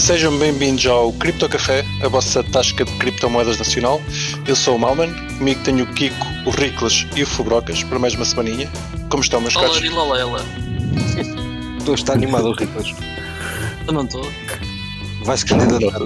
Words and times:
Sejam 0.00 0.36
bem-vindos 0.38 0.86
ao 0.86 1.12
Cripto 1.12 1.46
Café, 1.46 1.84
a 2.02 2.08
vossa 2.08 2.42
tasca 2.42 2.86
de 2.86 2.92
criptomoedas 2.92 3.58
nacional. 3.58 4.00
Eu 4.48 4.56
sou 4.56 4.76
o 4.76 4.78
Malman, 4.78 5.12
comigo 5.36 5.62
tenho 5.62 5.84
o 5.84 5.86
Kiko, 5.92 6.26
o 6.46 6.50
Riclas 6.50 7.06
e 7.14 7.22
o 7.22 7.26
Fubrocas 7.26 7.82
para 7.84 7.98
mais 7.98 8.14
uma 8.14 8.24
semaninha. 8.24 8.66
Como 9.10 9.22
estão, 9.22 9.42
meus 9.42 9.54
caros? 9.54 9.76
Olarilalela. 9.76 10.42
Estou 11.78 11.94
está 11.94 12.14
animado, 12.14 12.50
Riclas. 12.52 12.94
Eu 13.86 13.92
não 13.92 14.04
estou. 14.04 14.26
Vai-se 15.22 15.44
candidatar. 15.44 16.00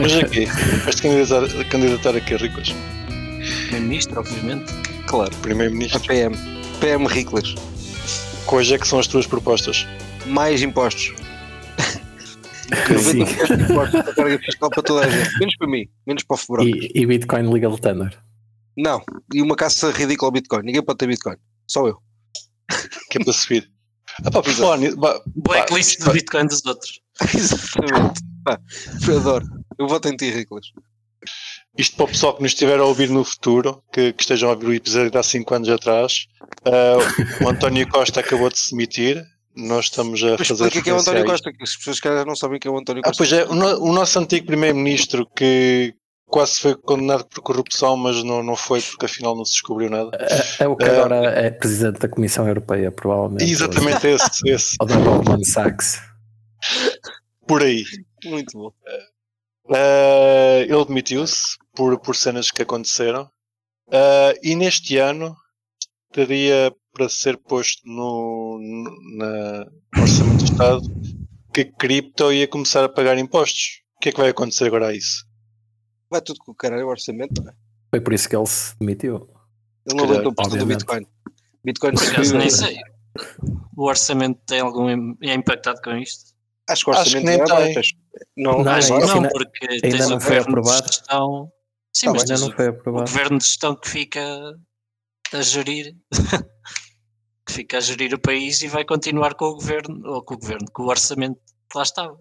Mas 0.00 0.14
aqui, 0.14 0.44
vais-te 0.84 1.02
candidatar, 1.02 1.64
candidatar 1.64 2.16
aqui, 2.16 2.36
Riclas? 2.36 2.74
Primeiro-Ministro, 3.62 4.20
obviamente. 4.20 4.72
Claro. 5.08 5.32
A 5.36 5.42
Primeiro-Ministro. 5.42 6.00
PM. 6.02 6.36
PM 6.80 7.08
Riclas. 7.08 7.56
Quais 8.46 8.70
é 8.70 8.78
que 8.78 8.86
são 8.86 9.00
as 9.00 9.08
tuas 9.08 9.26
propostas? 9.26 9.84
Mais 10.26 10.62
impostos. 10.62 11.12
Sim. 12.98 13.24
90% 13.24 13.70
impostos 13.70 14.02
para 14.02 14.10
a 14.10 14.14
carga 14.14 14.38
fiscal 14.38 14.70
para 14.70 14.82
toda 14.82 15.06
a 15.06 15.10
gente. 15.10 15.38
Menos 15.38 15.56
para 15.56 15.68
mim. 15.68 15.88
Menos 16.06 16.22
para 16.22 16.34
o 16.34 16.36
Fubrocas. 16.36 16.74
E, 16.74 16.90
e 16.94 17.06
Bitcoin 17.06 17.52
Legal 17.52 17.78
Tender. 17.78 18.18
Não. 18.76 19.02
E 19.34 19.42
uma 19.42 19.56
caça 19.56 19.90
ridícula 19.90 20.28
ao 20.28 20.32
Bitcoin. 20.32 20.62
Ninguém 20.62 20.82
pode 20.82 20.98
ter 20.98 21.06
Bitcoin. 21.06 21.36
Só 21.66 21.86
eu. 21.86 21.98
Que 23.10 23.18
é 23.18 23.24
para 23.24 23.32
subir. 23.32 23.70
Ah, 24.24 24.30
pá, 24.30 24.42
pá, 24.42 25.22
Blacklist 25.34 25.98
pá, 25.98 26.06
do 26.06 26.12
Bitcoin 26.12 26.46
dos 26.46 26.64
outros. 26.66 27.00
Exatamente. 27.34 28.20
Pá, 28.44 28.60
eu 29.06 29.18
adoro. 29.18 29.46
Eu 29.78 29.88
voto 29.88 30.08
em 30.08 30.16
ti, 30.16 30.30
Riclas. 30.30 30.66
Isto 31.76 31.96
para 31.96 32.04
o 32.04 32.08
pessoal 32.08 32.34
que 32.36 32.42
nos 32.42 32.52
estiver 32.52 32.78
a 32.78 32.84
ouvir 32.84 33.08
no 33.08 33.24
futuro, 33.24 33.82
que, 33.92 34.12
que 34.12 34.22
estejam 34.22 34.48
a 34.48 34.52
ouvir 34.52 34.66
o 34.66 34.74
episódio 34.74 35.10
de 35.10 35.18
há 35.18 35.22
5 35.22 35.54
anos 35.54 35.68
atrás, 35.68 36.26
ah, 36.64 37.44
o 37.44 37.48
António 37.48 37.88
Costa 37.88 38.20
acabou 38.20 38.48
de 38.48 38.58
se 38.58 38.70
demitir. 38.70 39.24
Nós 39.60 39.86
estamos 39.86 40.22
a 40.22 40.36
Mas 40.38 40.46
fazer. 40.48 40.64
explica 40.66 40.84
quem 40.84 40.92
é 40.92 40.96
o 40.96 41.00
António. 41.00 41.24
Costa, 41.24 41.52
que 41.52 41.62
as 41.64 41.76
pessoas 41.76 41.98
que 42.00 42.08
não 42.24 42.36
sabem 42.36 42.60
quem 42.60 42.70
é 42.70 42.72
o 42.74 42.78
António 42.78 43.02
Ah, 43.04 43.08
Costa. 43.08 43.18
pois 43.24 43.32
é, 43.32 43.44
o, 43.44 43.54
no- 43.54 43.82
o 43.90 43.92
nosso 43.92 44.18
antigo 44.18 44.46
primeiro-ministro 44.46 45.26
que 45.34 45.94
quase 46.26 46.60
foi 46.60 46.76
condenado 46.76 47.24
por 47.26 47.40
corrupção, 47.42 47.96
mas 47.96 48.22
não, 48.22 48.42
não 48.42 48.54
foi 48.54 48.80
porque 48.82 49.06
afinal 49.06 49.34
não 49.34 49.44
se 49.44 49.52
descobriu 49.52 49.90
nada. 49.90 50.10
É, 50.60 50.64
é 50.64 50.68
o 50.68 50.76
que 50.76 50.84
É. 50.84 50.90
agora 50.90 51.16
é 51.30 51.50
presidente 51.50 51.98
da 51.98 52.08
Comissão 52.08 52.46
Europeia, 52.46 52.92
provavelmente. 52.92 53.50
Exatamente 53.50 54.06
esse, 54.06 54.48
esse, 54.48 54.76
Ou 54.80 54.86
da 54.86 54.96
Goldman 54.96 55.42
Sachs. 55.44 56.00
por 57.46 57.62
aí. 57.62 57.82
Muito 58.24 58.56
bom. 58.58 58.70
Ah, 59.70 60.60
ele 60.66 60.84
demitiu-se 60.84 61.56
por, 61.74 61.98
por 62.00 62.14
cenas 62.16 62.50
que 62.50 62.62
aconteceram. 62.62 63.28
Ah, 63.90 64.34
e 64.42 64.54
neste 64.54 64.96
ano 64.98 65.34
teria 66.12 66.72
para 66.98 67.08
ser 67.08 67.36
posto 67.38 67.80
no, 67.86 68.58
no- 68.60 70.00
Orçamento 70.02 70.36
do 70.38 70.44
Estado 70.44 70.82
que 71.54 71.64
cripto 71.64 72.32
ia 72.32 72.46
começar 72.48 72.84
a 72.84 72.88
pagar 72.88 73.16
impostos. 73.18 73.82
O 73.96 74.00
que 74.00 74.08
é 74.08 74.12
que 74.12 74.18
vai 74.20 74.30
acontecer 74.30 74.66
agora 74.66 74.88
a 74.88 74.94
isso? 74.94 75.24
Vai 76.10 76.20
tudo 76.20 76.38
com 76.40 76.52
o 76.52 76.54
caralho 76.54 76.86
o 76.86 76.90
orçamento, 76.90 77.40
não 77.42 77.50
é? 77.50 77.54
Foi 77.90 78.00
por 78.00 78.12
isso 78.12 78.28
que 78.28 78.36
ele 78.36 78.46
se 78.46 78.74
demitiu. 78.78 79.28
Ele 79.86 79.96
não 79.96 80.04
aguentou 80.04 80.34
por 80.34 80.42
causa 80.42 80.58
do. 80.58 80.66
Bitcoin. 80.66 81.06
Bitcoin 81.64 81.92
Por 81.94 82.02
acaso 82.02 82.24
subiu. 82.24 82.38
nem 82.40 82.50
sei. 82.50 82.76
O 83.76 83.84
orçamento 83.88 84.40
tem 84.46 84.60
algum. 84.60 85.14
é 85.22 85.34
impactado 85.34 85.80
com 85.82 85.96
isto? 85.96 86.34
Acho 86.68 86.84
que 86.84 86.90
o 86.90 86.94
Acho 86.94 87.10
que 87.10 87.16
orçamento 87.16 87.38
nem 87.38 87.48
não 87.48 87.58
é 87.58 87.74
tem. 87.74 87.82
Não, 88.36 88.62
Não, 88.64 88.72
Acho 88.72 88.88
que 88.88 88.92
ainda- 88.94 89.06
não, 89.06 89.14
ainda- 89.16 89.28
porque 89.30 89.66
ainda 89.70 89.80
tens 89.80 90.08
não 90.08 90.16
o 90.16 90.20
foi 90.20 90.36
governo 90.38 90.48
aprovado. 90.58 90.82
de 90.86 90.92
gestão. 90.96 91.52
Sim, 91.92 92.06
Tá 92.06 92.12
mas 92.12 92.22
bem, 92.22 92.28
tens 92.28 92.40
Ainda 92.42 92.46
não 92.46 92.52
o, 92.52 92.56
foi 92.56 92.66
o 92.66 92.70
aprovado. 92.70 93.10
governo 93.10 93.38
de 93.38 93.44
gestão 93.44 93.76
que 93.76 93.88
fica 93.88 94.20
a 95.32 95.40
gerir. 95.42 95.96
que 97.48 97.52
fica 97.54 97.78
a 97.78 97.80
gerir 97.80 98.12
o 98.14 98.18
país 98.20 98.60
e 98.60 98.68
vai 98.68 98.84
continuar 98.84 99.34
com 99.34 99.46
o 99.46 99.54
governo, 99.54 100.00
ou 100.06 100.22
com 100.22 100.34
o 100.34 100.38
governo, 100.38 100.66
com 100.72 100.82
o 100.82 100.88
orçamento 100.88 101.38
que 101.70 101.76
lá 101.78 101.82
estava. 101.82 102.14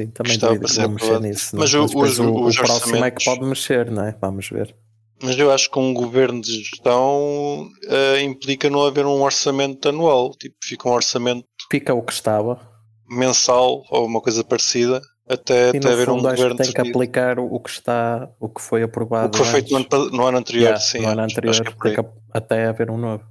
Sim, 0.00 0.08
também 0.08 0.32
Estava 0.32 0.58
duvido 0.58 0.88
mexer 0.90 1.20
nisso. 1.20 1.56
Mas 1.56 1.72
não. 1.72 1.84
o- 1.84 1.86
depois 1.86 2.12
os- 2.12 2.18
o, 2.18 2.48
o 2.48 2.52
próximo 2.54 2.96
é 3.04 3.10
que 3.12 3.24
pode 3.24 3.44
mexer, 3.44 3.90
não 3.92 4.04
é? 4.04 4.16
Vamos 4.20 4.48
ver. 4.50 4.74
Mas 5.22 5.38
eu 5.38 5.52
acho 5.52 5.70
que 5.70 5.78
um 5.78 5.94
governo 5.94 6.40
de 6.40 6.50
gestão 6.64 7.68
ah, 7.88 8.20
implica 8.20 8.68
não 8.68 8.84
haver 8.84 9.06
um 9.06 9.22
orçamento 9.22 9.88
anual. 9.88 10.32
Tipo, 10.36 10.56
fica 10.62 10.88
um 10.88 10.92
orçamento 10.92 11.46
Fica 11.70 11.94
o 11.94 12.02
que 12.02 12.12
estava. 12.12 12.60
mensal 13.08 13.84
ou 13.90 14.04
uma 14.06 14.20
coisa 14.20 14.42
parecida 14.42 15.00
até, 15.28 15.66
E 15.66 15.68
até 15.68 15.80
no 15.80 15.88
haver 15.92 16.10
um 16.10 16.20
governo 16.20 16.56
tem 16.56 16.72
que 16.72 16.80
aplicar 16.80 17.38
o 17.38 17.60
que 17.60 17.70
está, 17.70 18.28
o 18.40 18.48
que 18.48 18.60
foi 18.60 18.82
aprovado. 18.82 19.28
O 19.28 19.30
que 19.30 19.38
foi 19.38 19.46
feito 19.62 19.70
no 19.70 19.76
ano, 19.76 19.86
antes. 19.86 20.10
pa- 20.10 20.16
no 20.16 20.26
ano 20.26 20.38
anterior, 20.38 20.62
Yeah, 20.62 20.80
sim. 20.80 20.98
no 20.98 21.08
ano 21.08 21.22
anterior 21.22 21.50
acho 21.52 21.62
que 21.62 21.88
é 21.88 22.04
até 22.32 22.66
haver 22.66 22.90
um 22.90 22.98
novo. 22.98 23.24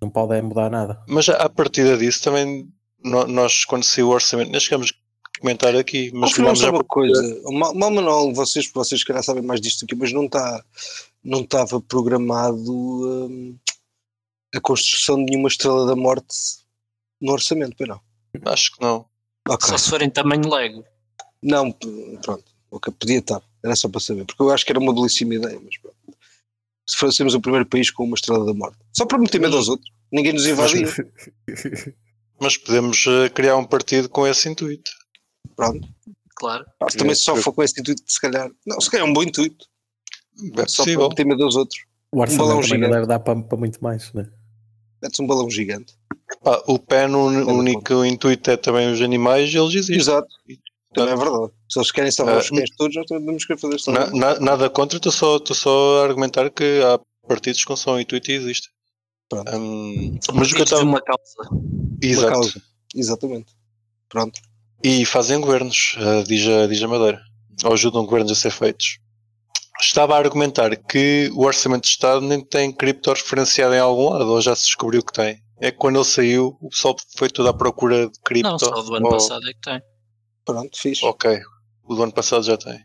Não 0.00 0.08
pode 0.10 0.34
é 0.34 0.42
mudar 0.42 0.70
nada. 0.70 1.02
Mas 1.06 1.28
a 1.28 1.48
partir 1.48 1.98
disso 1.98 2.22
também 2.22 2.68
nós 3.02 3.64
quando 3.64 3.84
saiu 3.84 4.08
o 4.08 4.12
orçamento, 4.12 4.50
nem 4.50 4.60
chegamos 4.60 4.92
a 4.92 5.40
comentar 5.40 5.74
aqui, 5.74 6.10
mas 6.14 6.32
já 6.32 6.70
uma 6.70 6.84
coisa. 6.84 7.40
O 7.44 7.52
Mal 7.52 7.74
Manuel, 7.74 8.32
vocês, 8.34 8.70
vocês 8.72 9.00
se 9.00 9.06
calhar 9.06 9.22
sabem 9.22 9.42
mais 9.42 9.60
disto 9.60 9.84
aqui, 9.84 9.94
mas 9.94 10.12
não 10.12 10.26
está 10.26 10.64
não 11.22 11.40
estava 11.40 11.80
programado 11.80 12.72
hum, 12.72 13.56
a 14.54 14.60
construção 14.60 15.16
de 15.16 15.30
nenhuma 15.30 15.48
estrela 15.48 15.86
da 15.86 15.94
morte 15.94 16.34
no 17.20 17.32
orçamento, 17.32 17.74
pois 17.76 17.88
não. 17.88 18.00
acho 18.46 18.72
que 18.72 18.82
não. 18.82 19.06
Ok. 19.48 19.68
Só 19.68 19.78
se 19.78 19.90
for 19.90 20.02
em 20.02 20.10
tamanho 20.10 20.48
Lego. 20.48 20.84
Não, 21.42 21.72
pronto. 21.72 22.44
Ok, 22.70 22.92
podia 22.98 23.18
estar. 23.18 23.42
Era 23.62 23.76
só 23.76 23.88
para 23.88 24.00
saber. 24.00 24.24
Porque 24.24 24.42
eu 24.42 24.50
acho 24.50 24.64
que 24.64 24.72
era 24.72 24.78
uma 24.78 24.94
belíssima 24.94 25.34
ideia, 25.34 25.60
mas 25.62 25.76
pronto. 25.78 25.96
Se 26.90 26.96
fôssemos 26.96 27.34
o 27.34 27.40
primeiro 27.40 27.64
país 27.66 27.88
com 27.88 28.02
uma 28.04 28.16
estrela 28.16 28.44
da 28.44 28.52
morte. 28.52 28.76
Só 28.92 29.06
para 29.06 29.16
meter 29.18 29.40
medo 29.40 29.56
aos 29.56 29.68
outros. 29.68 29.88
Ninguém 30.10 30.32
nos 30.32 30.44
invadia. 30.44 30.88
Mas 32.40 32.56
podemos 32.56 33.04
eh, 33.06 33.28
criar 33.28 33.56
um 33.56 33.64
partido 33.64 34.08
com 34.08 34.26
esse 34.26 34.48
intuito. 34.48 34.90
Pronto. 35.54 35.86
Claro. 36.34 36.64
Se 36.90 36.96
também 36.96 37.14
só 37.14 37.36
for 37.36 37.52
com 37.52 37.62
esse 37.62 37.78
intuito, 37.80 38.02
se 38.06 38.20
calhar. 38.20 38.50
Não, 38.66 38.80
se 38.80 38.90
calhar 38.90 39.06
é 39.06 39.10
um 39.10 39.12
bom 39.12 39.22
intuito. 39.22 39.66
É 40.56 40.66
Só 40.66 40.82
para 40.84 41.08
meter 41.10 41.26
medo 41.26 41.44
aos 41.44 41.54
outros. 41.54 41.78
O 42.10 42.18
orçamento 42.20 42.38
balão 42.48 42.56
também 42.62 42.68
gigante. 42.76 42.92
deve 42.92 43.06
dar 43.06 43.20
para, 43.20 43.40
para 43.40 43.58
muito 43.58 43.78
mais, 43.84 44.12
né? 44.12 44.26
Metes 45.00 45.20
um 45.20 45.26
balão 45.28 45.48
gigante. 45.48 45.94
O 46.66 46.76
PEN, 46.78 47.14
o 47.14 47.26
uni- 47.26 47.42
o 47.42 47.50
único 47.58 48.04
intuito 48.04 48.50
é 48.50 48.56
também 48.56 48.90
os 48.92 49.00
animais 49.00 49.52
e 49.52 49.56
eles 49.58 49.74
existem. 49.74 49.96
Exato. 49.96 50.28
Também 50.92 51.14
é 51.14 51.16
verdade. 51.16 51.52
Se 51.68 51.78
eles 51.78 51.90
querem 51.92 52.10
salvar 52.10 52.36
Ah, 52.36 52.38
os 52.40 52.48
cães 52.50 52.70
todos, 52.76 52.96
nós 52.96 53.06
temos 53.06 53.44
que 53.44 53.56
fazer 53.56 53.76
isso. 53.76 53.90
Na- 53.92 54.10
na- 54.10 54.40
nada 54.40 54.68
contra, 54.68 54.96
estou 54.96 55.12
só, 55.12 55.38
só 55.52 56.00
a 56.00 56.04
argumentar 56.04 56.50
que 56.50 56.80
há 56.82 56.98
partidos 57.28 57.64
com 57.64 57.76
só 57.76 57.94
um 57.94 58.00
intuito 58.00 58.30
e 58.30 58.34
existem. 58.34 58.70
Pronto. 59.28 59.50
São 59.50 60.34
mas 60.34 60.50
o 60.50 60.54
que 60.54 60.60
eu 60.60 60.64
estava. 60.64 60.82
uma 60.82 61.00
causa. 61.00 61.48
Uma 61.52 61.98
Exato. 62.02 62.32
causa. 62.32 62.62
Exatamente. 62.94 63.52
Pronto. 64.08 64.40
E 64.82 65.04
fazem 65.04 65.40
governos, 65.40 65.94
eh, 65.98 66.22
diz, 66.24 66.48
a, 66.48 66.66
diz 66.66 66.82
a 66.82 66.88
Madeira. 66.88 67.20
Ou 67.64 67.72
ajudam 67.74 68.04
governos 68.04 68.32
a 68.32 68.34
ser 68.34 68.50
feitos. 68.50 68.98
Estava 69.80 70.14
a 70.14 70.18
argumentar 70.18 70.74
que 70.76 71.30
o 71.34 71.44
Orçamento 71.44 71.82
de 71.84 71.88
Estado 71.90 72.20
nem 72.22 72.44
tem 72.44 72.72
cripto 72.72 73.10
referenciado 73.12 73.74
em 73.74 73.78
algum 73.78 74.10
lado, 74.10 74.26
ou 74.28 74.40
já 74.40 74.56
se 74.56 74.64
descobriu 74.64 75.02
que 75.04 75.12
tem. 75.12 75.40
É 75.60 75.70
que 75.70 75.76
quando 75.78 75.96
ele 75.96 76.04
saiu, 76.04 76.56
o 76.60 76.68
pessoal 76.70 76.96
foi 77.16 77.28
tudo 77.30 77.48
à 77.48 77.54
procura 77.54 78.08
de 78.08 78.18
cripto. 78.24 78.50
Não, 78.50 78.58
só 78.58 78.70
do 78.70 78.94
ano 78.94 79.06
ou- 79.06 79.12
passado 79.12 79.48
é 79.48 79.52
que 79.52 79.60
tem. 79.60 79.80
Pronto, 80.52 80.78
fixe. 80.78 81.04
Ok, 81.04 81.40
o 81.84 81.94
do 81.94 82.02
ano 82.02 82.12
passado 82.12 82.42
já 82.44 82.56
tem. 82.56 82.80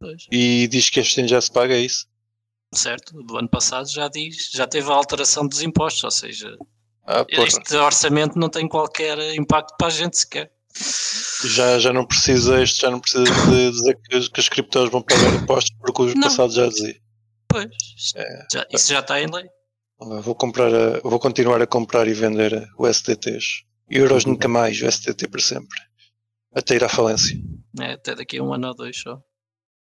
Pois. 0.00 0.26
E 0.30 0.66
diz 0.68 0.88
que 0.90 1.00
este 1.00 1.20
ano 1.20 1.28
já 1.28 1.40
se 1.40 1.50
paga 1.50 1.74
é 1.74 1.80
isso. 1.80 2.06
Certo, 2.72 3.18
o 3.18 3.22
do 3.22 3.38
ano 3.38 3.48
passado 3.48 3.88
já 3.88 4.08
diz, 4.08 4.50
já 4.52 4.66
teve 4.66 4.90
a 4.90 4.94
alteração 4.94 5.46
dos 5.46 5.62
impostos, 5.62 6.04
ou 6.04 6.10
seja, 6.10 6.56
Ah, 7.06 7.24
este 7.30 7.74
orçamento 7.76 8.38
não 8.38 8.50
tem 8.50 8.68
qualquer 8.68 9.18
impacto 9.34 9.74
para 9.78 9.86
a 9.86 9.90
gente 9.90 10.18
sequer. 10.18 10.52
Já, 11.54 11.78
já 11.78 11.92
não 11.92 12.04
precisa, 12.04 12.62
este 12.62 12.82
já 12.82 12.90
não 12.90 13.00
precisa 13.00 13.24
de 13.24 13.70
dizer 13.70 13.98
que, 14.02 14.28
que 14.30 14.40
as 14.40 14.48
criptos 14.50 14.90
vão 14.90 15.00
pagar 15.02 15.34
impostos 15.34 15.74
porque 15.80 16.02
o 16.02 16.14
Não. 16.14 16.20
passado 16.22 16.52
já 16.52 16.68
dizia. 16.68 17.00
Pois, 17.48 17.66
É. 18.14 18.46
já- 18.52 18.66
isso 18.70 18.92
já 18.92 19.00
está 19.00 19.20
em 19.20 19.26
lei. 19.26 19.46
Vou 19.98 20.34
comprar, 20.34 20.72
a- 20.72 21.00
vou 21.02 21.18
continuar 21.18 21.60
a 21.62 21.66
comprar 21.66 22.06
e 22.06 22.12
vender 22.12 22.68
o 22.78 22.86
STTs. 22.86 23.64
Euros 23.90 24.26
nunca 24.26 24.46
mais, 24.46 24.80
o 24.82 24.86
STT 24.86 25.26
para 25.28 25.40
sempre. 25.40 25.78
Até 26.54 26.74
ir 26.76 26.84
à 26.84 26.88
falência. 26.88 27.36
né, 27.76 27.92
até 27.94 28.14
daqui 28.14 28.38
a 28.38 28.42
um 28.42 28.52
ano 28.52 28.68
ou 28.68 28.74
dois 28.74 28.96
só. 28.98 29.20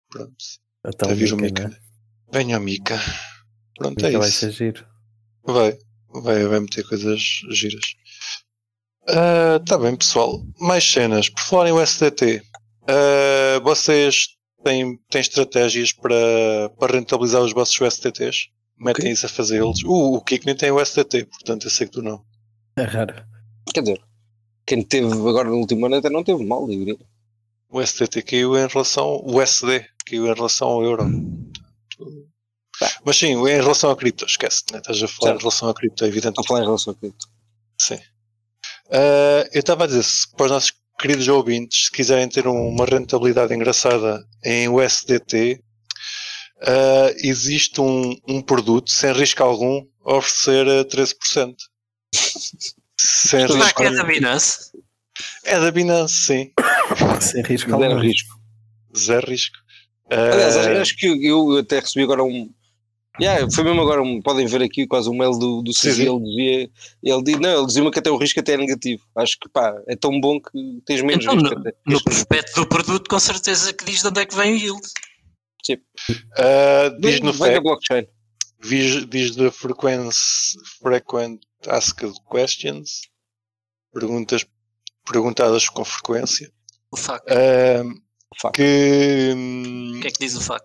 Pronto. 0.10 0.36
Até 0.84 1.14
vir 1.14 1.34
o 1.34 1.38
Mica, 1.38 1.64
Mica. 1.64 1.68
né? 1.70 1.78
Venha 2.32 2.58
o 2.58 2.62
Mica. 2.62 3.00
Pronto, 3.78 3.96
Mica 3.96 4.10
é 4.10 4.18
vai 4.20 4.30
isso. 4.30 4.40
ser 4.40 4.52
giro. 4.52 4.86
Vai. 5.44 5.78
Vai, 6.14 6.44
vai 6.46 6.60
meter 6.60 6.84
coisas 6.88 7.22
giras. 7.52 7.94
Ah, 9.08 9.60
tá 9.66 9.78
bem, 9.78 9.96
pessoal. 9.96 10.42
Mais 10.60 10.84
cenas. 10.84 11.30
Por 11.30 11.42
falar 11.42 11.70
em 11.70 11.72
USDT, 11.74 12.42
ah, 12.88 13.60
vocês 13.64 14.28
têm, 14.64 14.98
têm 15.10 15.22
estratégias 15.22 15.92
para, 15.94 16.70
para 16.78 16.94
rentabilizar 16.98 17.42
os 17.42 17.54
vossos 17.54 17.80
USDTs? 17.80 18.50
Metem 18.78 19.04
Ok. 19.06 19.12
isso 19.14 19.26
a 19.26 19.30
fazê-los. 19.30 19.84
Uh, 19.84 20.16
o 20.16 20.22
Kiko 20.24 20.46
nem 20.48 20.56
tem 20.56 20.72
USDT, 20.72 21.26
portanto 21.26 21.66
eu 21.66 21.70
sei 21.70 21.86
que 21.88 21.94
tu 21.94 22.02
não. 22.02 22.26
É 22.76 22.82
raro. 22.84 23.24
Quer 23.74 23.82
dizer, 23.82 24.02
quem 24.66 24.84
teve 24.84 25.12
agora 25.12 25.50
no 25.50 25.58
último 25.58 25.86
ano 25.86 25.96
até 25.96 26.10
não 26.10 26.24
teve 26.24 26.44
mal, 26.46 26.62
eu 26.62 26.78
diria. 26.78 26.98
O 27.70 27.82
SDT 27.82 28.22
caiu 28.24 28.58
em 28.58 28.68
relação. 28.68 29.22
O 29.24 29.42
SD 29.42 29.86
caiu 30.06 30.28
em 30.28 30.34
relação 30.34 30.68
ao 30.68 30.84
euro. 30.84 31.06
Mas 33.06 33.18
sim, 33.18 33.28
em 33.28 33.62
relação 33.62 33.92
à 33.92 33.96
cripto, 33.96 34.26
esquece, 34.26 34.64
né? 34.72 34.80
estás 34.80 35.02
a 35.02 35.08
falar 35.08 35.32
Certo. 35.32 35.40
em 35.40 35.42
relação 35.44 35.70
à 35.70 35.74
cripto, 35.74 36.04
é 36.04 36.08
evidente. 36.08 36.40
Estou 36.40 36.44
a 36.44 36.48
falar 36.48 36.62
em 36.62 36.66
relação 36.66 36.94
a 36.94 36.96
cripto. 36.96 37.28
Sim. 37.80 38.00
Ah, 38.92 39.48
eu 39.54 39.60
estava 39.60 39.86
a 39.86 39.88
dizer, 39.88 40.04
se 40.04 40.30
para 40.36 40.46
os 40.46 40.52
nossos 40.52 40.74
queridos 41.00 41.28
ouvintes, 41.28 41.86
se 41.86 41.92
quiserem 41.92 42.28
ter 42.28 42.48
uma 42.48 42.86
rentabilidade 42.86 43.54
engraçada 43.54 44.26
em 44.44 44.68
USDT, 44.68 45.64
ah, 46.62 47.14
existe 47.18 47.80
um, 47.80 48.16
um 48.28 48.42
produto 48.42 48.92
sem 48.92 49.14
risco 49.14 49.42
algum 49.44 49.86
a 50.06 50.16
oferecer 50.16 50.68
a 50.68 50.86
13%. 50.86 51.56
sem 53.28 53.48
Será 53.48 53.64
risco 53.66 53.76
que 53.82 53.84
é 53.88 53.92
da. 53.92 54.04
Binance? 54.04 54.72
É 55.44 55.60
da 55.60 55.72
Binance, 55.72 56.14
sim. 56.16 56.52
Sem 57.22 57.44
risco 57.44 57.70
Zero 57.70 57.84
algum. 57.84 58.00
risco. 58.00 58.40
Zero 58.98 59.28
risco. 59.30 59.58
Aliás, 60.10 60.58
acho- 60.58 60.70
acho 60.72 60.98
que 60.98 61.06
eu, 61.08 61.22
eu 61.54 61.58
até 61.60 61.80
recebi 61.80 62.04
agora 62.04 62.24
um. 62.24 62.50
Yeah, 63.20 63.46
foi 63.54 63.64
mesmo 63.66 63.82
agora, 63.82 64.02
um, 64.02 64.22
podem 64.22 64.48
ver 64.48 64.62
aqui 64.64 64.88
quase 64.88 65.10
um 65.10 65.18
mail 65.18 65.38
do, 65.38 65.62
do 65.62 65.74
Sim, 65.74 65.90
CZ, 65.90 65.96
sim. 65.98 66.02
ele 66.10 66.20
dizia, 66.24 66.70
ele 67.04 67.24
diz, 67.24 67.40
não, 67.40 67.58
ele 67.58 67.68
dizia-me 67.68 67.92
que 67.92 68.00
até 68.00 68.10
o 68.10 68.18
risco 68.18 68.40
até 68.40 68.54
é 68.54 68.58
negativo. 68.58 69.04
Acho 69.18 69.38
que 69.40 69.50
pá, 69.50 69.76
é 69.88 69.96
tão 69.98 70.20
bom 70.20 70.40
que 70.40 70.50
tens 70.86 71.02
menos 71.02 71.26
Então, 71.26 71.36
risco. 71.36 71.54
no, 71.54 71.60
até. 71.60 71.74
no 71.86 72.04
prospecto 72.04 72.62
do 72.62 72.68
produto, 72.68 73.10
com 73.10 73.20
certeza 73.20 73.74
que 73.74 73.84
diz 73.86 74.02
de 74.02 74.08
onde 74.08 74.22
é 74.22 74.26
que 74.26 74.36
vem 74.36 74.54
o 74.54 74.58
yield. 74.58 74.82
ah, 76.38 76.96
diz 77.00 77.20
no 77.20 77.32
da 77.34 77.38
fact, 77.38 77.60
blockchain. 77.62 78.08
Diz, 78.62 79.06
diz 79.08 79.36
da 79.36 79.52
frequent 79.52 80.14
asked 81.68 82.14
questions, 82.30 83.02
perguntas 83.94 84.46
perguntadas 85.06 85.68
com 85.70 85.84
frequência, 85.84 86.52
O 86.92 86.98
FAC. 86.98 87.24
ah, 87.30 87.84
Fact. 88.42 88.56
que, 88.56 89.34
O 89.98 90.02
que 90.02 90.08
é 90.08 90.12
que 90.12 90.20
diz 90.20 90.36
o 90.36 90.42
FAC? 90.42 90.64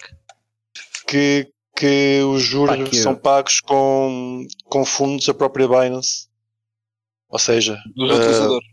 que, 1.08 1.52
que 1.76 2.20
os 2.22 2.43
juros 2.43 2.96
são 3.00 3.14
pagos 3.14 3.60
com, 3.60 4.46
com 4.64 4.84
fundos 4.84 5.26
da 5.26 5.34
própria 5.34 5.66
Binance. 5.69 6.28
Ou 7.28 7.38
seja, 7.38 7.76
Dos 7.94 8.10
ah, 8.10 8.14
utilizadores. 8.14 8.69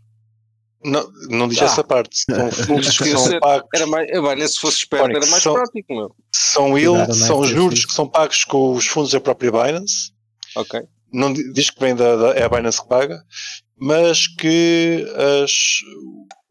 Não, 0.84 1.10
não 1.30 1.48
diz 1.48 1.60
Ah. 1.62 1.64
essa 1.64 1.82
parte. 1.84 2.24
São 2.28 2.50
fundos 2.52 2.98
que 2.98 3.16
são 3.16 3.40
pagos. 3.40 3.68
Era 3.74 3.86
mais, 3.86 4.08
nem 4.38 4.48
se 4.48 4.58
fosse 4.60 4.78
esperto, 4.78 5.10
era 5.16 5.26
mais 5.26 5.42
são- 5.42 5.54
prático, 5.54 5.94
meu. 5.94 6.14
São 6.32 6.68
não 6.68 6.96
é 7.02 7.12
são 7.12 7.44
juros 7.44 7.84
que 7.84 7.92
são 7.92 8.08
pagos 8.08 8.44
com 8.44 8.72
os 8.74 8.86
fundos 8.86 9.10
da 9.12 9.20
própria 9.20 9.50
Binance. 9.50 10.12
Ok. 10.56 10.80
Não 11.12 11.32
di- 11.32 11.52
diz 11.52 11.70
que 11.70 11.80
vem 11.80 11.94
da, 11.94 12.16
da 12.16 12.28
é 12.34 12.42
a 12.44 12.48
Binance 12.48 12.80
que 12.82 12.88
paga, 12.88 13.22
mas 13.76 14.26
que 14.26 15.04
as, 15.42 15.52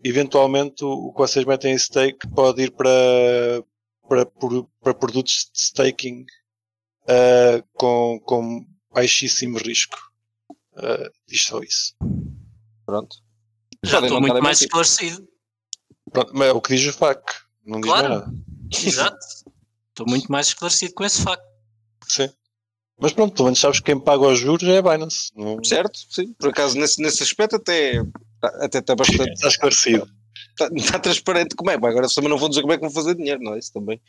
eventualmente 0.03 0.83
o 0.83 1.11
que 1.13 1.19
vocês 1.19 1.45
metem 1.45 1.73
em 1.73 1.77
stake 1.77 2.27
pode 2.35 2.63
ir 2.63 2.71
para, 2.71 2.89
para, 4.07 4.25
para 4.81 4.93
produtos 4.93 5.49
de 5.53 5.59
staking 5.59 6.25
ah, 7.07 7.63
com, 7.73 8.19
com 8.25 8.65
baixíssimo 8.93 9.57
risco. 9.57 9.97
Uh, 10.75 11.09
diz 11.27 11.43
só 11.45 11.59
isso. 11.59 11.93
Pronto. 12.85 13.15
Já 13.83 13.99
estou 13.99 14.13
não 14.15 14.21
muito 14.21 14.41
mais 14.41 14.59
mentir. 14.59 14.67
esclarecido. 14.67 15.27
Pronto, 16.11 16.31
mas 16.33 16.47
é 16.47 16.51
o 16.51 16.61
que 16.61 16.75
diz 16.75 16.85
o 16.87 16.97
FAC. 16.97 17.21
Não 17.65 17.79
diz 17.81 17.89
Claro. 17.91 18.09
nada. 18.09 18.33
Exato. 18.85 19.17
Estou 19.89 20.07
muito 20.07 20.31
mais 20.31 20.47
esclarecido 20.47 20.93
com 20.93 21.03
esse 21.03 21.21
facto. 21.21 21.43
Sim. 22.07 22.29
Mas 22.99 23.11
pronto, 23.13 23.33
pelo 23.33 23.45
menos 23.45 23.59
sabes 23.59 23.79
que 23.79 23.85
quem 23.85 23.99
paga 23.99 24.27
os 24.27 24.39
juros 24.39 24.67
é 24.67 24.77
a 24.77 24.81
Binance. 24.81 25.31
Não, 25.35 25.63
Certo? 25.63 25.97
Sim. 26.09 26.33
Por 26.33 26.49
acaso, 26.49 26.77
nesse, 26.77 27.01
nesse 27.01 27.23
aspecto, 27.23 27.55
até 27.57 27.95
está 27.95 28.65
até 28.65 28.81
tá 28.81 28.95
bastante. 28.95 29.31
está 29.33 29.47
esclarecido. 29.47 30.07
Está 30.51 30.69
tá 30.91 30.99
transparente 30.99 31.55
como 31.55 31.71
é. 31.71 31.79
Pá, 31.79 31.89
Agora 31.89 32.07
também 32.13 32.29
não 32.29 32.37
vou 32.37 32.49
dizer 32.49 32.61
como 32.61 32.73
é 32.73 32.77
que 32.77 32.81
vou 32.83 32.91
fazer 32.91 33.15
dinheiro, 33.15 33.41
não 33.41 33.53
é? 33.55 33.59
Isso 33.59 33.73
também. 33.73 33.99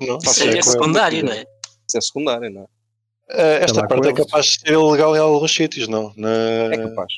Não, 0.00 0.20
Faço 0.20 0.40
Isso 0.40 0.42
aí 0.50 0.58
é 0.58 0.62
com- 0.62 0.70
secundário, 0.70 1.24
não 1.24 1.32
é? 1.32 1.44
Isso 1.86 1.98
é 1.98 2.00
secundário, 2.00 2.50
não 2.50 2.62
é? 2.62 2.66
Eh, 3.30 3.64
esta 3.64 3.86
parte 3.86 4.08
é 4.08 4.12
capaz 4.12 4.46
de 4.46 4.60
ser 4.60 4.72
ilegal 4.72 5.14
em 5.14 5.20
alguns 5.20 5.54
sítios, 5.54 5.86
não? 5.88 6.12
Na, 6.16 6.28
É 6.30 6.76
capaz. 6.88 7.12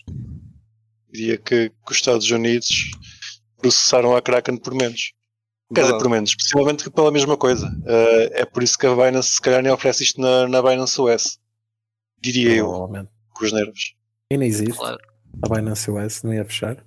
Diria 1.16 1.38
que, 1.38 1.70
que 1.70 1.92
os 1.92 1.96
Estados 1.96 2.30
Unidos 2.30 2.68
processaram 3.58 4.14
a 4.14 4.22
Kraken 4.22 4.56
por 4.58 4.74
menos. 4.74 5.12
Quer 5.74 5.80
dizer, 5.80 5.98
por 5.98 6.08
menos, 6.08 6.34
possivelmente 6.36 6.88
pela 6.90 7.10
mesma 7.10 7.36
coisa. 7.36 7.68
Eh, 7.86 8.42
é 8.42 8.44
por 8.44 8.62
isso 8.62 8.78
que 8.78 8.86
a 8.86 8.94
Binance 8.94 9.30
se 9.30 9.40
calhar 9.40 9.62
nem 9.62 9.72
oferece 9.72 10.04
isto 10.04 10.20
na, 10.20 10.46
na 10.46 10.62
Binance 10.62 11.00
US. 11.00 11.38
Diria 12.20 12.56
eu, 12.56 12.66
com 12.66 13.44
os 13.44 13.52
nervos. 13.52 13.94
Ainda 14.30 14.46
existe. 14.46 14.76
Claro. 14.76 14.98
A 15.42 15.54
Binance 15.54 15.90
US 15.90 16.22
não 16.22 16.32
ia 16.32 16.44
fechar. 16.44 16.84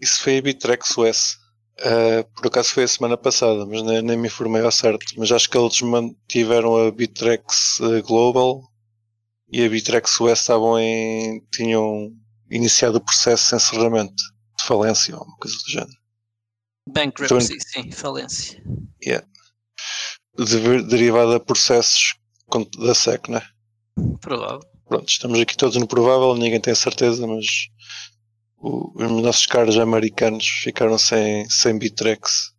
Isso 0.00 0.22
foi 0.22 0.38
a 0.38 0.42
Bitrex 0.42 0.96
US. 0.98 1.38
Eh, 1.78 2.22
por 2.34 2.46
acaso 2.48 2.74
foi 2.74 2.84
a 2.84 2.88
semana 2.88 3.16
passada, 3.16 3.64
mas 3.64 3.82
nem, 3.82 4.02
nem 4.02 4.16
me 4.16 4.28
informei 4.28 4.62
ao 4.62 4.72
certo. 4.72 5.06
Mas 5.16 5.32
acho 5.32 5.48
que 5.48 5.56
eles 5.56 5.80
mantiveram 5.80 6.76
a 6.76 6.90
Bitrex 6.90 7.80
eh, 7.80 8.02
Global 8.02 8.62
e 9.50 9.64
a 9.64 9.68
Bitrex 9.68 10.20
US 10.20 10.40
estavam 10.40 10.78
em. 10.78 11.42
tinham 11.50 12.12
iniciado 12.50 12.98
o 12.98 13.00
processo 13.04 13.50
de 13.50 13.56
encerramento 13.62 14.14
de 14.58 14.64
falência 14.64 15.16
ou 15.16 15.24
uma 15.24 15.36
coisa 15.36 15.56
do 15.56 15.70
género. 15.70 15.98
Bankruptcy, 16.88 17.56
sim, 17.60 17.90
falência. 17.92 18.62
De- 20.38 20.82
derivado 20.82 21.32
a 21.32 21.40
processos 21.40 22.14
da 22.78 22.94
SEC, 22.94 23.28
né? 23.30 23.42
Provável. 24.20 24.60
Pronto, 24.88 25.08
estamos 25.08 25.40
aqui 25.40 25.56
todos 25.56 25.76
no 25.76 25.86
provável, 25.86 26.34
ninguém 26.36 26.60
tem 26.60 26.74
certeza, 26.74 27.26
mas 27.26 27.46
o- 28.58 28.92
os 28.94 29.22
nossos 29.22 29.46
caros 29.46 29.78
americanos 29.78 30.46
ficaram 30.46 30.96
sem, 30.98 31.48
sem 31.50 31.78
Bitrex. 31.78 32.52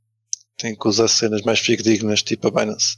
Têm 0.58 0.76
que 0.76 0.88
usar 0.88 1.08
cenas 1.08 1.44
mais 1.44 1.60
fidedignas, 1.60 2.24
tipo 2.24 2.48
a 2.48 2.52
Binance. 2.52 2.98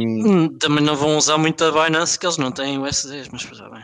Hum, 0.00 0.56
Também 0.58 0.82
não 0.82 0.96
vão 0.96 1.18
usar 1.18 1.36
muito 1.36 1.62
a 1.62 1.70
Binance, 1.70 2.18
que 2.18 2.24
eles 2.26 2.38
não 2.38 2.50
têm 2.50 2.78
USDs, 2.78 3.28
mas 3.28 3.42
já 3.42 3.68
bem. 3.68 3.82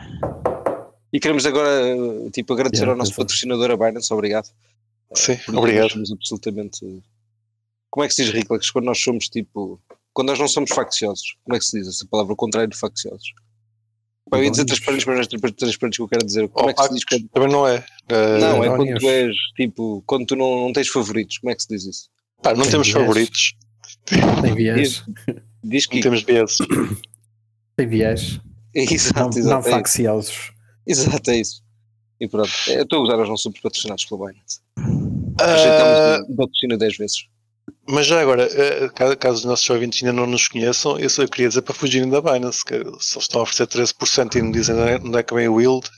E 1.13 1.19
queremos 1.19 1.45
agora, 1.45 1.95
tipo, 2.33 2.53
agradecer 2.53 2.81
Yeah, 2.83 2.93
ao 2.93 2.97
nosso 2.97 3.11
é. 3.13 3.15
patrocinador, 3.15 3.69
a 3.71 3.77
Binance, 3.77 4.11
obrigado. 4.13 4.47
sim, 5.13 5.37
nós 5.49 5.57
obrigado. 5.57 5.91
somos 5.91 6.11
absolutamente. 6.11 6.79
Como 7.91 8.03
é 8.03 8.07
que 8.07 8.15
se 8.15 8.23
diz, 8.25 8.33
Riclax? 8.33 8.71
Quando 8.71 8.85
nós 8.85 8.99
somos 8.99 9.27
tipo. 9.29 9.79
Quando 10.11 10.29
nós 10.29 10.39
não 10.39 10.47
somos 10.47 10.71
facciosos, 10.71 11.35
como 11.43 11.55
é 11.55 11.59
que 11.59 11.65
se 11.65 11.77
diz 11.79 11.87
essa 11.87 12.05
palavra? 12.09 12.33
O 12.33 12.35
contrário 12.35 12.69
de 12.69 12.75
facciosos. 12.77 13.31
Pá, 14.29 14.37
eu 14.39 14.45
ia 14.45 14.51
dizer 14.51 14.65
transparentes, 14.65 15.05
mas 15.05 15.15
não 15.15 15.21
é 15.23 15.51
transparentes 15.51 15.97
que 15.97 16.01
eu 16.03 16.07
quero 16.07 16.25
dizer. 16.25 16.47
Como 16.49 16.69
é 16.69 16.73
que 16.73 16.81
se 16.81 16.89
diz 16.93 17.03
Opacos 17.03 17.19
quando. 17.19 17.29
também 17.29 17.51
não 17.51 17.67
é. 17.67 17.85
Ah, 18.09 18.37
Não, 18.39 18.63
é 18.63 18.67
quando 18.69 18.81
idóneos. 18.85 18.99
tu 18.99 19.09
és 19.09 19.35
tipo. 19.55 20.03
Quando 20.07 20.25
tu 20.25 20.35
não, 20.35 20.65
não 20.65 20.73
tens 20.73 20.87
favoritos. 20.87 21.37
Como 21.37 21.51
é 21.51 21.55
que 21.55 21.61
se 21.61 21.67
diz 21.69 21.85
isso? 21.85 22.09
pá, 22.41 22.53
não 22.55 22.63
Tem 22.63 22.71
temos 22.71 22.87
viés. 22.87 22.99
favoritos, 22.99 23.53
Tem 24.41 24.55
viés. 24.55 25.03
Diz 25.63 25.85
que. 25.85 25.95
não 25.95 26.01
temos 26.01 26.23
viés. 26.23 26.57
Tem 27.75 27.87
viés. 27.87 28.37
Não, 28.75 28.83
Exato, 28.91 29.19
não 29.19 29.27
exato. 29.29 29.55
é 29.55 29.59
isso. 29.59 29.69
facciosos. 29.69 30.52
Exato, 30.87 31.31
é 31.31 31.37
isso. 31.37 31.61
E 32.19 32.27
pronto. 32.27 32.51
É, 32.67 32.79
Eu 32.79 32.83
estou 32.83 32.99
a 32.99 33.03
usar 33.03 33.19
os 33.21 33.29
nossos 33.29 33.59
patrocinados 33.59 34.05
pela 34.05 34.27
Binance. 34.27 34.59
Ah, 35.39 35.51
Rejeitamos 35.55 35.99
o 36.29 36.35
patrocínio 36.35 36.77
10 36.77 36.97
vezes. 36.97 37.17
mas 37.89 38.05
já 38.05 38.21
agora, 38.21 38.43
eh, 38.51 38.89
caso, 39.17 39.39
os 39.39 39.45
nossos 39.45 39.69
ouvintes 39.69 40.01
ainda 40.03 40.13
não 40.13 40.27
nos 40.27 40.47
conheçam, 40.47 40.97
eu 40.99 41.09
só 41.09 41.25
queria 41.27 41.47
dizer 41.49 41.61
para 41.63 41.73
fugirem 41.73 42.09
da 42.09 42.21
Binance, 42.21 42.63
que 42.63 42.75
se 42.75 42.81
eles 42.83 43.15
estão 43.17 43.41
a 43.41 43.43
oferecer 43.43 43.67
13% 43.67 44.35
e 44.37 44.41
não 44.41 44.51
dizem 44.51 44.75
onde 44.75 44.91
é- 44.91 44.97
onde 44.97 45.17
é 45.17 45.23
que 45.23 45.33
vem 45.33 45.49
o 45.49 45.59
yield, 45.59 45.89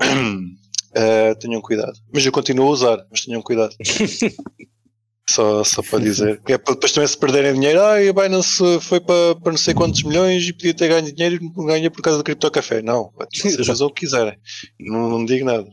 eh, 0.94 1.34
tenham 1.36 1.60
cuidado. 1.60 1.98
Mas 2.12 2.24
eu 2.26 2.32
continuo 2.32 2.66
a 2.68 2.70
usar, 2.70 3.06
mas 3.10 3.20
tenham 3.22 3.42
cuidado. 3.42 3.74
Só, 5.30 5.62
só 5.64 5.82
para 5.82 6.00
dizer. 6.00 6.40
É 6.46 6.58
para 6.58 6.74
depois 6.74 6.92
também 6.92 7.08
se 7.08 7.16
perderem 7.16 7.54
dinheiro, 7.54 7.80
ah, 7.80 7.94
a 7.96 8.12
Binance 8.12 8.80
foi 8.80 9.00
para, 9.00 9.36
para 9.36 9.52
não 9.52 9.58
sei 9.58 9.72
quantos 9.72 10.02
milhões 10.02 10.44
e 10.44 10.52
podia 10.52 10.74
ter 10.74 10.88
ganho 10.88 11.12
dinheiro 11.12 11.36
e 11.36 11.56
não 11.56 11.64
ganha 11.64 11.90
por 11.90 12.02
causa 12.02 12.18
do 12.18 12.24
criptocafé. 12.24 12.82
Não, 12.82 13.12
vocês 13.32 13.68
usam 13.68 13.86
o 13.86 13.92
que 13.92 14.00
quiserem. 14.00 14.36
Não, 14.80 15.08
não 15.08 15.24
digo 15.24 15.44
nada. 15.44 15.66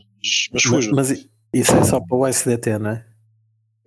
Mas, 0.52 0.64
mas 0.70 0.86
Mas, 0.86 1.08
mas 1.10 1.26
isso 1.52 1.74
é 1.74 1.84
só 1.84 2.00
para 2.00 2.16
o 2.16 2.26
SDT, 2.26 2.78
não 2.78 2.90
é? 2.90 3.04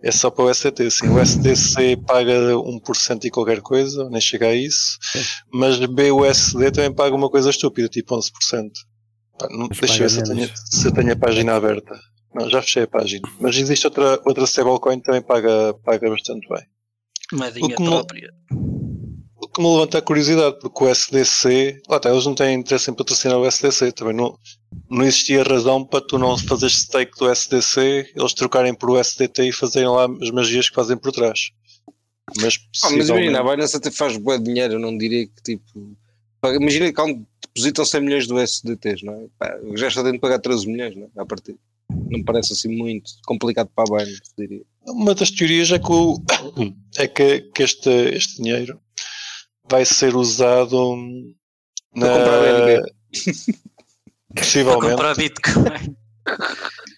É 0.04 0.12
só 0.12 0.30
para 0.30 0.44
o 0.44 0.50
SDT, 0.50 0.92
sim. 0.92 1.08
O 1.08 1.18
SDC 1.18 1.96
paga 2.06 2.34
1% 2.34 3.24
e 3.24 3.32
qualquer 3.32 3.62
coisa, 3.62 4.10
nem 4.10 4.20
chega 4.20 4.48
a 4.48 4.54
isso. 4.54 4.98
Mas 5.52 5.80
BUSD 5.80 6.72
também 6.72 6.94
paga 6.94 7.16
uma 7.16 7.30
coisa 7.30 7.50
estúpida, 7.50 7.88
tipo 7.88 8.14
11%. 8.14 8.70
Pá, 9.40 9.48
não, 9.50 9.70
deixa 9.70 9.96
eu 9.96 10.00
ver 10.00 10.10
se 10.10 10.20
eu, 10.20 10.24
tenho, 10.26 10.52
se 10.54 10.88
eu 10.88 10.92
tenho 10.92 11.14
a 11.14 11.16
página 11.16 11.56
aberta. 11.56 11.98
Não, 12.34 12.50
já 12.50 12.62
fechei 12.62 12.84
a 12.84 12.88
página. 12.88 13.28
Mas 13.40 13.56
existe 13.58 13.86
outra, 13.88 14.20
outra 14.26 14.44
stablecoin 14.46 15.00
que 15.00 15.06
também 15.06 15.22
paga, 15.22 15.74
paga 15.84 16.10
bastante 16.10 16.48
bem. 16.50 16.64
Moedinha 17.32 17.66
O 17.66 17.70
que 17.70 17.82
não- 17.84 17.92
própria. 17.92 18.34
O 19.36 19.48
que 19.50 19.62
me 19.62 19.68
levanta 19.74 19.98
a 19.98 20.02
curiosidade, 20.02 20.58
porque 20.60 20.84
o 20.84 20.88
SDC, 20.88 21.82
lá 21.88 21.98
está, 21.98 22.10
eles 22.10 22.26
não 22.26 22.34
têm 22.34 22.56
interesse 22.56 22.90
em 22.90 22.94
patrocinar 22.94 23.38
o 23.38 23.46
SDC, 23.46 23.92
também 23.92 24.16
não, 24.16 24.38
não 24.90 25.04
existia 25.04 25.44
razão 25.44 25.86
para 25.86 26.00
tu 26.02 26.18
não 26.18 26.38
fazeres 26.38 26.78
stake 26.84 27.12
do 27.20 27.30
SDC, 27.30 28.14
eles 28.16 28.34
trocarem 28.34 28.74
por 28.74 28.90
o 28.90 28.98
SDT 28.98 29.50
e 29.50 29.52
fazerem 29.54 29.90
lá 29.90 30.08
as 30.22 30.32
magias 30.32 30.70
que 30.70 30.76
fazem 30.76 30.98
por 30.98 31.12
trás. 31.12 31.52
Mas, 32.42 32.58
Ah, 32.84 32.90
mas 32.92 33.10
imagina, 33.10 33.40
a 33.42 33.44
Binance 33.44 33.76
até 33.76 33.92
faz 33.92 34.18
de 34.18 34.40
dinheiro, 34.40 34.76
eu 34.76 34.80
não 34.80 34.98
diria 34.98 35.28
que 35.28 35.44
tipo. 35.44 35.96
Imagina 36.46 36.92
que 36.92 37.02
onde 37.02 37.22
depositam 37.46 37.86
100 37.86 38.02
milhões 38.02 38.28
do 38.28 38.40
SDTs, 38.40 39.04
não 39.06 39.14
é? 39.14 39.26
Pá, 39.38 39.60
já 39.76 39.88
está 39.90 40.02
tendo 40.04 40.14
de 40.14 40.20
pagar 40.20 40.40
13 40.40 40.66
milhões, 40.68 40.96
não 40.96 41.04
é? 41.04 41.22
A 41.22 41.26
partir. 41.26 41.56
Não 41.90 42.20
me 42.20 42.24
parece 42.24 42.54
assim 42.54 42.70
muito 42.70 43.12
complicado 43.26 43.70
para 43.76 43.84
a 43.84 43.98
Binance, 43.98 44.22
diria. 44.38 44.64
Uma 44.88 45.14
das 45.16 45.32
teorias 45.32 45.72
é 45.72 45.80
que, 45.80 45.92
o, 45.92 46.22
é 46.98 47.08
que, 47.08 47.42
que 47.54 47.64
este, 47.64 47.90
este 47.90 48.42
dinheiro 48.42 48.80
vai 49.70 49.86
ser 49.86 50.16
usado 50.16 50.96
Para 51.94 52.10
comprar 52.10 52.48
NB. 52.48 52.94
Para 54.34 54.44
possivelmente 54.44 54.92
comprar 54.92 55.16
Bitcoin. 55.16 55.96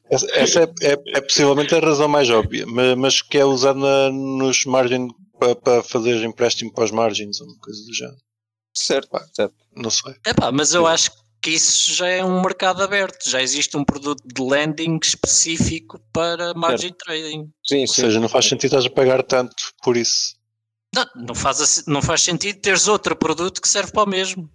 Essa, 0.10 0.62
é, 0.82 0.92
é, 0.94 1.18
é 1.18 1.22
possivelmente 1.22 1.74
a 1.76 1.80
razão 1.80 2.08
mais 2.08 2.30
óbvia, 2.30 2.66
mas, 2.68 2.96
mas 2.96 3.22
que 3.22 3.38
é 3.38 3.46
usada 3.46 3.80
na- 3.80 4.12
nos 4.12 4.64
margin 4.66 5.10
para, 5.40 5.56
para 5.56 5.84
fazer 5.84 6.24
empréstimo 6.24 6.72
para 6.72 6.86
os 6.86 6.92
margins 6.92 7.42
ou 7.42 7.48
uma 7.48 7.58
coisa 7.58 7.84
do 7.86 7.94
género. 7.94 8.18
Certo, 8.74 9.10
certo. 9.34 9.56
Não 9.76 9.90
sei. 9.90 10.14
Epá, 10.26 10.52
mas 10.52 10.74
eu 10.74 10.86
acho 10.86 11.12
que 11.12 11.18
isso 11.52 11.94
já 11.94 12.08
é 12.08 12.24
um 12.24 12.42
mercado 12.42 12.82
aberto. 12.84 13.30
Já 13.30 13.42
existe 13.42 13.76
um 13.78 13.84
produto 13.84 14.22
de 14.26 14.42
lending 14.42 15.00
específico 15.02 16.00
para 16.14 16.54
margin 16.54 16.94
trading. 16.94 17.50
Sim, 17.66 17.82
Ou 17.82 17.88
sim. 17.88 18.02
seja, 18.04 18.20
não 18.20 18.30
faz 18.30 18.46
sentido 18.46 18.66
estás 18.78 18.86
a 18.86 18.90
pagar 18.90 19.24
tanto 19.24 19.56
por 19.84 19.96
isso. 19.98 20.36
Não, 20.94 21.06
não, 21.28 21.36
faz, 21.36 21.84
não 21.88 22.02
faz 22.02 22.22
sentido 22.22 22.60
teres 22.62 22.88
outro 22.88 23.16
produto 23.16 23.62
que 23.62 23.68
serve 23.68 23.92
para 23.92 24.04
o 24.04 24.10
mesmo. 24.10 24.50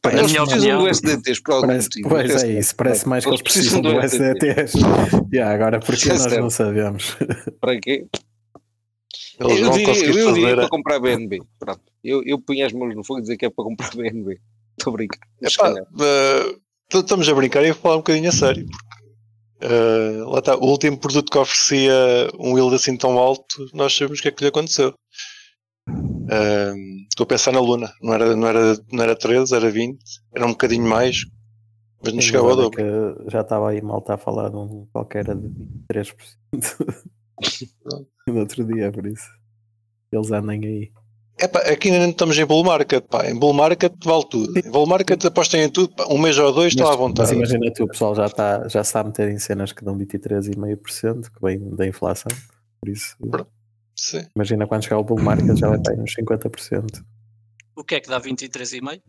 Pá, 0.00 0.10
Na 0.12 0.20
eles 0.20 0.32
minha 0.32 0.42
precisam 0.44 0.78
opinião- 0.78 0.82
do 0.82 0.88
SDTs 0.88 1.42
por 1.42 1.52
algum 1.54 1.66
Parece, 1.68 1.86
motivo. 1.88 2.08
pois 2.08 2.42
é 2.42 2.58
isso, 2.58 2.74
parece 2.76 3.08
mais 3.08 3.24
que 3.24 3.30
eles 3.30 3.42
precisam 3.42 3.80
do 3.82 4.00
SDTs. 4.00 4.72
yeah, 5.32 5.54
agora 5.54 5.78
porque 5.78 6.08
é 6.10 6.14
nós 6.14 6.36
não 6.38 6.50
sabemos. 6.50 7.16
Para 7.60 7.78
quê? 7.80 8.06
Eles 9.38 9.60
eu 9.60 9.70
diria, 9.72 9.88
eu 9.88 10.12
diria 10.12 10.24
fazer. 10.26 10.56
para 10.56 10.68
comprar 10.68 10.98
BNB. 11.00 11.40
Pronto. 11.58 11.82
Eu, 12.02 12.22
eu 12.24 12.38
punho 12.40 12.64
as 12.66 12.72
mãos 12.72 12.94
no 12.94 13.04
fogo 13.04 13.18
e 13.18 13.22
dizer 13.22 13.36
que 13.36 13.44
é 13.44 13.50
para 13.50 13.64
comprar 13.64 13.90
BNB. 13.94 14.40
Estou 14.78 14.92
a 14.92 14.96
brincar. 14.96 15.20
Epá, 15.42 15.72
t- 16.88 16.98
estamos 16.98 17.28
a 17.28 17.34
brincar 17.34 17.64
e 17.64 17.70
a 17.70 17.74
falar 17.74 17.94
um 17.96 17.98
bocadinho 17.98 18.28
a 18.28 18.32
sério. 18.32 18.66
Porque, 18.66 18.94
eh, 19.74 20.22
lá 20.26 20.38
está, 20.38 20.56
o 20.56 20.66
último 20.66 20.98
produto 20.98 21.30
que 21.30 21.38
oferecia 21.38 21.94
um 22.38 22.56
yield 22.58 22.74
assim 22.74 22.96
tão 22.96 23.18
alto, 23.18 23.66
nós 23.72 23.94
sabemos 23.94 24.18
o 24.18 24.22
que 24.22 24.28
é 24.28 24.30
que 24.32 24.42
lhe 24.42 24.48
aconteceu. 24.48 24.94
Eh, 26.30 26.74
Estou 27.08 27.24
a 27.24 27.28
pensar 27.28 27.52
na 27.52 27.60
Luna, 27.60 27.92
não 28.02 28.12
era, 28.14 28.34
não, 28.34 28.48
era, 28.48 28.76
não 28.90 29.04
era 29.04 29.14
13, 29.16 29.54
era 29.54 29.70
20, 29.70 29.98
era 30.34 30.44
um 30.46 30.50
bocadinho 30.50 30.86
mais, 30.86 31.18
mas 32.02 32.12
não 32.12 32.20
Sim, 32.20 32.26
chegava 32.26 32.46
ao 32.46 32.52
olha 32.52 32.62
dobro. 32.70 32.82
já 33.30 33.40
estava 33.42 33.70
aí 33.70 33.80
mal 33.80 34.04
a 34.08 34.16
falar 34.16 34.48
de 34.50 34.56
um 34.56 34.86
qualquer 34.92 35.24
de 35.24 35.48
23% 35.92 36.16
no 38.26 38.40
outro 38.40 38.64
dia, 38.64 38.90
por 38.90 39.06
isso. 39.06 39.28
Eles 40.10 40.30
andem 40.32 40.64
aí. 40.64 40.92
Epá, 41.38 41.58
aqui 41.60 41.88
ainda 41.90 42.00
não 42.04 42.10
estamos 42.10 42.38
em 42.38 42.46
bull 42.46 42.62
market, 42.64 43.04
pá. 43.06 43.28
Em 43.28 43.36
bull 43.36 43.52
market 43.52 43.92
vale 44.04 44.24
tudo. 44.28 44.56
Em 44.58 44.70
bull 44.70 44.86
market 44.86 45.24
apostem 45.24 45.62
em 45.64 45.68
tudo, 45.68 45.92
pá. 45.94 46.06
um 46.08 46.16
mês 46.18 46.38
ou 46.38 46.52
dois 46.52 46.68
estão 46.72 46.86
à 46.86 46.90
Mas, 46.90 46.98
mas 47.00 47.08
vontade. 47.08 47.34
imagina 47.34 47.72
tu, 47.72 47.84
o 47.84 47.88
pessoal 47.88 48.14
já 48.14 48.26
está, 48.26 48.68
já 48.68 48.80
está 48.80 49.00
a 49.00 49.04
meter 49.04 49.28
em 49.30 49.38
cenas 49.38 49.72
que 49.72 49.84
dão 49.84 49.96
23,5% 49.98 51.30
que 51.30 51.40
vem 51.42 51.58
da 51.74 51.86
inflação. 51.86 52.30
Por 52.80 52.88
isso, 52.88 53.16
Sim. 53.96 54.26
imagina 54.36 54.66
quando 54.66 54.84
chegar 54.84 54.98
o 54.98 55.04
bull 55.04 55.20
market 55.20 55.56
já 55.56 55.68
vai 55.68 55.78
estar 55.78 55.92
aí 55.92 55.98
uns 56.00 56.14
50%. 56.14 57.04
O 57.76 57.82
que 57.82 57.96
é 57.96 58.00
que 58.00 58.08
dá 58.08 58.20
23,5? 58.20 59.00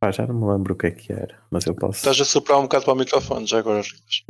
Pá, 0.00 0.10
já 0.10 0.26
não 0.26 0.34
me 0.34 0.52
lembro 0.52 0.74
o 0.74 0.76
que 0.76 0.88
é 0.88 0.90
que 0.90 1.12
era, 1.12 1.38
mas 1.50 1.64
eu 1.64 1.74
posso. 1.74 1.98
Estás 1.98 2.20
a 2.20 2.24
soprar 2.24 2.58
um 2.58 2.62
bocado 2.62 2.84
para 2.84 2.92
o 2.94 2.96
microfone, 2.96 3.46
já 3.46 3.58
agora. 3.60 3.80
Rilas. 3.82 4.24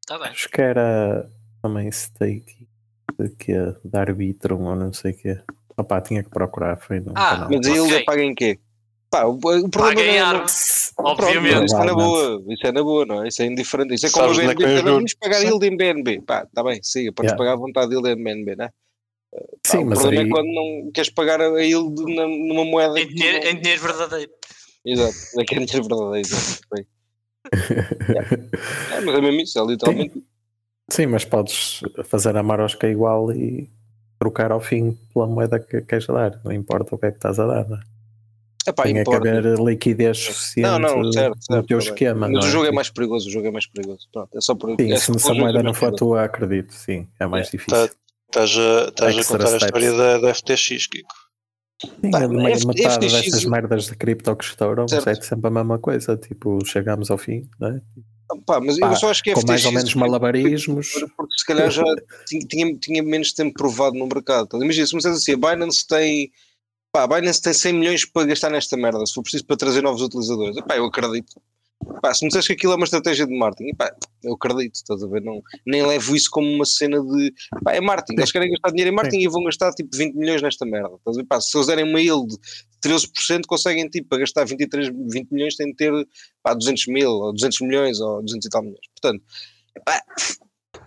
Está 0.00 0.18
bem. 0.18 0.28
Acho 0.28 0.48
que 0.50 0.60
era 0.60 1.30
também 1.62 1.90
stake 1.90 2.68
de 3.18 3.30
que 3.30 3.52
de 3.54 3.98
Arbitrum 3.98 4.64
ou 4.64 4.76
não 4.76 4.92
sei 4.92 5.12
o 5.12 5.16
que. 5.16 5.40
Opá, 5.76 6.00
tinha 6.00 6.22
que 6.22 6.30
procurar, 6.30 6.76
foi 6.78 7.00
no 7.00 7.12
Ah, 7.14 7.30
canal. 7.30 7.50
Mas 7.50 7.66
aí 7.66 7.76
ele 7.76 8.04
paga 8.04 8.22
em 8.22 8.34
quê? 8.34 8.58
Pá, 9.10 9.24
o, 9.24 9.32
o 9.34 9.38
problema 9.68 9.70
Paga 9.70 10.02
em 10.02 10.20
não 10.20 10.40
é- 10.40 10.46
obviamente. 10.98 11.64
isso 11.66 11.76
é 11.76 11.84
na 11.84 11.94
boa, 11.94 12.42
isso 12.48 12.66
é 12.66 12.72
na 12.72 12.82
boa, 12.82 13.06
não 13.06 13.22
é? 13.24 13.28
Isso 13.28 13.42
é 13.42 13.46
indiferente. 13.46 13.94
Isso 13.94 14.06
é 14.06 14.10
como 14.10 14.34
Sabes 14.34 14.38
é 14.38 14.54
que 14.54 14.54
BNB, 14.54 14.62
também 14.64 14.74
juros? 14.82 14.94
vamos 14.96 15.14
pagar 15.14 15.40
Sim. 15.40 15.46
yield 15.46 15.66
em 15.66 15.76
BNB. 15.76 16.20
Pá, 16.22 16.42
está 16.44 16.62
bem, 16.64 16.82
siga, 16.82 17.12
podes 17.12 17.30
Yeah. 17.30 17.38
pagar 17.38 17.52
à 17.52 17.56
vontade 17.56 17.92
yield 17.92 18.08
em 18.08 18.22
BNB, 18.24 18.56
né? 18.56 18.70
Pá, 19.30 19.38
Sim, 19.66 19.84
o 19.84 19.86
mas 19.86 19.98
problema 20.00 20.22
aí. 20.22 20.26
é 20.26 20.30
quando 20.30 20.46
não 20.46 20.90
queres 20.92 21.10
pagar 21.10 21.40
a 21.40 21.60
yield 21.62 21.94
numa 22.02 22.64
moeda. 22.64 22.98
Em 22.98 23.06
dinheiro, 23.08 23.44
não- 23.44 23.50
em 23.50 23.60
dinheiro 23.60 23.82
verdadeiro. 23.82 24.32
Exato, 24.84 25.14
é 25.38 25.44
que 25.44 25.54
é 25.54 25.58
dinheiro 25.58 25.88
verdadeiro. 25.88 26.26
exato, 26.26 26.60
bem. 26.74 26.86
É, 28.92 29.00
mas 29.00 29.14
é 29.14 29.20
mesmo 29.20 29.40
isso, 29.40 29.58
é 29.58 29.64
literalmente. 29.66 30.24
Sim, 30.90 31.06
mas 31.06 31.24
podes 31.24 31.80
fazer 32.04 32.36
a 32.36 32.42
marosca 32.42 32.88
igual 32.88 33.30
e 33.32 33.68
trocar 34.18 34.50
ao 34.52 34.60
fim 34.60 34.98
pela 35.12 35.26
moeda 35.26 35.58
que 35.58 35.82
queres 35.82 36.06
dar, 36.06 36.40
não 36.44 36.52
importa 36.52 36.94
o 36.94 36.98
que 36.98 37.06
é 37.06 37.10
que 37.10 37.18
estás 37.18 37.38
a 37.38 37.46
dar, 37.46 37.68
não 37.68 37.76
é? 37.76 37.80
Epá, 38.68 38.82
Tem 38.82 38.94
que 38.94 39.00
importa. 39.02 39.28
haver 39.28 39.58
liquidez 39.60 40.18
suficiente 40.18 40.68
Não, 40.68 40.78
não, 40.78 41.12
certo, 41.12 41.36
no 41.36 41.42
certo. 41.42 41.66
teu 41.68 41.78
tá 41.78 41.84
bem. 41.84 41.92
esquema. 41.92 42.20
Mas 42.22 42.30
não 42.32 42.40
o 42.40 42.44
é? 42.44 42.50
jogo 42.50 42.66
é 42.66 42.72
mais 42.72 42.90
perigoso, 42.90 43.28
o 43.28 43.30
jogo 43.30 43.46
é 43.46 43.50
mais 43.52 43.66
perigoso. 43.66 44.08
Pronto, 44.12 44.36
é 44.36 44.40
só 44.40 44.54
por 44.56 44.74
Sim, 44.80 44.90
é 44.92 44.96
se 44.96 45.06
só 45.20 45.28
jogo 45.28 45.40
moeda 45.40 45.60
é 45.60 45.62
não 45.62 45.72
for 45.74 45.92
tua, 45.94 46.24
acredito, 46.24 46.72
sim, 46.74 47.06
é 47.20 47.26
mais 47.26 47.48
difícil. 47.50 47.86
Tá- 47.88 47.94
Estás 48.28 48.50
a, 48.58 48.88
estás 48.88 49.16
a 49.18 49.24
contar 49.24 49.44
a 49.44 49.46
steps. 49.46 49.62
história 49.62 49.92
da, 49.92 50.18
da 50.18 50.34
FTX, 50.34 50.86
Kiko. 50.88 51.14
Sim, 52.00 52.10
Pá, 52.10 52.18
a 52.18 52.24
F- 52.24 52.66
metade 52.66 52.94
FTX 53.06 53.12
dessas 53.12 53.44
merdas 53.44 53.84
de 53.86 53.94
cripto 53.94 54.34
que 54.34 54.44
estouram 54.44 54.84
é 54.84 55.14
sempre 55.22 55.46
a 55.46 55.50
mesma 55.50 55.78
coisa, 55.78 56.16
tipo, 56.16 56.58
chegamos 56.66 57.08
ao 57.08 57.18
fim, 57.18 57.48
não 57.60 57.68
é? 57.68 57.80
Pá, 58.44 58.60
mas 58.60 58.78
Pá, 58.78 58.90
eu 58.90 58.96
só 58.96 59.10
acho 59.10 59.22
que 59.22 59.32
com 59.32 59.46
mais 59.46 59.64
ou 59.64 59.72
menos 59.72 59.94
malabarismos. 59.94 60.92
porque 61.16 61.38
se 61.38 61.46
calhar 61.46 61.70
já 61.70 61.84
tinha, 62.26 62.76
tinha, 62.76 63.02
menos 63.02 63.32
tempo 63.32 63.54
provado 63.54 63.96
no 63.96 64.06
mercado. 64.06 64.48
Tá? 64.48 64.58
Imagina, 64.58 64.86
se 64.86 64.94
me 64.94 65.06
assim, 65.06 65.32
a 65.32 65.36
Binance 65.36 65.86
tem 65.86 66.32
pá, 66.92 67.04
a 67.04 67.06
Binance 67.06 67.40
tem 67.40 67.52
100 67.52 67.72
milhões 67.72 68.04
para 68.04 68.26
gastar 68.26 68.50
nesta 68.50 68.76
merda, 68.76 69.04
se 69.06 69.14
for 69.14 69.22
preciso 69.22 69.44
para 69.44 69.56
trazer 69.56 69.82
novos 69.82 70.02
utilizadores. 70.02 70.56
Epá, 70.56 70.76
eu 70.76 70.86
acredito. 70.86 71.40
Pá, 72.00 72.12
se 72.14 72.24
me 72.24 72.28
disseste 72.28 72.48
que 72.48 72.52
aquilo 72.54 72.72
é 72.72 72.76
uma 72.76 72.84
estratégia 72.84 73.26
de 73.26 73.36
marketing, 73.36 73.70
epá, 73.70 73.94
eu 74.22 74.34
acredito, 74.34 74.74
estás 74.74 75.02
a 75.02 75.06
ver? 75.06 75.22
Não, 75.22 75.42
nem 75.66 75.84
levo 75.86 76.16
isso 76.16 76.28
como 76.30 76.48
uma 76.48 76.64
cena 76.64 77.00
de 77.00 77.32
pá, 77.62 77.74
é 77.74 77.80
marketing, 77.80 78.18
eles 78.18 78.32
querem 78.32 78.50
gastar 78.50 78.70
dinheiro 78.70 78.90
em 78.90 78.94
marketing 78.94 79.22
e 79.22 79.28
vão 79.28 79.44
gastar 79.44 79.72
tipo 79.72 79.94
20 79.96 80.14
milhões 80.14 80.42
nesta 80.42 80.64
merda. 80.64 80.94
Estás 80.96 81.16
a 81.16 81.20
ver? 81.20 81.26
Pá, 81.26 81.40
se 81.40 81.56
eles 81.56 81.66
derem 81.66 81.84
uma 81.84 82.00
yield 82.00 82.28
de 82.28 82.88
13%, 82.88 83.42
conseguem 83.46 83.88
tipo 83.88 84.08
para 84.08 84.18
gastar 84.18 84.44
23, 84.44 84.88
20 84.88 85.30
milhões, 85.30 85.56
têm 85.56 85.68
de 85.68 85.76
ter 85.76 85.92
pá, 86.42 86.54
200 86.54 86.86
mil, 86.88 87.10
ou 87.10 87.32
200 87.32 87.60
milhões, 87.60 88.00
ou 88.00 88.22
200 88.22 88.46
e 88.46 88.50
tal 88.50 88.62
milhões. 88.62 88.86
Portanto, 89.00 89.24
epá, 89.76 90.02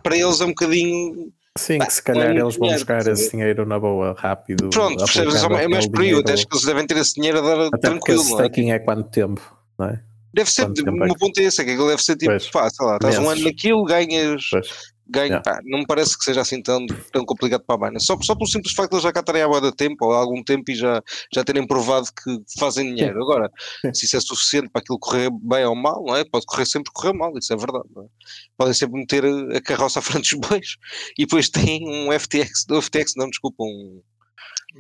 para 0.03 0.17
eles 0.17 0.41
é 0.41 0.46
um 0.46 0.50
bocadinho 0.50 1.31
Sim, 1.58 1.77
Pá, 1.77 1.88
que 1.88 1.93
se 1.93 2.03
calhar 2.03 2.36
é 2.36 2.39
eles 2.39 2.55
vão 2.55 2.69
buscar 2.72 3.05
esse 3.08 3.31
dinheiro 3.31 3.65
na 3.65 3.79
boa, 3.79 4.15
rápido. 4.17 4.69
Pronto, 4.69 4.98
percebes? 4.98 5.36
É 5.43 5.67
mais 5.67 5.88
por 5.88 6.01
aí. 6.01 6.13
Acho 6.13 6.48
que 6.48 6.55
eles 6.55 6.65
devem 6.65 6.88
ter 6.88 6.98
esse 6.98 7.15
dinheiro 7.15 7.39
a 7.39 7.41
dar 7.41 7.67
Até 7.67 7.89
porque 7.89 8.13
tranquilo. 8.13 8.22
esse 8.22 8.31
não 8.31 8.39
é? 8.39 8.43
staking 8.43 8.72
é 8.72 8.79
quanto 8.79 9.10
tempo, 9.10 9.58
não 9.77 9.88
é? 9.88 10.03
Deve 10.33 10.50
ser, 10.51 10.69
o 10.69 10.74
é 10.88 10.91
meu 10.91 11.13
que- 11.13 11.19
ponto 11.19 11.39
é 11.39 11.43
esse, 11.43 11.62
é 11.62 11.65
que 11.65 11.71
aquilo 11.71 11.88
deve 11.88 12.03
ser 12.03 12.15
tipo, 12.15 12.31
Pois. 12.31 12.50
pá, 12.51 12.69
sei 12.69 12.86
lá, 12.86 12.95
estás 12.95 13.17
um 13.17 13.29
ano 13.29 13.43
naquilo, 13.43 13.83
ganhas, 13.83 14.43
Pois. 14.51 14.67
ganha, 15.07 15.25
Yeah. 15.25 15.41
pá, 15.43 15.59
não 15.65 15.79
me 15.79 15.88
parece 15.88 16.15
que 16.15 16.24
seja 16.24 16.41
assim 16.41 16.62
tão, 16.62 16.86
tão 17.12 17.25
complicado 17.25 17.63
para 17.65 17.75
a 17.75 17.88
Binance. 17.89 18.05
Só, 18.05 18.15
só 18.21 18.36
pelo 18.36 18.48
simples 18.48 18.74
facto 18.75 18.91
de 18.91 18.95
eles 18.98 19.03
já 19.03 19.12
cá 19.12 19.21
estarem 19.21 19.41
há 19.41 19.48
bué 19.48 19.59
de 19.59 19.71
tempo, 19.75 20.05
ou 20.05 20.13
há 20.13 20.17
algum 20.17 20.43
tempo, 20.43 20.69
e 20.69 20.75
já, 20.75 21.01
já 21.33 21.43
terem 21.43 21.65
provado 21.65 22.05
que 22.24 22.38
fazem 22.59 22.93
dinheiro. 22.93 23.19
Agora, 23.24 23.50
Sim. 23.81 23.93
se 23.93 24.05
isso 24.05 24.17
é 24.17 24.19
suficiente 24.19 24.69
para 24.69 24.81
aquilo 24.81 25.00
correr 25.00 25.31
bem 25.41 25.65
ou 25.65 25.75
mal, 25.75 26.03
não 26.05 26.15
é? 26.15 26.24
Pode 26.24 26.45
correr 26.45 26.65
sempre 26.67 26.91
correr 26.93 27.13
mal, 27.13 27.36
isso 27.38 27.51
é 27.51 27.57
verdade. 27.57 27.86
não 27.95 28.03
é? 28.03 28.07
Podem 28.55 28.74
sempre 28.75 29.00
meter 29.00 29.25
a 29.25 29.62
carroça 29.62 29.98
à 29.98 30.01
frente 30.03 30.36
dos 30.38 30.48
bois 30.48 30.75
e 31.17 31.24
depois 31.25 31.50
tem 31.50 31.88
um 31.89 32.12
FTX, 32.12 32.65
do 32.67 32.79
FTX 32.81 33.13
não, 33.17 33.29
desculpa, 33.29 33.63
um. 33.63 34.01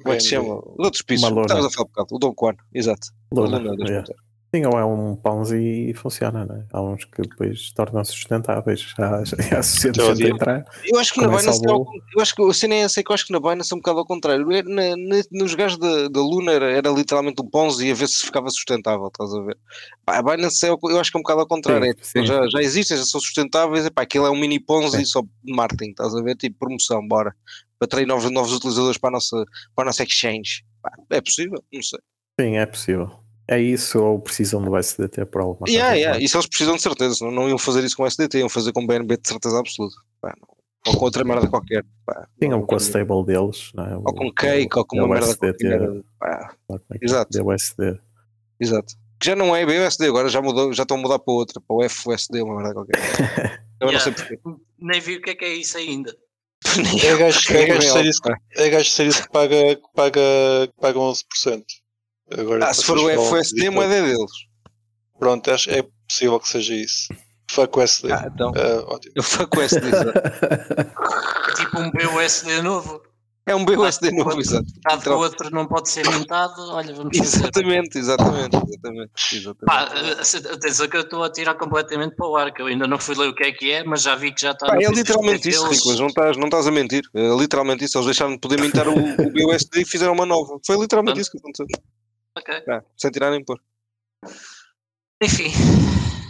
Como 0.03 0.13
é 0.13 0.17
que 0.17 0.21
se 0.23 0.29
chama? 0.29 0.61
De 0.61 0.83
outros 0.85 1.01
pisos. 1.01 1.27
Lona. 1.27 1.41
Estavas 1.41 1.65
a 1.65 1.69
falar 1.71 1.85
um 1.85 1.89
bocado, 1.89 2.15
o 2.15 2.19
Don 2.19 2.33
Juan, 2.39 2.53
exato. 2.75 3.07
Luna, 3.33 3.57
A 3.57 3.59
Luna, 3.59 3.75
dois 3.75 3.89
yeah. 3.89 4.05
pontos. 4.07 4.28
Sim, 4.53 4.65
ou 4.65 4.79
é 4.79 4.83
um 4.83 5.15
Ponzi 5.15 5.89
e 5.89 5.93
funciona, 5.93 6.43
não 6.43 6.55
é? 6.55 6.65
Há 6.73 6.81
uns 6.81 7.05
que 7.05 7.21
depois 7.21 7.71
tornam-se 7.71 8.13
sustentáveis. 8.13 8.79
Já, 8.97 9.23
já 9.23 9.59
há 9.59 9.61
suficiente 9.63 10.13
dia. 10.15 10.29
entrar. 10.29 10.65
Eu 10.85 10.97
acho 10.99 11.13
que 11.13 11.21
na 11.21 11.27
Binance 11.27 11.63
é 11.63 11.69
ao 11.69 11.85
eu 12.15 12.21
acho 12.21 12.33
que 12.35 12.41
a 12.41 12.53
cena 12.53 12.73
é 12.73 12.79
essa 12.79 13.03
que 13.03 13.11
eu 13.11 13.13
acho 13.13 13.27
que 13.27 13.31
na 13.31 13.39
Binance 13.39 13.71
é 13.71 13.75
um 13.75 13.79
bocado 13.79 13.99
ao 13.99 14.07
contrário. 14.07 14.51
É, 14.51 14.63
Na, 14.63 14.95
na- 14.97 15.23
nos 15.31 15.53
gajos 15.53 15.77
da, 15.77 16.07
da 16.07 16.19
Luna 16.19 16.51
era, 16.51 16.71
era 16.71 16.89
literalmente 16.89 17.39
um 17.43 17.47
Ponzi 17.47 17.91
a 17.91 17.93
ver 17.93 18.07
se 18.07 18.25
ficava 18.25 18.49
sustentável, 18.49 19.05
estás 19.07 19.31
a 19.31 19.41
ver? 19.43 19.55
Pá, 20.03 20.17
a 20.17 20.23
Binance 20.23 20.65
é, 20.65 20.69
eu 20.69 20.99
acho 20.99 21.11
que 21.11 21.17
é 21.17 21.19
um 21.19 21.21
bocado 21.21 21.41
ao 21.41 21.47
contrário. 21.47 21.83
Sim, 21.83 21.89
é, 21.89 21.93
tipo, 21.93 22.05
sim. 22.07 22.25
já, 22.25 22.47
já 22.49 22.59
existem, 22.59 22.97
já 22.97 23.05
são 23.05 23.21
sustentáveis, 23.21 23.85
epá, 23.85 24.01
aquilo 24.01 24.25
é 24.25 24.31
um 24.31 24.39
mini 24.39 24.59
Ponzi 24.59 25.05
só 25.05 25.21
de 25.21 25.53
marketing, 25.53 25.91
estás 25.91 26.15
a 26.15 26.23
ver? 26.23 26.35
Tipo, 26.35 26.57
promoção, 26.57 27.07
bora. 27.07 27.35
Para 27.77 27.85
atrair 27.85 28.07
novos, 28.07 28.29
novos 28.31 28.51
utilizadores 28.51 28.97
para 28.97 29.09
a 29.09 29.13
nossa, 29.13 29.45
para 29.75 29.83
a 29.83 29.85
nossa 29.85 30.01
exchange. 30.01 30.63
Pá, 30.81 30.91
é 31.11 31.21
possível? 31.21 31.63
Não 31.71 31.83
sei. 31.83 31.99
Sim, 32.41 32.57
é 32.57 32.65
possível. 32.65 33.11
É 33.51 33.59
isso 33.59 33.99
ou 33.99 34.19
precisam 34.19 34.61
do 34.61 34.77
SDT 34.77 35.25
por 35.25 35.41
alguma 35.41 35.67
Yeah, 35.67 35.87
razão, 35.89 35.97
yeah. 35.97 36.13
não 36.17 36.21
é? 36.21 36.23
Isso 36.25 36.37
eles 36.37 36.47
precisam 36.47 36.75
de 36.75 36.81
certeza, 36.83 37.15
senão 37.15 37.31
não 37.31 37.49
iam 37.49 37.57
fazer 37.57 37.83
isso 37.83 37.97
com 37.97 38.05
SDT, 38.05 38.37
iam 38.39 38.49
fazer 38.49 38.71
com 38.71 38.85
BNB 38.85 39.17
de 39.17 39.27
certeza 39.27 39.59
absoluta. 39.59 39.95
Pá, 40.21 40.35
não. 40.39 40.47
Ou 40.87 40.97
com 40.97 41.05
outra 41.05 41.23
merda 41.23 41.47
qualquer. 41.47 41.83
Pá, 42.05 42.27
Não- 42.41 42.61
com 42.65 42.75
a 42.75 42.77
stable 42.79 43.25
deles, 43.25 43.71
não 43.73 43.85
é? 43.85 43.95
ou 43.97 44.03
com 44.13 44.31
cake, 44.31 44.77
ou 44.77 44.85
com 44.85 44.97
uma 44.97 45.07
merda 45.07 45.35
qualquer. 45.35 45.79
Pá, 46.19 46.55
é 46.69 46.75
é? 46.75 46.97
Exato. 47.01 47.37
Exato. 48.59 48.93
Que 49.19 49.25
já 49.25 49.35
não 49.35 49.53
é 49.55 49.65
BUSD, 49.65 50.05
agora 50.07 50.29
já 50.29 50.41
mudou, 50.41 50.71
já 50.71 50.83
estão 50.83 50.97
a 50.97 51.01
mudar 51.01 51.19
para 51.19 51.33
outra, 51.33 51.59
para 51.59 51.75
o 51.75 51.89
FUSD, 51.89 52.41
uma 52.41 52.55
merda 52.57 52.73
qualquer. 52.73 53.63
Eu 53.81 53.87
não 53.87 53.93
Yeah. 53.93 53.99
sei 53.99 54.13
porquê. 54.13 54.39
Nem 54.77 55.01
vi 55.01 55.15
o 55.17 55.21
que 55.21 55.31
é 55.31 55.35
que 55.35 55.45
é 55.45 55.53
isso 55.55 55.77
ainda. 55.77 56.15
É 57.03 57.17
gajo, 57.17 57.53
é 57.57 57.65
gajo 57.65 57.81
ser 57.93 58.05
isso, 58.05 58.21
Pá. 58.21 58.37
é 58.55 58.69
gajo 58.69 58.89
ser 58.89 59.07
isso 59.07 59.23
que 59.23 59.29
paga, 59.31 59.75
que 59.75 59.81
paga, 59.95 60.19
que 60.67 60.73
paga 60.79 60.99
11%. 60.99 61.63
Agora, 62.37 62.65
Ah, 62.67 62.73
se 62.73 62.83
for 62.83 62.97
o 62.97 63.25
FUSD, 63.29 63.67
a 63.67 63.71
moeda 63.71 63.95
é 63.95 64.01
deles. 64.03 64.31
Pronto, 65.17 65.51
acho, 65.51 65.69
é 65.71 65.83
possível 66.07 66.39
que 66.39 66.47
seja 66.47 66.73
isso. 66.73 67.07
Fuck 67.51 67.79
o 67.79 67.81
SD. 67.81 68.11
Ah, 68.13 68.29
então. 68.33 68.51
Ah, 68.55 68.83
ótimo. 68.93 69.13
Eu 69.15 69.23
fuck 69.23 69.57
o 69.57 69.61
SD. 69.61 69.87
exato. 69.87 70.11
É 70.19 71.53
tipo 71.55 71.79
um 71.79 71.91
BUSD 71.91 72.61
novo. 72.61 73.01
É 73.47 73.55
um 73.55 73.65
BUSD 73.65 74.11
novo, 74.11 74.25
outro- 74.29 74.41
exato. 74.41 74.65
Dado 74.87 75.01
que 75.01 75.09
o 75.09 75.17
outro 75.17 75.49
não 75.49 75.65
pode 75.67 75.89
ser 75.89 76.07
mintado, 76.07 76.53
olha, 76.69 76.93
vamos 76.93 77.17
fazer. 77.17 77.37
Exatamente, 77.39 77.97
exatamente, 77.97 78.55
exatamente. 78.55 79.11
exatamente. 79.35 79.65
Pá, 79.65 79.89
eh, 79.95 80.53
atenção 80.53 80.87
que 80.87 80.97
eu 80.97 81.01
estou 81.01 81.23
a 81.23 81.31
tirar 81.31 81.55
completamente 81.55 82.15
para 82.15 82.27
o 82.27 82.35
ar, 82.37 82.53
que 82.53 82.61
eu 82.61 82.67
ainda 82.67 82.85
não 82.85 82.99
fui 82.99 83.15
ler 83.15 83.27
o 83.29 83.33
que 83.33 83.43
é 83.43 83.51
que 83.51 83.71
é, 83.71 83.83
mas 83.83 84.03
já 84.03 84.13
vi 84.15 84.31
que 84.31 84.41
já 84.41 84.51
está 84.51 84.67
Pá, 84.67 84.75
é 84.75 84.87
literalmente 84.91 85.49
isso, 85.49 85.63
deles. 85.63 85.77
Nicolas, 85.79 85.99
não 85.99 86.07
estás, 86.07 86.37
não 86.37 86.45
estás 86.45 86.67
a 86.67 86.71
mentir. 86.71 87.01
É 87.15 87.35
literalmente 87.35 87.83
isso, 87.83 87.97
eles 87.97 88.05
deixaram 88.05 88.33
de 88.33 88.39
poder 88.39 88.61
mintar 88.61 88.87
o, 88.87 88.93
o 88.93 89.31
BUSD 89.31 89.81
e 89.81 89.85
fizeram 89.85 90.13
uma 90.13 90.27
nova. 90.27 90.59
Foi 90.63 90.77
literalmente 90.79 91.19
isso 91.19 91.31
que 91.31 91.39
aconteceu. 91.39 91.65
Ok. 92.39 92.63
Ah, 92.69 92.81
sem 92.97 93.11
tirar 93.11 93.31
nem 93.31 93.43
pôr. 93.43 93.59
Enfim, 95.21 95.51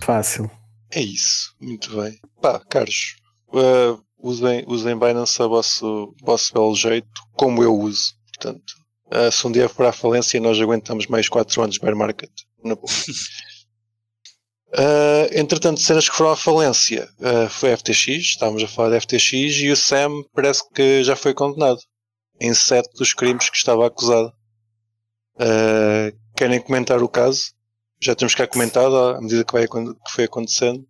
Fácil. 0.09 0.49
É 0.91 1.01
isso, 1.01 1.55
muito 1.61 1.95
bem. 1.95 2.19
Pá, 2.41 2.59
caros, 2.67 3.17
uh, 3.49 4.03
usem, 4.17 4.63
usem 4.67 4.97
Binance 4.97 5.39
a 5.39 5.45
vosso, 5.45 6.15
vosso 6.23 6.51
belo 6.51 6.75
jeito, 6.75 7.07
como 7.33 7.61
eu 7.61 7.75
uso. 7.77 8.15
Portanto, 8.33 8.73
uh, 9.13 9.31
se 9.31 9.45
um 9.45 9.51
dia 9.51 9.69
for 9.69 9.85
à 9.85 9.91
falência, 9.91 10.39
nós 10.39 10.59
aguentamos 10.59 11.05
mais 11.05 11.29
4 11.29 11.61
anos 11.61 11.75
de 11.75 11.81
bear 11.81 11.95
market. 11.95 12.31
Na 12.63 12.73
boa. 12.73 12.87
Uh, 14.69 15.29
entretanto, 15.37 15.79
cenas 15.79 16.09
que 16.09 16.15
foram 16.15 16.31
à 16.31 16.35
falência 16.35 17.07
uh, 17.19 17.47
foi 17.47 17.71
a 17.71 17.77
FTX, 17.77 18.07
estávamos 18.07 18.63
a 18.63 18.67
falar 18.67 18.89
da 18.89 19.01
FTX 19.01 19.31
e 19.61 19.69
o 19.69 19.77
Sam 19.77 20.23
parece 20.33 20.67
que 20.73 21.03
já 21.03 21.15
foi 21.15 21.35
condenado 21.35 21.79
em 22.41 22.51
sete 22.51 22.89
dos 22.97 23.13
crimes 23.13 23.47
que 23.47 23.57
estava 23.57 23.85
acusado. 23.85 24.33
Uh, 25.39 26.17
querem 26.35 26.61
comentar 26.61 27.01
o 27.01 27.09
caso? 27.09 27.53
Já 28.01 28.15
temos 28.15 28.33
cá 28.35 28.47
comentado 28.47 28.95
à 28.95 29.21
medida 29.21 29.43
que, 29.43 29.53
vai, 29.53 29.67
que 29.67 30.11
foi 30.11 30.23
acontecendo. 30.25 30.87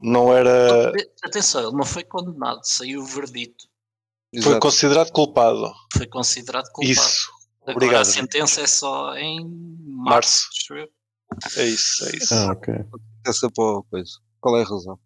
Não 0.00 0.32
era. 0.32 0.92
atenção, 1.22 1.62
ele 1.68 1.76
não 1.76 1.84
foi 1.84 2.02
condenado, 2.04 2.60
saiu 2.64 3.02
o 3.02 3.06
verdito, 3.06 3.64
Foi 4.32 4.40
Exato. 4.40 4.60
considerado 4.60 5.12
culpado. 5.12 5.70
foi 5.92 6.06
considerado 6.06 6.66
culpado. 6.72 6.90
Isso. 6.90 7.28
Agora 7.62 7.76
obrigado. 7.76 8.00
a 8.02 8.04
sentença 8.04 8.62
é 8.62 8.66
só 8.66 9.14
em 9.16 9.46
Março. 9.86 10.48
março. 10.72 10.90
É 11.60 11.64
isso, 11.66 12.04
é 12.08 12.16
isso. 12.16 12.34
Ah, 12.34 12.52
ok. 12.52 12.74
Essa 13.26 13.46
a 13.46 13.82
coisa. 13.90 14.10
Qual 14.40 14.56
é 14.58 14.62
a 14.62 14.66
razão? 14.66 14.98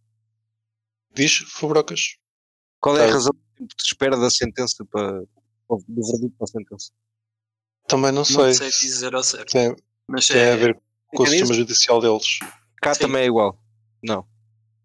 Diz, 1.13 1.37
Fubrocas. 1.49 2.17
Qual 2.81 2.97
é 2.97 3.05
a 3.05 3.07
Tá. 3.09 3.13
razão 3.13 3.33
que 3.57 3.67
te 3.67 3.85
espera 3.87 4.17
da 4.17 4.31
sentença 4.31 4.85
para. 4.91 5.21
do 5.21 6.03
verdito 6.13 6.35
para 6.39 6.45
a 6.45 6.47
sentença? 6.47 6.93
Também 7.87 8.13
não 8.13 8.25
sei. 8.25 8.37
Não 8.37 8.53
sei 8.53 8.71
dizer 8.71 9.15
ao 9.15 9.23
certo. 9.23 9.53
Tem, 9.53 9.75
Mas 10.09 10.27
tem 10.27 10.41
a 10.41 10.45
é, 10.45 10.57
ver 10.57 10.79
com 11.09 11.23
o 11.23 11.27
sistema 11.27 11.51
isso? 11.51 11.55
judicial 11.61 12.01
deles. 12.01 12.39
Cá 12.81 12.95
Sim. 12.95 13.01
também 13.01 13.23
é 13.23 13.27
igual. 13.27 13.59
Não. 14.03 14.23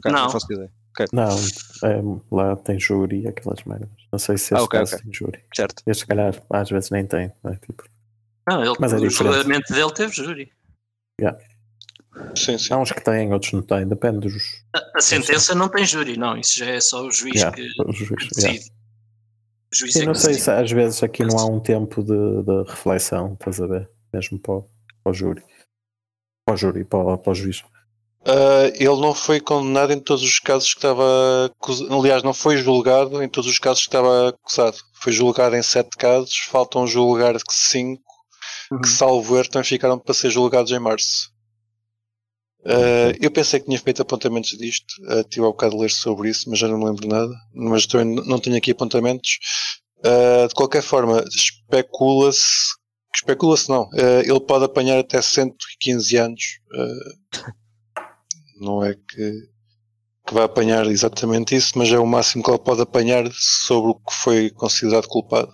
Cá 0.01 0.11
não. 0.11 0.23
Não. 0.23 0.29
faço 0.29 0.51
ideia. 0.51 0.71
Não, 1.13 1.29
é, 1.29 2.01
lá 2.29 2.55
tem 2.57 2.77
júri 2.77 3.21
e 3.21 3.27
aquelas 3.27 3.63
merdas. 3.63 3.89
Não 4.11 4.19
sei 4.19 4.37
se 4.37 4.53
Ah, 4.53 4.57
este 4.57 4.65
ok, 4.65 4.79
caso 4.79 4.95
ok. 4.95 5.03
tem 5.05 5.13
júri. 5.13 5.43
Certo. 5.55 5.83
Este, 5.87 6.01
se 6.01 6.07
calhar, 6.07 6.35
às 6.49 6.69
vezes 6.69 6.89
nem 6.89 7.05
tem. 7.05 7.31
não 7.41 7.53
é? 7.53 7.55
Tipo, 7.55 7.83
não, 8.49 8.61
ele, 8.63 8.75
Mas 8.79 8.91
é 8.91 8.95
o 8.97 9.09
julgamento 9.09 9.73
dele 9.73 9.93
teve 9.93 10.11
júri. 10.13 10.51
Sim, 12.35 12.57
sim. 12.57 12.73
há 12.73 12.77
uns 12.77 12.91
que 12.91 13.01
têm, 13.01 13.31
outros 13.31 13.53
não 13.53 13.61
têm. 13.61 13.87
Depende 13.87 14.19
dos. 14.19 14.43
A, 14.75 14.97
a 14.97 15.01
sentença 15.01 15.55
não 15.55 15.69
tem 15.69 15.85
júri, 15.85 16.17
não. 16.17 16.35
Isso 16.37 16.59
já 16.59 16.65
é 16.65 16.81
só 16.81 17.05
o 17.05 17.11
juiz 17.11 17.35
Yeah, 17.35 17.55
que, 17.55 17.65
os 17.85 17.97
que 17.97 18.05
juízes, 18.05 18.43
yeah. 18.43 18.59
Juiz 19.73 19.93
Sim, 19.93 20.01
é 20.03 20.05
não 20.05 20.15
sei 20.15 20.33
se 20.35 20.49
às 20.49 20.71
vezes 20.71 21.01
aqui 21.03 21.23
não 21.23 21.37
há 21.37 21.45
um 21.45 21.59
tempo 21.59 22.03
de, 22.03 22.43
de 22.43 22.69
reflexão, 22.69 23.33
estás 23.33 23.61
a 23.61 23.67
ver? 23.67 23.89
Mesmo 24.13 24.39
para, 24.39 24.53
o- 24.55 24.69
para 25.03 25.11
o 25.11 25.13
júri. 25.13 25.43
Para 26.45 26.53
o 26.55 26.57
júri, 26.57 26.83
para, 26.85 26.99
o- 26.99 27.17
para 27.17 27.31
o 27.31 27.35
juiz. 27.35 27.63
Ah, 28.25 28.67
ele 28.75 28.99
não 29.01 29.13
foi 29.13 29.39
condenado 29.39 29.93
em 29.93 29.99
todos 29.99 30.23
os 30.23 30.39
casos 30.39 30.73
que 30.73 30.79
estava 30.79 31.45
acusado. 31.45 31.93
Aliás, 31.93 32.21
não 32.23 32.33
foi 32.33 32.57
julgado 32.57 33.23
em 33.23 33.29
todos 33.29 33.49
os 33.49 33.59
casos 33.59 33.83
que 33.83 33.89
estava 33.89 34.29
acusado. 34.29 34.77
Foi 34.95 35.13
julgado 35.13 35.55
em 35.55 35.63
sete 35.63 35.95
casos, 35.97 36.35
faltam 36.49 36.85
julgar 36.85 37.35
cinco, 37.49 38.03
Uhum. 38.71 38.81
que 38.81 38.89
salvo 38.89 39.37
erro 39.37 39.49
também 39.49 39.63
ficaram 39.67 39.97
para 39.97 40.13
ser 40.13 40.29
julgados 40.29 40.71
em 40.71 40.79
março. 40.79 41.31
Ah, 42.65 43.13
eu 43.21 43.31
pensei 43.31 43.59
que 43.59 43.65
tinha 43.65 43.79
feito 43.79 44.01
apontamentos 44.01 44.51
disto, 44.57 44.93
ah, 45.07 45.23
tive 45.23 45.45
há 45.45 45.49
bocado 45.49 45.75
a 45.77 45.79
ler 45.79 45.91
sobre 45.91 46.29
isso, 46.29 46.49
mas 46.49 46.59
já 46.59 46.67
não 46.67 46.77
me 46.77 46.85
lembro 46.85 47.07
nada. 47.07 47.33
Mas 47.53 47.85
também 47.85 48.15
não 48.25 48.39
tenho 48.39 48.57
aqui 48.57 48.71
apontamentos. 48.71 49.39
Ah, 50.03 50.47
de 50.47 50.53
qualquer 50.53 50.81
forma, 50.83 51.23
especula-se. 51.29 52.77
Especula-se 53.15 53.69
não. 53.69 53.89
Ah, 53.93 54.21
ele 54.23 54.39
pode 54.41 54.65
apanhar 54.65 54.99
até 54.99 55.21
115 55.21 56.17
anos. 56.17 56.43
Não 58.61 58.83
é 58.83 58.93
que, 58.93 59.31
que 60.27 60.33
vai 60.33 60.43
apanhar 60.43 60.85
exatamente 60.87 61.55
isso, 61.55 61.77
mas 61.77 61.89
é 61.91 61.97
o 61.97 62.05
máximo 62.05 62.43
que 62.43 62.51
ele 62.51 62.59
pode 62.59 62.81
apanhar 62.81 63.23
sobre 63.31 63.91
o 63.91 63.95
que 63.95 64.13
foi 64.13 64.49
considerado 64.49 65.07
culpado. 65.07 65.51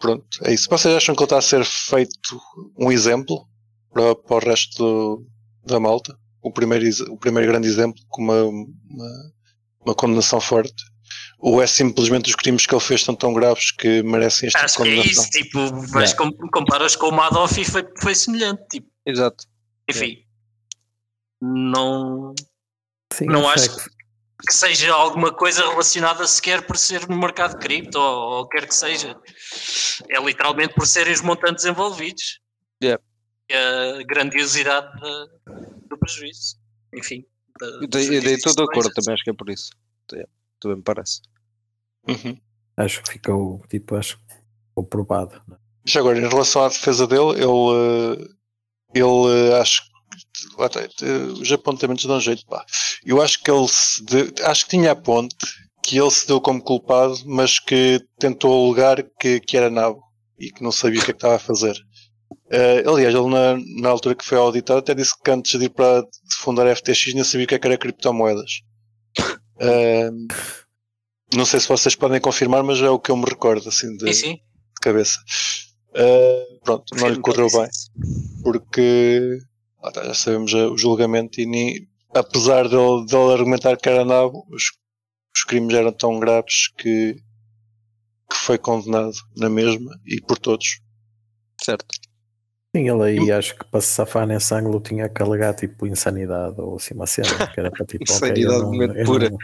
Pronto, 0.00 0.26
é 0.42 0.52
isso. 0.52 0.68
Vocês 0.70 0.94
acham 0.94 1.14
que 1.14 1.20
ele 1.22 1.26
está 1.26 1.38
a 1.38 1.42
ser 1.42 1.64
feito 1.64 2.40
um 2.78 2.90
exemplo 2.90 3.46
para, 3.94 4.14
para 4.14 4.36
o 4.36 4.38
resto 4.50 4.76
do- 4.78 5.26
da 5.64 5.80
malta? 5.80 6.18
O 6.42 6.52
primeiro, 6.52 6.84
o 7.12 7.16
primeiro 7.16 7.50
grande 7.50 7.66
exemplo 7.68 8.02
com 8.08 8.22
uma, 8.22 8.42
uma, 8.42 9.32
uma 9.86 9.94
condenação 9.94 10.40
forte? 10.40 10.74
Ou 11.38 11.62
é 11.62 11.66
simplesmente 11.66 12.28
os 12.30 12.34
crimes 12.36 12.66
que 12.66 12.74
ele 12.74 12.80
fez 12.82 13.02
são 13.02 13.14
tão 13.14 13.32
graves 13.34 13.70
que 13.70 14.02
merecem 14.02 14.48
este 14.48 14.58
tipo 14.58 14.60
de 14.60 14.64
Acho 14.64 14.82
que 14.82 14.88
é 14.88 15.12
isso. 15.12 15.30
Tipo, 15.30 15.70
vais 15.92 16.12
com, 16.12 16.30
comparas 16.52 16.96
com 16.96 17.08
o 17.08 17.12
Madoff 17.12 17.58
e 17.60 17.64
foi, 17.64 17.86
foi 18.00 18.14
semelhante. 18.14 18.62
Tipo, 18.70 18.88
Exato. 19.06 19.44
enfim. 19.88 20.18
Não, 21.40 22.34
Sim, 23.12 23.26
Não 23.26 23.48
é 23.50 23.54
acho 23.54 23.76
que- 23.76 23.94
que 24.46 24.52
seja 24.52 24.92
alguma 24.92 25.32
coisa 25.32 25.66
relacionada 25.68 26.26
sequer 26.26 26.66
por 26.66 26.76
ser 26.76 27.08
no 27.08 27.16
mercado 27.16 27.52
de 27.52 27.58
cripto 27.58 27.98
ou, 27.98 28.38
ou 28.40 28.48
quer 28.48 28.66
que 28.66 28.74
seja. 28.74 29.16
É 30.10 30.20
literalmente 30.22 30.74
por 30.74 30.86
serem 30.86 31.12
os 31.14 31.20
montantes 31.22 31.64
envolvidos. 31.64 32.40
Yeah. 32.82 33.02
E 33.50 33.54
a 33.54 34.02
grandiosidade 34.04 35.00
da- 35.00 35.26
do 35.88 35.98
prejuízo. 35.98 36.56
Enfim. 36.94 37.24
eu 37.60 37.86
dei 37.88 38.02
juízes 38.04 38.42
todo 38.42 38.56
de 38.56 38.62
acordo 38.64 38.90
também, 38.94 39.14
acho 39.14 39.22
que 39.24 39.30
é 39.30 39.32
por 39.34 39.48
isso. 39.50 39.70
É, 40.14 40.26
Também 40.60 40.78
me 40.78 40.82
parece. 40.82 41.20
Uhum. 42.08 42.38
acho 42.76 43.02
que 43.02 43.12
ficou, 43.12 43.62
tipo, 43.68 43.94
acho 43.96 44.16
que 44.18 44.34
ficou 44.68 44.84
provado. 44.84 45.40
Já 45.84 46.00
agora, 46.00 46.18
em 46.18 46.28
relação 46.28 46.64
à 46.64 46.68
defesa 46.68 47.06
dele, 47.06 47.32
ele, 47.32 48.22
eh, 48.22 48.28
ele 48.94 49.50
eh, 49.50 49.60
acho 49.60 49.82
que 49.84 51.04
eh, 51.04 51.16
os 51.40 51.50
apontamentos 51.52 52.04
dão 52.06 52.20
jeito, 52.20 52.44
pá. 52.46 52.64
Eu 53.04 53.20
acho 53.22 53.42
que 53.42 53.50
ele 53.50 53.68
se 53.68 54.02
de- 54.04 54.42
acho 54.42 54.64
que 54.64 54.70
tinha 54.70 54.92
a 54.92 54.96
ponte 54.96 55.36
que 55.82 55.98
ele 55.98 56.10
se 56.10 56.26
deu 56.26 56.40
como 56.40 56.62
culpado, 56.62 57.16
mas 57.26 57.58
que 57.58 58.00
tentou 58.18 58.66
alegar 58.72 59.02
que, 59.20 59.38
que 59.40 59.56
era 59.56 59.68
nabo 59.70 60.02
e 60.38 60.50
que 60.50 60.62
não 60.62 60.72
sabia 60.72 61.00
o 61.00 61.04
que 61.04 61.10
é 61.10 61.14
que 61.14 61.18
estava 61.18 61.36
a 61.36 61.38
fazer. 61.38 61.76
Eh, 62.56 62.84
aliás, 62.86 63.12
ele 63.12 63.28
na, 63.28 63.58
na 63.80 63.88
altura 63.88 64.14
que 64.14 64.24
foi 64.24 64.38
auditado 64.38 64.78
até 64.78 64.94
disse 64.94 65.12
que 65.20 65.28
antes 65.28 65.58
de 65.58 65.64
ir 65.64 65.70
para 65.70 66.02
de 66.02 66.36
fundar 66.36 66.68
a 66.68 66.76
FTX 66.76 67.12
nem 67.12 67.24
sabia 67.24 67.46
o 67.46 67.48
que 67.48 67.56
é 67.56 67.58
que 67.58 67.66
era 67.66 67.78
criptomoedas. 67.78 68.62
Eh, 69.60 70.10
não 71.32 71.44
sei 71.44 71.60
se 71.60 71.68
vocês 71.68 71.94
podem 71.94 72.20
confirmar, 72.20 72.64
mas 72.64 72.80
é 72.80 72.90
o 72.90 72.98
que 72.98 73.12
eu 73.12 73.16
me 73.16 73.24
recordo 73.24 73.68
assim 73.68 73.96
de, 73.96 74.10
de 74.10 74.40
cabeça. 74.82 75.16
Uh, 75.90 76.58
pronto, 76.64 76.84
não 76.96 77.06
lhe 77.06 77.20
correu 77.20 77.46
bem, 77.52 77.68
porque 78.42 79.38
lá 79.80 79.90
está, 79.90 80.04
já 80.06 80.12
sabemos 80.12 80.52
o 80.52 80.76
julgamento 80.76 81.40
e 81.40 81.46
nem, 81.46 81.88
apesar 82.12 82.68
dele, 82.68 83.06
dele 83.06 83.32
argumentar 83.32 83.76
que 83.76 83.88
era 83.88 84.04
nabo, 84.04 84.44
os, 84.50 84.72
os 85.32 85.44
crimes 85.44 85.72
eram 85.72 85.92
tão 85.92 86.18
graves 86.18 86.66
que, 86.76 87.14
que 88.28 88.36
foi 88.36 88.58
condenado 88.58 89.14
na 89.36 89.48
mesma 89.48 89.96
e 90.04 90.20
por 90.20 90.36
todos. 90.36 90.80
Certo. 91.62 91.86
Sim, 92.74 92.88
ele 92.90 93.02
aí 93.04 93.30
acho 93.32 93.54
que 93.56 93.64
para 93.66 93.80
se 93.80 93.88
safar 93.88 94.26
nesse 94.26 94.52
ângulo 94.54 94.80
tinha 94.80 95.08
que 95.08 95.22
alegar 95.22 95.54
tipo 95.54 95.86
insanidade 95.86 96.60
ou 96.60 96.76
assim 96.76 96.94
uma 96.94 97.06
cena, 97.06 97.28
que 97.52 97.60
era 97.60 97.70
para 97.70 97.86
tipo, 97.86 98.04
eu 98.04 98.14
Insanidade 98.14 98.58
não, 98.58 98.72
momento 98.72 98.96
eu 98.96 99.04
pura. 99.04 99.30
não, 99.30 99.38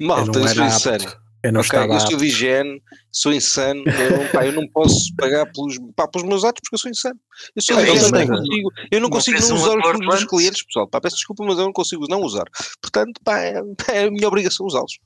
eu 0.00 0.06
Malta, 0.06 0.26
não 0.38 0.46
eu 0.46 0.48
sou 0.48 0.62
era 0.64 0.66
insano. 0.66 1.04
eu 1.42 1.52
não 1.52 1.60
Ok, 1.60 1.70
estava 1.70 1.94
eu 1.94 2.00
sou 2.00 2.16
de 2.18 2.26
higiene, 2.26 2.82
sou 3.10 3.32
insano, 3.32 3.82
eu 3.86 4.10
não, 4.18 4.28
pá, 4.28 4.44
eu 4.46 4.52
não 4.52 4.68
posso 4.68 5.14
pagar 5.16 5.46
pelos, 5.52 5.78
pá, 5.94 6.06
pelos 6.06 6.28
meus 6.28 6.44
atos 6.44 6.60
porque 6.60 6.74
eu 6.74 6.78
sou 6.78 6.90
insano. 6.90 7.18
Eu 7.54 7.62
sou 7.62 7.80
Eu 7.80 8.10
também. 8.10 8.26
eu 8.26 8.28
não 8.28 8.36
consigo, 8.36 8.72
eu 8.90 9.00
não 9.00 9.00
Não 9.00 9.10
consigo 9.10 9.40
não 9.40 9.48
um 9.48 9.54
usar 9.54 9.78
os 9.78 9.90
fundos 9.92 10.14
dos 10.16 10.24
clientes, 10.26 10.62
pessoal. 10.64 10.86
Pá, 10.88 11.00
peço 11.00 11.16
desculpa, 11.16 11.44
mas 11.44 11.58
eu 11.58 11.64
não 11.64 11.72
consigo 11.72 12.04
não 12.10 12.20
usar. 12.20 12.44
Portanto, 12.82 13.20
pá, 13.24 13.38
é, 13.40 13.54
é 13.88 14.04
a 14.04 14.10
minha 14.10 14.28
obrigação 14.28 14.66
usá-los. 14.66 14.98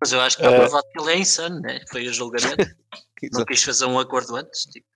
Mas 0.00 0.12
eu 0.12 0.20
acho 0.20 0.36
que 0.36 0.42
está 0.42 0.54
Eh, 0.54 0.60
provado 0.60 0.84
que 0.92 1.02
ele 1.02 1.12
é 1.12 1.18
insano, 1.18 1.60
né? 1.60 1.80
Foi 1.90 2.06
o 2.06 2.12
julgamento. 2.14 2.56
não 3.32 3.44
quis 3.44 3.62
fazer 3.62 3.84
um 3.86 3.98
acordo 3.98 4.36
antes. 4.36 4.62
Tipo, 4.62 4.86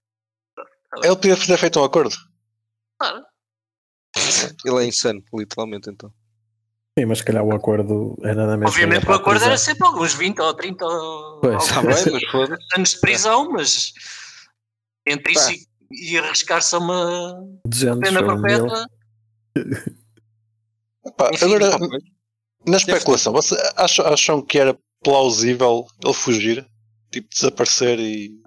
Ele 1.02 1.16
podia 1.16 1.36
ter 1.36 1.58
feito 1.58 1.80
um 1.80 1.84
acordo. 1.84 2.14
claro. 2.98 3.24
Ele 4.66 4.84
é 4.84 4.86
insano, 4.86 5.22
literalmente, 5.34 5.88
então. 5.88 6.12
Sim, 6.98 7.06
mas 7.06 7.18
se 7.18 7.24
calhar 7.24 7.42
o 7.42 7.54
acordo 7.54 8.14
era 8.22 8.46
da 8.46 8.56
mesma. 8.56 8.68
Obviamente 8.68 9.08
o 9.08 9.12
acordo 9.14 9.42
era 9.44 9.56
sempre 9.56 9.86
alguns 9.86 10.12
20 10.12 10.38
ou 10.40 10.52
30 10.54 10.84
ou 10.84 11.40
Pois. 11.40 11.72
alguns 11.72 12.02
foda-se. 12.30 12.66
anos 12.76 12.90
de 12.90 13.00
prisão, 13.00 13.50
mas 13.50 13.94
entre 15.06 15.32
isso 15.32 15.50
e, 15.50 15.66
e 16.12 16.18
arriscar-se 16.18 16.74
a 16.74 16.78
uma 16.78 17.34
200 17.66 17.98
pena 18.00 18.22
perpétua. 18.26 18.86
Agora, 21.42 21.78
pois. 21.78 22.02
na 22.66 22.76
especulação, 22.76 23.32
vocês 23.32 23.60
acham, 23.76 24.06
acham 24.06 24.42
que 24.42 24.58
era 24.58 24.78
plausível 25.02 25.86
ele 26.04 26.12
fugir, 26.14 26.66
tipo 27.10 27.28
desaparecer 27.30 27.98
e. 27.98 28.41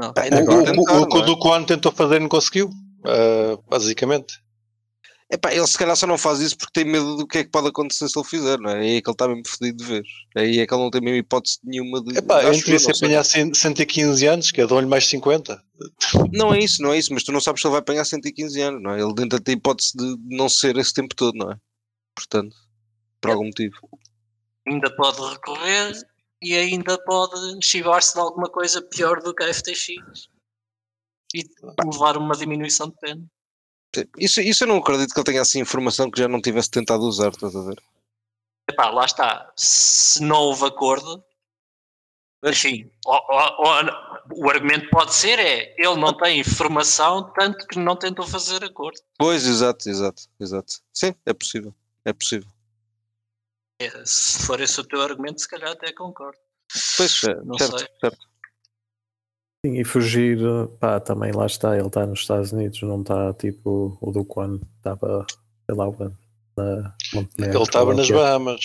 Não. 0.00 0.12
Ainda 0.16 0.42
O, 0.50 0.54
o, 0.54 1.00
o, 1.00 1.02
o 1.02 1.38
que 1.38 1.48
o 1.48 1.52
é? 1.52 1.56
One 1.56 1.66
tentou 1.66 1.92
fazer 1.92 2.16
e 2.16 2.20
não 2.20 2.28
conseguiu, 2.28 2.70
ah, 3.04 3.58
basicamente. 3.68 4.40
Epá, 5.32 5.54
ele 5.54 5.66
se 5.66 5.78
calhar 5.78 5.94
só 5.94 6.08
não 6.08 6.18
faz 6.18 6.40
isso 6.40 6.58
porque 6.58 6.72
tem 6.82 6.90
medo 6.90 7.16
do 7.16 7.24
que 7.24 7.38
é 7.38 7.44
que 7.44 7.50
pode 7.50 7.68
acontecer 7.68 8.08
se 8.08 8.18
ele 8.18 8.26
fizer, 8.26 8.58
não 8.58 8.70
é? 8.70 8.80
Aí 8.80 8.96
é 8.96 9.00
que 9.00 9.08
ele 9.08 9.14
está 9.14 9.28
mesmo 9.28 9.46
fodido 9.46 9.76
de 9.76 9.84
vez. 9.84 10.06
Aí 10.36 10.58
é 10.58 10.66
que 10.66 10.74
ele 10.74 10.82
não 10.82 10.90
tem 10.90 11.00
mesmo 11.00 11.18
hipótese 11.18 11.58
nenhuma 11.62 12.02
de. 12.02 12.18
Epá, 12.18 12.42
eu, 12.42 12.50
isso 12.50 12.68
não 12.68 12.76
e 12.76 12.80
sei. 12.80 12.92
apanhar 12.96 13.24
100 13.24 13.54
115 13.54 14.26
anos, 14.26 14.50
que 14.50 14.60
é 14.60 14.66
dão-lhe 14.66 14.88
mais 14.88 15.06
50. 15.06 15.62
Não 16.32 16.52
é 16.52 16.58
isso, 16.58 16.82
não 16.82 16.92
é 16.92 16.98
isso, 16.98 17.14
mas 17.14 17.22
tu 17.22 17.30
não 17.30 17.40
sabes 17.40 17.60
se 17.60 17.66
ele 17.68 17.72
vai 17.72 17.80
apanhar 17.80 18.04
115 18.04 18.60
anos, 18.60 18.82
não 18.82 18.90
é? 18.90 19.00
Ele 19.00 19.14
ainda 19.16 19.38
tem 19.38 19.54
hipótese 19.54 19.92
de 19.96 20.16
não 20.34 20.48
ser 20.48 20.76
esse 20.78 20.92
tempo 20.92 21.14
todo, 21.14 21.36
não 21.36 21.52
é? 21.52 21.56
Portanto, 22.12 22.56
por 23.20 23.30
algum 23.30 23.44
motivo. 23.44 23.76
Ainda 24.66 24.90
pode 24.96 25.20
recorrer 25.30 25.92
e 26.42 26.56
ainda 26.56 26.98
pode 27.04 27.58
chivar-se 27.64 28.14
de 28.14 28.20
alguma 28.20 28.48
coisa 28.48 28.80
pior 28.82 29.20
do 29.22 29.34
que 29.34 29.42
a 29.42 29.52
FTX 29.52 30.28
e 31.34 31.44
levar 31.92 32.16
uma 32.16 32.34
diminuição 32.36 32.88
de 32.88 32.96
pena. 32.96 33.24
Isso, 34.18 34.40
isso 34.40 34.64
eu 34.64 34.68
não 34.68 34.78
acredito 34.78 35.12
que 35.12 35.18
ele 35.18 35.24
tenha 35.26 35.42
assim 35.42 35.60
informação 35.60 36.10
que 36.10 36.18
já 36.20 36.28
não 36.28 36.40
tivesse 36.40 36.70
tentado 36.70 37.02
usar, 37.02 37.30
estás 37.30 37.54
a 37.56 37.62
ver? 37.62 37.82
Epá, 38.70 38.88
lá 38.90 39.04
está. 39.04 39.52
Se 39.56 40.22
não 40.22 40.36
houve 40.36 40.64
acordo, 40.66 41.22
enfim, 42.44 42.90
o, 43.04 43.10
o- 43.12 43.62
o- 43.66 44.44
o 44.44 44.50
argumento 44.50 44.88
pode 44.90 45.12
ser 45.12 45.38
é 45.40 45.74
ele 45.76 45.96
não 45.96 46.16
tem 46.16 46.38
informação, 46.38 47.32
tanto 47.32 47.66
que 47.66 47.78
não 47.78 47.96
tentou 47.96 48.26
fazer 48.26 48.64
acordo. 48.64 48.98
Pois, 49.18 49.44
exato, 49.46 49.88
exato, 49.90 50.22
exato. 50.38 50.74
Sim, 50.94 51.14
é 51.26 51.32
possível. 51.34 51.74
É 52.04 52.12
possível. 52.12 52.48
É, 53.80 53.90
se 54.04 54.46
for 54.46 54.60
esse 54.60 54.78
o 54.78 54.84
teu 54.84 55.00
argumento, 55.00 55.40
se 55.40 55.48
calhar 55.48 55.70
até 55.70 55.92
concordo. 55.92 56.38
Pois, 56.96 57.24
é, 57.24 57.34
Não 57.42 57.58
certo, 57.58 57.78
sei. 57.78 57.88
certo. 58.00 58.30
Sim, 59.64 59.80
e 59.80 59.84
fugir, 59.84 60.38
pá, 60.78 61.00
também 61.00 61.32
lá 61.32 61.46
está, 61.46 61.76
ele 61.76 61.86
está 61.86 62.06
nos 62.06 62.20
Estados 62.20 62.52
Unidos, 62.52 62.80
não 62.82 63.00
está 63.00 63.32
tipo 63.34 63.98
o 64.00 64.10
do 64.10 64.24
Quan 64.24 64.58
estava, 64.78 65.26
sei 65.66 65.76
lá, 65.76 65.86
na 66.56 66.94
Montenegro. 67.12 67.56
Ele 67.56 67.62
estava 67.62 67.94
nas. 67.94 68.10
Bahamas. 68.10 68.60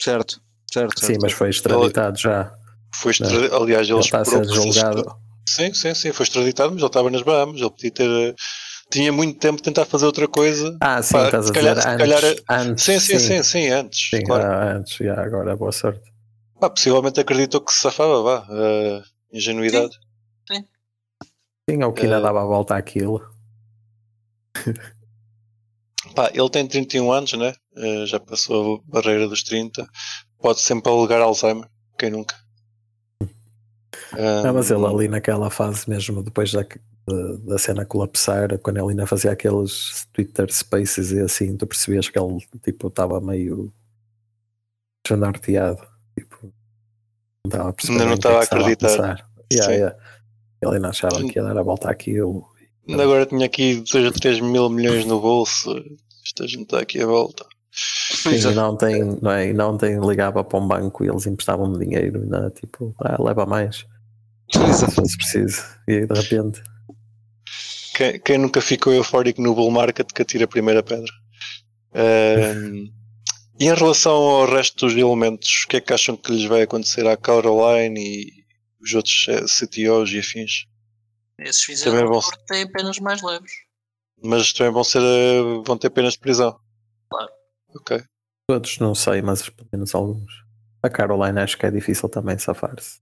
Certo, 0.00 0.40
certo, 0.72 1.00
Sim, 1.00 1.06
certo. 1.06 1.22
mas 1.22 1.32
foi 1.32 1.50
extraditado 1.50 2.18
já. 2.18 2.54
Foi 2.94 3.10
extra... 3.10 3.28
Aliás, 3.56 3.86
Ele 3.88 3.96
eles 3.96 4.06
está 4.06 4.20
a 4.20 4.24
ser 4.24 4.44
julgado. 4.44 5.04
Sim, 5.48 5.74
sim, 5.74 5.94
sim, 5.94 6.12
foi 6.12 6.24
extraditado, 6.24 6.72
mas 6.72 6.80
ele 6.80 6.86
estava 6.86 7.10
nas 7.10 7.22
Bahamas. 7.22 7.60
Ele 7.60 7.70
podia 7.70 7.90
ter. 7.90 8.34
Tinha 8.90 9.12
muito 9.12 9.38
tempo 9.38 9.56
de 9.58 9.62
tentar 9.62 9.84
fazer 9.86 10.04
outra 10.06 10.26
coisa. 10.26 10.76
Ah, 10.80 11.00
sim, 11.02 11.12
Pá, 11.14 11.24
estás 11.26 11.44
se 11.46 11.50
a 11.50 11.54
calhar- 11.54 11.76
dizer 11.76 11.90
se 11.90 11.96
calhar- 11.96 12.36
antes. 12.48 12.84
Sim, 12.84 12.98
sim, 13.00 13.18
sim, 13.18 13.42
sim, 13.42 13.68
antes. 13.68 14.10
Sim, 14.10 14.22
claro. 14.24 14.44
ah, 14.44 14.72
antes, 14.76 14.96
já, 14.96 15.22
agora, 15.22 15.56
boa 15.56 15.70
sorte. 15.72 16.02
Pá, 16.60 16.68
possivelmente 16.68 17.20
acreditou 17.20 17.60
que 17.60 17.72
se 17.72 17.80
safava, 17.80 18.22
vá. 18.22 18.46
ah, 18.50 19.02
ingenuidade. 19.32 19.92
Sim, 21.68 21.84
ou 21.84 21.92
que 21.92 22.02
ainda 22.02 22.16
Eh, 22.16 22.20
dava 22.20 22.42
a 22.42 22.44
volta 22.44 22.74
àquilo. 22.76 23.22
Pá, 26.14 26.30
ele 26.34 26.50
tem 26.50 26.66
31 26.66 27.12
anos, 27.12 27.32
né? 27.34 27.52
Ah, 27.76 28.06
já 28.06 28.18
passou 28.18 28.76
a 28.76 28.90
barreira 28.92 29.28
dos 29.28 29.42
30. 29.44 29.86
Pode 30.40 30.60
sempre 30.60 30.90
alegar 30.90 31.20
Alzheimer. 31.20 31.68
Quem 31.98 32.10
nunca? 32.10 32.34
Ah, 34.12 34.52
mas 34.52 34.70
ele 34.70 34.86
ali 34.86 35.08
naquela 35.08 35.50
fase 35.50 35.88
mesmo, 35.88 36.22
depois 36.22 36.52
da, 36.52 36.64
da, 37.44 37.58
cena 37.58 37.84
colapsar, 37.84 38.58
quando 38.58 38.78
ele 38.78 38.90
ainda 38.90 39.06
fazia 39.06 39.32
aqueles 39.32 40.06
Twitter 40.12 40.52
Spaces 40.52 41.12
e 41.12 41.20
assim, 41.20 41.56
tu 41.56 41.66
percebias 41.66 42.08
que 42.08 42.18
ele 42.18 42.38
tipo 42.62 42.88
estava 42.88 43.20
meio 43.20 43.72
desnorteado. 45.06 45.82
Tipo, 46.18 46.52
não 47.44 47.48
estava 47.48 47.68
a 47.68 47.72
perceber 47.72 47.92
Ainda 47.94 48.04
não 48.04 48.12
é 48.12 48.14
estava 48.14 48.38
a 48.38 48.42
acreditar. 48.42 48.88
passar. 48.88 49.30
Yeah, 49.52 49.72
yeah. 49.72 49.96
Ele 50.62 50.74
ainda 50.76 50.88
achava 50.88 51.22
que 51.24 51.38
ia 51.38 51.42
dar 51.42 51.58
a 51.58 51.62
volta 51.62 51.90
àquilo. 51.90 52.46
Ainda 52.88 53.02
agora 53.02 53.26
tinha 53.26 53.46
aqui 53.46 53.76
2 53.76 53.94
ou 54.04 54.12
3 54.12 54.40
mil 54.40 54.68
milhões 54.68 55.04
no 55.04 55.20
bolso. 55.20 55.82
Isto 56.24 56.44
a 56.44 56.46
gente 56.46 56.62
está 56.62 56.80
aqui 56.80 57.00
a 57.00 57.06
volta. 57.06 57.46
Sim, 57.72 58.38
não 58.54 58.76
tem, 58.78 59.18
não 59.22 59.30
é? 59.30 59.48
E 59.48 59.52
não 59.52 59.76
tem, 59.76 59.98
ligava 60.00 60.42
para 60.42 60.58
um 60.58 60.66
banco 60.66 61.04
e 61.04 61.08
eles 61.08 61.26
emprestavam-me 61.26 61.78
dinheiro, 61.78 62.22
ainda, 62.22 62.50
tipo, 62.50 62.94
ah, 62.98 63.16
leva 63.22 63.46
mais, 63.46 63.86
se 64.72 64.90
fosse 64.94 65.16
preciso. 65.16 65.62
E 65.88 65.92
aí, 65.92 66.06
de 66.06 66.20
repente, 66.20 66.62
Quem, 67.94 68.20
quem 68.20 68.38
nunca 68.38 68.60
ficou 68.60 68.92
eufórico 68.94 69.40
no 69.42 69.54
bull 69.54 69.70
market 69.70 70.06
que 70.12 70.22
atira 70.22 70.44
a 70.44 70.48
primeira 70.48 70.82
pedra? 70.82 71.10
E 73.58 73.66
em 73.66 73.74
relação 73.74 74.12
ao 74.12 74.46
resto 74.46 74.86
dos 74.86 74.96
elementos, 74.96 75.64
o 75.64 75.68
que 75.68 75.76
é 75.76 75.80
que 75.80 75.92
acham 75.92 76.16
que 76.16 76.32
lhes 76.32 76.44
vai 76.46 76.62
acontecer 76.62 77.06
à 77.06 77.16
Caroline 77.16 78.00
e 78.00 78.44
os 78.82 78.94
outros 78.94 79.26
eh, 79.28 79.44
CTOs 79.46 80.10
e 80.12 80.18
afins? 80.20 80.66
Esses 81.38 81.62
fizeram 81.64 81.92
Também 81.92 82.08
vão- 82.10 82.18
acordo 82.20 82.44
têm 82.46 82.70
penas 82.70 82.98
mais 82.98 83.20
leves. 83.22 83.52
Mas 84.22 84.52
também 84.54 84.72
vão, 84.72 84.84
ser, 84.84 85.02
eh, 85.02 85.42
vão 85.66 85.76
ter 85.76 85.90
penas 85.90 86.14
de 86.14 86.20
prisão. 86.20 86.58
Claro. 87.10 87.28
Ok. 87.76 88.02
todos 88.48 88.78
não 88.78 88.94
sei, 88.94 89.20
mas 89.22 89.48
pelo 89.48 89.68
menos 89.72 89.94
alguns. 89.94 90.32
A 90.82 90.88
Caroline 90.88 91.38
acho 91.40 91.56
que 91.58 91.66
é 91.66 91.70
difícil 91.70 92.08
também 92.08 92.38
safar-se. 92.38 92.98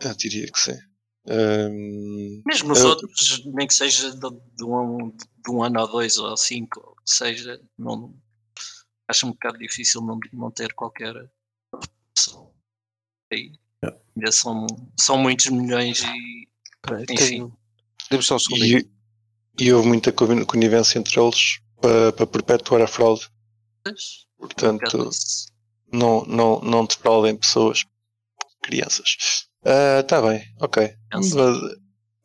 Eu 0.00 0.14
diria 0.16 0.46
que 0.50 0.58
sim. 0.58 0.78
Ahm, 1.28 2.42
Mesmo 2.46 2.72
os 2.72 2.80
Eu- 2.80 2.88
outros, 2.88 3.44
nem 3.46 3.66
que 3.66 3.74
seja 3.74 4.10
de, 4.12 4.30
de 4.56 4.64
um, 4.64 5.10
de 5.10 5.50
um 5.50 5.62
ano 5.62 5.80
ou 5.80 5.88
dois 5.88 6.16
ou 6.16 6.36
cinco, 6.36 6.80
ou 6.80 6.94
que 6.96 7.02
seja, 7.04 7.60
não, 7.78 8.14
acho 9.08 9.26
um 9.26 9.32
bocado 9.32 9.58
difícil 9.58 10.00
não, 10.00 10.18
não 10.32 10.50
ter 10.50 10.72
qualquer 10.74 11.14
opção. 11.72 12.52
Aí, 13.32 13.52
Yeah. 13.82 13.98
ainda 14.14 14.30
são, 14.30 14.66
são 14.98 15.16
muitos 15.16 15.46
milhões 15.46 16.02
e 16.02 16.48
enfim. 17.10 17.50
Só 18.20 18.36
um 18.36 18.38
segundinho. 18.38 18.80
e, 19.58 19.64
e 19.64 19.72
houve 19.72 19.88
muita 19.88 20.12
conivência 20.12 20.98
entre 20.98 21.18
eles 21.18 21.60
para, 21.80 22.12
para 22.12 22.26
perpetuar 22.26 22.82
a 22.82 22.86
fraude. 22.86 23.26
pois, 23.82 24.26
um 24.38 24.40
Portanto, 24.46 25.08
não, 25.90 26.24
não, 26.26 26.60
não 26.60 26.84
defraudem 26.84 27.36
pessoas, 27.38 27.84
crianças. 28.62 29.48
Está 29.64 30.22
bem, 30.22 30.42
ok. 30.60 30.88
Criança. 31.10 31.36
Mas, 31.36 31.80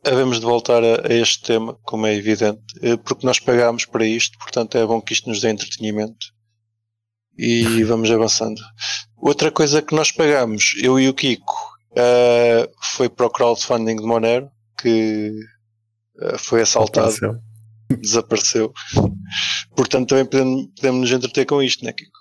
Havemos 0.07 0.39
de 0.39 0.45
voltar 0.45 0.83
a, 0.83 1.07
a 1.07 1.13
este 1.15 1.41
tema, 1.41 1.73
como 1.81 2.05
é 2.05 2.13
evidente, 2.13 2.61
eh, 2.83 2.95
porque 2.95 3.25
nós 3.25 3.39
pagámos 3.39 3.85
para 3.85 4.05
isto, 4.05 4.37
portanto 4.37 4.77
é 4.77 4.85
bom 4.85 5.01
que 5.01 5.13
isto 5.13 5.27
nos 5.27 5.41
dê 5.41 5.49
entretenimento. 5.49 6.27
E 7.35 7.63
vamos 7.85 8.11
avançando. 8.11 8.61
Outra 9.17 9.49
coisa 9.51 9.81
que 9.81 9.95
nós 9.95 10.11
pagámos, 10.11 10.75
eu 10.77 10.99
e 10.99 11.09
o 11.09 11.13
Kiko, 11.15 11.55
eh, 11.95 12.69
foi 12.93 13.09
para 13.09 13.25
o 13.25 13.31
crowdfunding 13.31 13.95
de 13.95 14.03
Monero, 14.03 14.47
que 14.79 15.31
eh, 16.21 16.37
foi 16.37 16.61
assaltado, 16.61 17.07
Apareceu. 17.07 17.39
desapareceu. 17.99 18.73
Portanto, 19.75 20.09
também 20.09 20.25
podemos, 20.25 20.67
podemos 20.75 21.01
nos 21.01 21.11
entreter 21.11 21.45
com 21.47 21.63
isto, 21.63 21.83
né, 21.83 21.91
Kiko? 21.93 22.11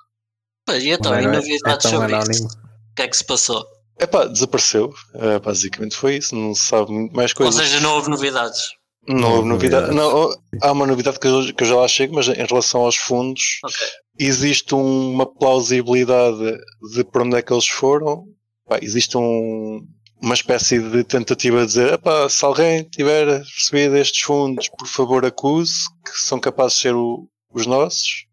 Pois, 0.65 0.83
e 0.83 0.89
então, 0.89 1.13
e 1.21 1.23
Não 1.23 1.33
é- 1.35 1.37
novidades 1.37 1.85
é 1.85 1.91
tão 1.91 2.01
sobre 2.01 2.33
isso? 2.33 2.47
O 2.47 2.95
que 2.97 3.03
é 3.03 3.09
que 3.09 3.17
se 3.19 3.27
passou? 3.27 3.63
Epá, 4.01 4.25
desapareceu. 4.27 4.93
Eh, 5.15 5.39
basicamente 5.39 5.97
foi 5.97 6.17
isso. 6.17 6.35
Não 6.35 6.55
se 6.55 6.63
sabe 6.69 6.91
muito 6.93 7.15
mais 7.15 7.31
Ou 7.33 7.37
coisas. 7.37 7.55
seja, 7.55 7.81
não 7.81 7.95
houve 7.95 8.11
novidades. 8.11 8.61
não 9.07 9.17
não 9.21 9.33
houve 9.37 9.49
novidade. 9.49 9.95
novidades. 9.95 10.39
Não, 10.53 10.59
há 10.69 10.73
uma 10.73 10.87
novidade 10.87 11.19
que 11.21 11.27
eu, 11.27 11.55
que 11.55 11.63
eu 11.63 11.67
já 11.69 11.77
lá 11.77 11.87
chego, 11.89 12.15
mas 12.15 12.27
em 12.29 12.33
relação 12.47 12.81
aos 12.83 12.97
fundos, 12.97 13.43
Ok. 13.65 13.77
existe 14.19 14.75
uma 14.75 15.27
plausibilidade 15.27 16.59
de 16.95 17.05
para 17.05 17.23
onde 17.23 17.37
é 17.37 17.43
que 17.43 17.53
eles 17.53 17.67
foram. 17.67 18.25
Pá, 18.67 18.79
existe 18.81 19.17
um- 19.17 19.87
uma 20.23 20.35
espécie 20.35 20.79
de 20.81 21.05
tentativa 21.05 21.61
de 21.61 21.67
dizer: 21.67 21.93
epá, 21.93 22.29
se 22.31 22.45
alguém 22.45 22.85
tiver 22.85 23.27
recebido 23.43 23.97
estes 23.97 24.23
fundos, 24.23 24.69
por 24.71 24.87
favor 24.89 25.25
acuse, 25.25 25.85
que 26.05 26.19
são 26.19 26.41
capazes 26.41 26.77
de 26.79 26.83
ser 26.83 26.95
o- 26.95 27.29
os 27.53 27.67
nossos. 27.67 28.25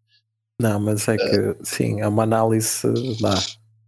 Não, 0.58 0.80
mas 0.80 1.06
é 1.08 1.16
que 1.16 1.56
sim, 1.64 2.00
é 2.00 2.08
uma 2.08 2.22
análise 2.22 2.82
dá, 3.20 3.34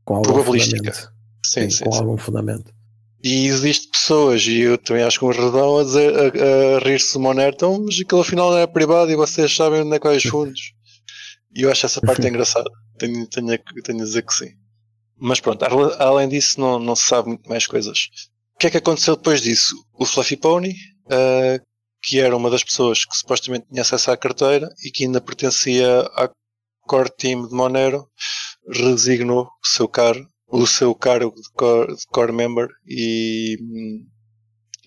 com 0.05 0.17
algum 0.17 0.33
Probabilística. 0.33 1.13
Sim, 1.45 1.63
com 1.85 1.93
sim. 1.93 1.99
algum 1.99 2.17
fundamento. 2.17 2.73
E 3.23 3.47
existe 3.47 3.89
pessoas, 3.89 4.43
e 4.47 4.61
eu 4.61 4.77
também 4.77 5.03
acho 5.03 5.19
que 5.19 5.25
um 5.25 5.31
redão 5.31 5.79
a, 5.79 5.85
dizer, 5.85 6.13
a, 6.15 6.77
a 6.77 6.79
rir-se 6.81 7.13
de 7.15 7.19
Monero, 7.19 7.55
então, 7.55 7.83
mas 7.83 7.99
aquilo 7.99 8.21
afinal 8.21 8.51
não 8.51 8.59
é 8.59 8.67
privado 8.67 9.11
e 9.11 9.17
vocês 9.17 9.55
sabem 9.55 9.81
onde 9.81 9.97
é 9.97 9.99
que 9.99 10.07
vai 10.07 10.17
os 10.17 10.23
fundos. 10.25 10.61
E 11.55 11.63
eu 11.63 11.71
acho 11.71 11.87
essa 11.87 12.01
parte 12.01 12.27
engraçada. 12.29 12.69
Tenho, 12.99 13.27
tenho, 13.29 13.55
a- 13.55 13.83
tenho 13.83 14.01
a 14.01 14.05
dizer 14.05 14.23
que 14.23 14.35
sim. 14.35 14.51
Mas 15.17 15.41
pronto, 15.41 15.65
além 15.99 16.29
disso, 16.29 16.61
não, 16.61 16.79
não 16.79 16.95
se 16.97 17.05
sabe 17.07 17.29
muito 17.29 17.49
mais 17.49 17.67
coisas. 17.67 18.09
O 18.57 18.59
que 18.59 18.67
é 18.67 18.71
que 18.71 18.77
aconteceu 18.79 19.17
depois 19.17 19.41
disso? 19.41 19.75
O 19.99 20.05
Fluffy 20.05 20.37
Pony, 20.37 20.75
ah, 21.11 21.59
que 22.03 22.21
era 22.21 22.37
uma 22.37 22.51
das 22.51 22.63
pessoas 22.63 23.05
que 23.07 23.17
supostamente 23.17 23.67
tinha 23.71 23.81
acesso 23.83 24.11
à 24.11 24.17
carteira 24.17 24.69
e 24.85 24.91
que 24.91 25.05
ainda 25.05 25.21
pertencia 25.21 26.01
à 26.15 26.29
core 26.83 27.11
team 27.17 27.49
de 27.49 27.55
Monero, 27.55 28.07
resignou 28.71 29.45
o 29.45 29.67
seu 29.67 29.89
cargo, 29.89 30.27
o 30.63 30.67
seu 30.69 30.95
cargo 30.95 31.35
de 31.35 31.51
core, 31.53 31.97
de 31.97 32.07
core 32.07 32.33
member 32.33 32.69
e, 32.87 33.59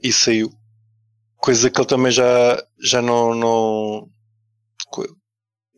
e 0.01 0.13
saiu. 0.13 0.49
Coisa 1.35 1.69
que 1.69 1.79
ele 1.79 1.87
também 1.87 2.11
já, 2.11 2.63
já 2.81 3.01
não, 3.01 3.35
não 3.35 4.09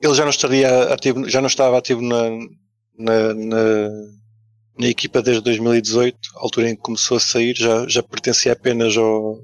ele 0.01 0.13
já 0.13 0.23
não 0.23 0.29
estaria 0.29 0.93
ativo, 0.93 1.27
já 1.27 1.41
não 1.41 1.47
estava 1.47 1.77
ativo 1.77 2.01
na, 2.01 2.29
na, 2.97 3.33
na, 3.33 3.89
na 4.77 4.87
equipa 4.87 5.23
desde 5.23 5.43
2018, 5.43 6.17
altura 6.35 6.69
em 6.69 6.75
que 6.75 6.81
começou 6.83 7.17
a 7.17 7.19
sair, 7.19 7.55
já, 7.55 7.87
já 7.87 8.03
pertencia 8.03 8.53
apenas 8.53 8.95
ao, 8.95 9.41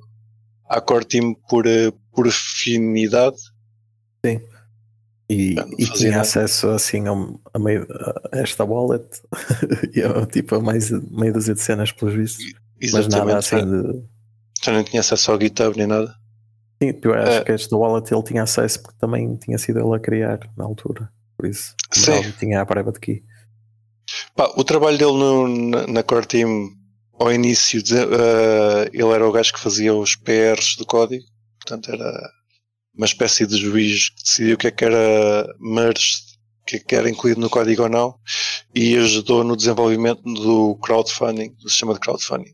à 0.69 0.79
core 0.79 1.05
team 1.05 1.33
por, 1.49 1.65
por 2.13 2.27
afinidade. 2.27 3.37
Sim. 4.23 4.39
E, 5.29 5.55
e 5.79 5.85
tinha 5.93 6.11
nada. 6.11 6.21
acesso 6.21 6.69
assim 6.69 7.03
a, 7.07 7.59
meio, 7.59 7.87
a 8.31 8.37
esta 8.37 8.63
wallet 8.63 9.05
e 9.95 10.01
a, 10.03 10.25
tipo 10.27 10.55
a 10.55 10.59
mais 10.61 10.91
meia 11.09 11.33
dúzia 11.33 11.55
de 11.55 11.61
cenas 11.61 11.91
pelos 11.91 12.13
vistos, 12.13 12.45
mas 12.93 13.07
nada 13.07 13.37
assim 13.37 13.57
de. 13.65 14.03
Já 14.63 14.71
não 14.71 14.83
tinha 14.83 14.99
acesso 14.99 15.31
ao 15.31 15.39
GitHub 15.41 15.75
nem 15.77 15.87
nada. 15.87 16.13
Sim, 16.81 16.93
eu 17.01 17.13
acho 17.13 17.31
É. 17.31 17.43
que 17.43 17.51
esta 17.53 17.75
wallet 17.75 18.13
ele 18.13 18.23
tinha 18.23 18.43
acesso 18.43 18.81
porque 18.83 18.97
também 18.99 19.35
tinha 19.37 19.57
sido 19.57 19.79
ele 19.79 19.95
a 19.95 19.99
criar 19.99 20.39
na 20.57 20.63
altura. 20.65 21.09
Por 21.37 21.47
isso, 21.47 21.73
Sim. 21.91 22.31
tinha 22.39 22.61
a 22.61 22.65
private 22.65 22.99
key. 22.99 23.23
Pá, 24.35 24.51
o 24.55 24.63
trabalho 24.63 24.97
dele 24.97 25.11
no- 25.13 25.47
na, 25.47 25.87
na 25.87 26.03
core 26.03 26.27
team 26.27 26.69
ao 27.19 27.31
início, 27.31 27.81
de- 27.81 27.95
eh, 27.97 28.89
ele 28.93 29.09
era 29.09 29.27
o 29.27 29.31
gajo 29.31 29.53
que 29.53 29.59
fazia 29.59 29.93
os 29.93 30.15
PRs 30.15 30.75
do 30.77 30.85
código, 30.85 31.25
portanto 31.59 31.91
era 31.91 32.29
uma 32.95 33.05
espécie 33.05 33.45
de 33.45 33.57
juiz 33.57 34.09
que 34.09 34.23
decidia 34.23 34.53
o 34.55 34.57
que 34.57 34.67
é 34.67 34.71
que 34.71 34.85
era 34.85 35.45
merge, 35.59 36.13
o 36.61 36.65
que 36.65 36.75
é 36.77 36.79
que 36.79 36.95
era 36.95 37.09
incluído 37.09 37.39
no 37.41 37.49
código 37.49 37.83
ou 37.83 37.89
não, 37.89 38.15
e 38.73 38.95
ajudou 38.97 39.43
no 39.43 39.55
desenvolvimento 39.55 40.21
do 40.23 40.75
crowdfunding, 40.77 41.53
do 41.61 41.69
sistema 41.69 41.93
de 41.93 41.99
crowdfunding. 41.99 42.53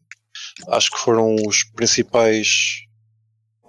Acho 0.70 0.92
que 0.92 0.98
foram 0.98 1.36
os 1.48 1.64
principais 1.76 2.82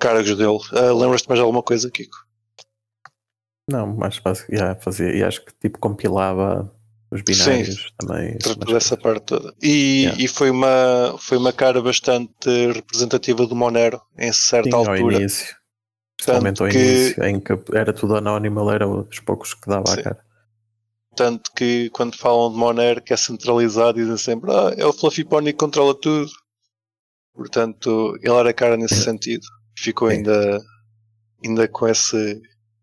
cargos 0.01 0.37
dele. 0.37 0.59
Ah, 0.73 0.93
Lembras-te 0.93 1.29
mais 1.29 1.39
de 1.39 1.43
alguma 1.43 1.63
coisa, 1.63 1.91
Kiko? 1.91 2.17
Não, 3.71 3.95
básico, 3.95 4.29
já 4.51 4.75
fazia. 4.77 5.15
E 5.15 5.23
acho 5.23 5.45
que 5.45 5.53
tipo 5.61 5.79
compilava 5.79 6.75
os 7.11 7.23
binários 7.23 7.93
também. 7.99 8.37
Tratou 8.39 8.75
dessa 8.75 8.97
parte 8.97 9.25
toda. 9.27 9.55
E, 9.63 10.03
Yeah. 10.03 10.23
e 10.25 10.29
foi, 10.29 10.51
uma, 10.51 11.17
foi 11.19 11.39
uma 11.39 11.53
cara 11.53 11.81
bastante 11.81 12.33
representativa 12.73 13.47
do 13.47 13.55
Monero 13.55 14.01
em 14.19 14.33
certa 14.33 14.71
Sim, 14.71 14.75
ao 14.77 14.91
altura. 14.91 15.17
início. 15.19 15.55
Principalmente 16.25 16.63
ao 16.63 16.69
que- 16.69 16.79
início, 16.79 17.25
em 17.25 17.41
que 17.41 17.53
era 17.75 17.93
tudo 17.93 18.17
anónimo, 18.17 18.61
ele 18.61 18.75
era 18.75 18.87
dos 18.87 19.19
poucos 19.21 19.55
que 19.55 19.69
dava 19.69 19.87
Sim. 19.87 20.01
a 20.01 20.03
cara. 20.03 20.25
Tanto 21.15 21.51
que 21.55 21.91
quando 21.91 22.17
falam 22.17 22.51
de 22.53 22.57
Monero 22.57 23.03
que 23.03 23.13
é 23.13 23.17
centralizado, 23.17 23.99
dizem 23.99 24.17
sempre: 24.17 24.51
Ah, 24.51 24.73
é 24.77 24.87
o 24.87 24.93
Fluffy 24.93 25.25
Pony 25.25 25.53
que 25.53 25.59
controla 25.59 25.95
tudo. 25.95 26.31
Portanto, 27.35 28.17
ele 28.23 28.35
era 28.35 28.53
cara 28.53 28.77
nesse 28.77 29.03
sentido. 29.03 29.47
Ficou 29.79 30.09
Sim. 30.11 30.17
ainda, 30.17 30.61
ainda 31.45 31.69
com, 31.69 31.89
esse, 31.89 32.41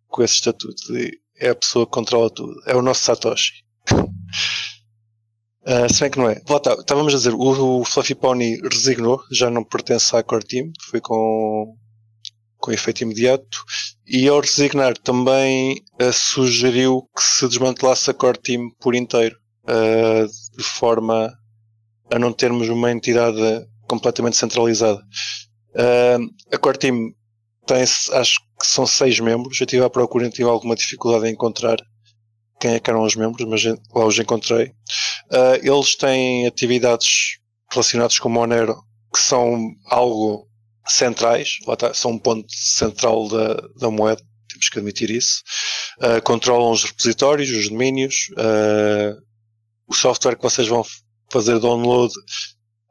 com 0.07 0.21
esse 0.23 0.35
estatuto 0.35 0.75
de 0.93 1.19
é 1.41 1.49
a 1.49 1.55
pessoa 1.55 1.85
que 1.85 1.91
controla 1.91 2.29
tudo. 2.29 2.53
É 2.65 2.75
o 2.75 2.81
nosso 2.81 3.03
Satoshi. 3.03 3.63
Ah, 5.65 5.87
se 5.87 5.99
bem 5.99 6.09
que 6.09 6.17
não 6.17 6.29
é. 6.29 6.41
Estávamos 6.79 7.13
a 7.13 7.17
dizer, 7.17 7.33
o, 7.33 7.81
o 7.81 7.85
Fluffy 7.85 8.15
Pony 8.15 8.57
resignou, 8.71 9.21
já 9.31 9.49
não 9.51 9.63
pertence 9.63 10.15
à 10.15 10.23
core 10.23 10.43
team, 10.43 10.71
foi 10.89 10.99
com, 10.99 11.75
com 12.59 12.71
efeito 12.71 13.01
imediato. 13.01 13.63
E 14.05 14.27
ao 14.27 14.39
resignar 14.39 14.97
também 14.97 15.81
ah, 15.99 16.11
sugeriu 16.11 17.07
que 17.15 17.23
se 17.23 17.47
desmantelasse 17.47 18.09
a 18.09 18.13
core 18.13 18.37
team 18.37 18.69
por 18.79 18.95
inteiro, 18.95 19.37
ah, 19.65 20.25
de 20.57 20.63
forma 20.63 21.33
a 22.11 22.19
não 22.19 22.33
termos 22.33 22.69
uma 22.69 22.91
entidade 22.91 23.67
completamente 23.87 24.37
centralizada. 24.37 25.01
Ah, 25.75 26.17
a 26.53 26.57
core 26.57 26.77
team 26.77 27.13
tem, 27.65 27.81
acho 27.81 28.39
que 28.59 28.67
são 28.67 28.85
seis 28.85 29.19
membros. 29.19 29.59
Eu 29.59 29.65
estive 29.65 29.83
à 29.83 29.89
procura 29.89 30.27
e 30.27 30.31
tive 30.31 30.49
alguma 30.49 30.75
dificuldade 30.75 31.27
em 31.27 31.33
encontrar 31.33 31.77
quem 32.59 32.73
é 32.73 32.79
que 32.79 32.89
eram 32.89 33.03
os 33.03 33.15
membros, 33.15 33.47
mas 33.47 33.63
lá 33.63 34.05
os 34.05 34.19
encontrei. 34.19 34.73
Eles 35.63 35.95
têm 35.95 36.45
atividades 36.45 37.37
relacionadas 37.71 38.19
com 38.19 38.27
Monero 38.27 38.75
que 39.13 39.19
são 39.19 39.73
algo 39.85 40.48
centrais, 40.87 41.57
está, 41.67 41.93
são 41.93 42.11
um 42.11 42.19
ponto 42.19 42.47
central 42.51 43.27
da, 43.27 43.55
da 43.79 43.91
moeda, 43.91 44.21
temos 44.49 44.69
que 44.69 44.79
admitir 44.79 45.09
isso. 45.11 45.41
Ah, 45.99 46.19
controlam 46.21 46.71
os 46.71 46.83
repositórios, 46.83 47.49
os 47.49 47.69
domínios, 47.69 48.29
ah, 48.37 49.15
o 49.87 49.93
software 49.93 50.35
que 50.35 50.43
vocês 50.43 50.67
vão 50.67 50.83
fazer 51.31 51.59
download 51.59 52.13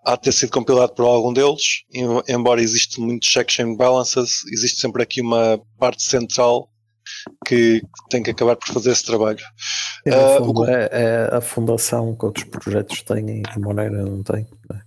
há 0.04 0.14
de 0.16 0.22
ter 0.22 0.32
sido 0.32 0.50
compilado 0.52 0.94
por 0.94 1.04
algum 1.04 1.32
deles, 1.32 1.82
em- 1.92 2.22
embora 2.34 2.62
exista 2.62 3.00
muito 3.00 3.26
check 3.26 3.58
and 3.60 3.74
balances, 3.76 4.44
existe 4.52 4.80
sempre 4.80 5.02
aqui 5.02 5.20
uma 5.20 5.60
parte 5.78 6.02
central 6.02 6.70
que 7.46 7.82
tem 8.10 8.22
que 8.22 8.30
acabar 8.30 8.54
por 8.56 8.68
fazer 8.72 8.90
esse 8.92 9.04
trabalho. 9.04 9.38
No 10.06 10.14
Ah, 10.14 10.36
fundo, 10.38 10.60
o 10.60 10.66
é, 10.66 10.88
é 10.92 11.28
a 11.36 11.40
fundação 11.40 12.14
que 12.16 12.24
outros 12.24 12.44
projetos 12.44 13.02
têm 13.02 13.42
e 13.42 13.58
Monero 13.58 13.94
não 14.06 14.22
tem. 14.22 14.46
né? 14.70 14.82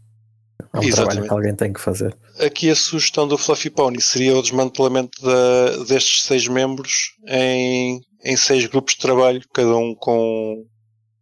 É 0.73 0.77
um 0.79 0.81
trabalho 0.81 0.87
Exatamente. 0.89 1.27
que 1.27 1.33
alguém 1.33 1.55
tem 1.55 1.73
que 1.73 1.81
fazer. 1.81 2.17
Aqui 2.39 2.69
a 2.69 2.75
sugestão 2.75 3.27
do 3.27 3.37
Fluffy 3.37 3.69
Pony 3.69 3.99
seria 4.01 4.37
o 4.37 4.41
desmantelamento 4.41 5.21
da- 5.21 5.83
destes 5.83 6.23
seis 6.23 6.47
membros 6.47 6.93
em, 7.27 7.99
em 8.23 8.37
seis 8.37 8.65
grupos 8.67 8.93
de 8.93 9.01
trabalho, 9.01 9.41
cada 9.53 9.75
um 9.75 9.93
com, 9.95 10.65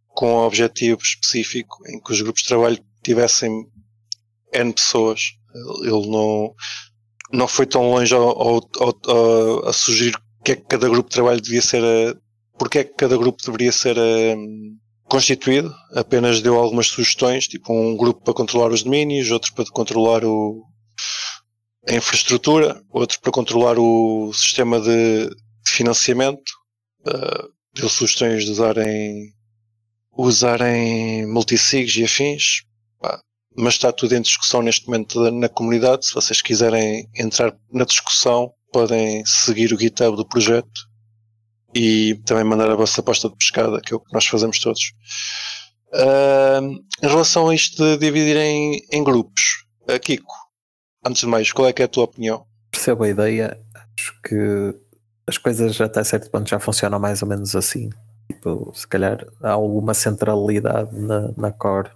com 0.08 0.32
um 0.34 0.46
objetivo 0.46 1.00
específico, 1.02 1.76
em 1.88 2.00
que 2.00 2.12
os 2.12 2.22
grupos 2.22 2.42
de 2.42 2.48
trabalho 2.48 2.78
tivessem 3.02 3.50
N 4.54 4.72
pessoas. 4.72 5.20
Ele 5.82 6.08
não, 6.08 6.54
não 7.32 7.48
foi 7.48 7.66
tão 7.66 7.90
longe 7.90 8.14
ao, 8.14 8.22
ao- 8.40 8.70
ao- 8.78 9.68
a 9.68 9.72
sugerir 9.72 10.16
que 10.44 10.52
é 10.52 10.56
que 10.56 10.62
cada 10.66 10.88
grupo 10.88 11.08
de 11.10 11.14
trabalho 11.16 11.40
devia 11.40 11.60
ser, 11.60 11.82
porque 12.56 12.78
é 12.78 12.84
que 12.84 12.94
cada 12.94 13.16
grupo 13.16 13.42
deveria 13.44 13.72
ser 13.72 13.96
eh, 13.98 14.36
constituído, 15.10 15.74
apenas 15.92 16.40
deu 16.40 16.56
algumas 16.56 16.86
sugestões, 16.86 17.48
tipo 17.48 17.72
um 17.72 17.96
grupo 17.96 18.22
para 18.22 18.32
controlar 18.32 18.70
os 18.70 18.84
domínios, 18.84 19.30
outro 19.30 19.52
para 19.52 19.64
controlar 19.66 20.24
o, 20.24 20.64
a 21.88 21.94
infraestrutura, 21.94 22.80
outro 22.88 23.20
para 23.20 23.32
controlar 23.32 23.76
o 23.76 24.32
sistema 24.32 24.80
de, 24.80 25.28
financiamento, 25.66 26.52
uh, 27.06 27.48
deu 27.74 27.88
sugestões 27.88 28.44
de 28.44 28.52
usarem, 28.52 29.34
usarem 30.16 31.26
multisigs 31.26 31.96
e 31.96 32.04
afins, 32.04 32.62
pá, 33.00 33.20
mas 33.56 33.74
está 33.74 33.92
tudo 33.92 34.14
em 34.14 34.22
discussão 34.22 34.62
neste 34.62 34.86
momento 34.86 35.28
na 35.32 35.48
comunidade. 35.48 36.06
Se 36.06 36.14
vocês 36.14 36.40
quiserem 36.40 37.08
entrar 37.16 37.52
na 37.72 37.84
discussão, 37.84 38.52
podem 38.72 39.26
seguir 39.26 39.72
o 39.72 39.78
GitHub 39.78 40.16
do 40.16 40.26
projeto 40.26 40.89
e 41.74 42.14
também 42.26 42.44
mandar 42.44 42.70
a 42.70 42.74
vossa 42.76 43.00
aposta 43.00 43.28
de 43.28 43.36
pescada, 43.36 43.80
que 43.80 43.92
é 43.92 43.96
o 43.96 44.00
que 44.00 44.12
nós 44.12 44.26
fazemos 44.26 44.58
todos. 44.58 44.92
Ah, 45.92 46.60
em 47.02 47.06
relação 47.08 47.48
a 47.48 47.54
isto 47.54 47.82
de 47.82 47.96
dividir 47.98 48.36
em, 48.36 48.80
em 48.92 49.02
grupos, 49.04 49.64
ah, 49.88 49.98
Kiko, 49.98 50.32
antes 51.04 51.22
de 51.22 51.26
mais, 51.26 51.52
qual 51.52 51.68
é 51.68 51.74
é 51.76 51.82
a 51.82 51.88
tua 51.88 52.04
opinião? 52.04 52.44
Percebo 52.70 53.04
a 53.04 53.08
ideia, 53.08 53.60
acho 53.98 54.20
que 54.22 54.74
as 55.26 55.38
coisas 55.38 55.80
até 55.80 56.02
certo 56.04 56.30
ponto 56.30 56.48
já 56.48 56.58
funcionam 56.60 56.98
mais 56.98 57.22
ou 57.22 57.28
menos 57.28 57.54
assim. 57.56 57.90
Tipo, 58.28 58.72
se 58.74 58.86
calhar 58.86 59.26
há 59.42 59.50
alguma 59.50 59.92
centralidade 59.94 60.96
na, 60.98 61.32
na 61.36 61.52
core, 61.52 61.90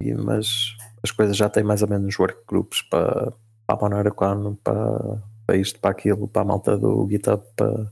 e- 0.00 0.14
mas 0.14 0.74
as 1.02 1.10
coisas 1.10 1.36
já 1.36 1.48
têm 1.48 1.64
mais 1.64 1.82
ou 1.82 1.88
menos 1.88 2.18
workgroups 2.18 2.82
para, 2.90 3.32
para 3.66 3.76
a 3.76 3.80
Monero 3.80 4.14
Con, 4.14 4.54
para, 4.62 5.22
para 5.46 5.56
isto, 5.56 5.78
para 5.80 5.90
aquilo, 5.90 6.28
para 6.28 6.42
a 6.42 6.44
malta 6.44 6.76
do 6.76 7.06
GitHub, 7.10 7.42
para, 7.56 7.90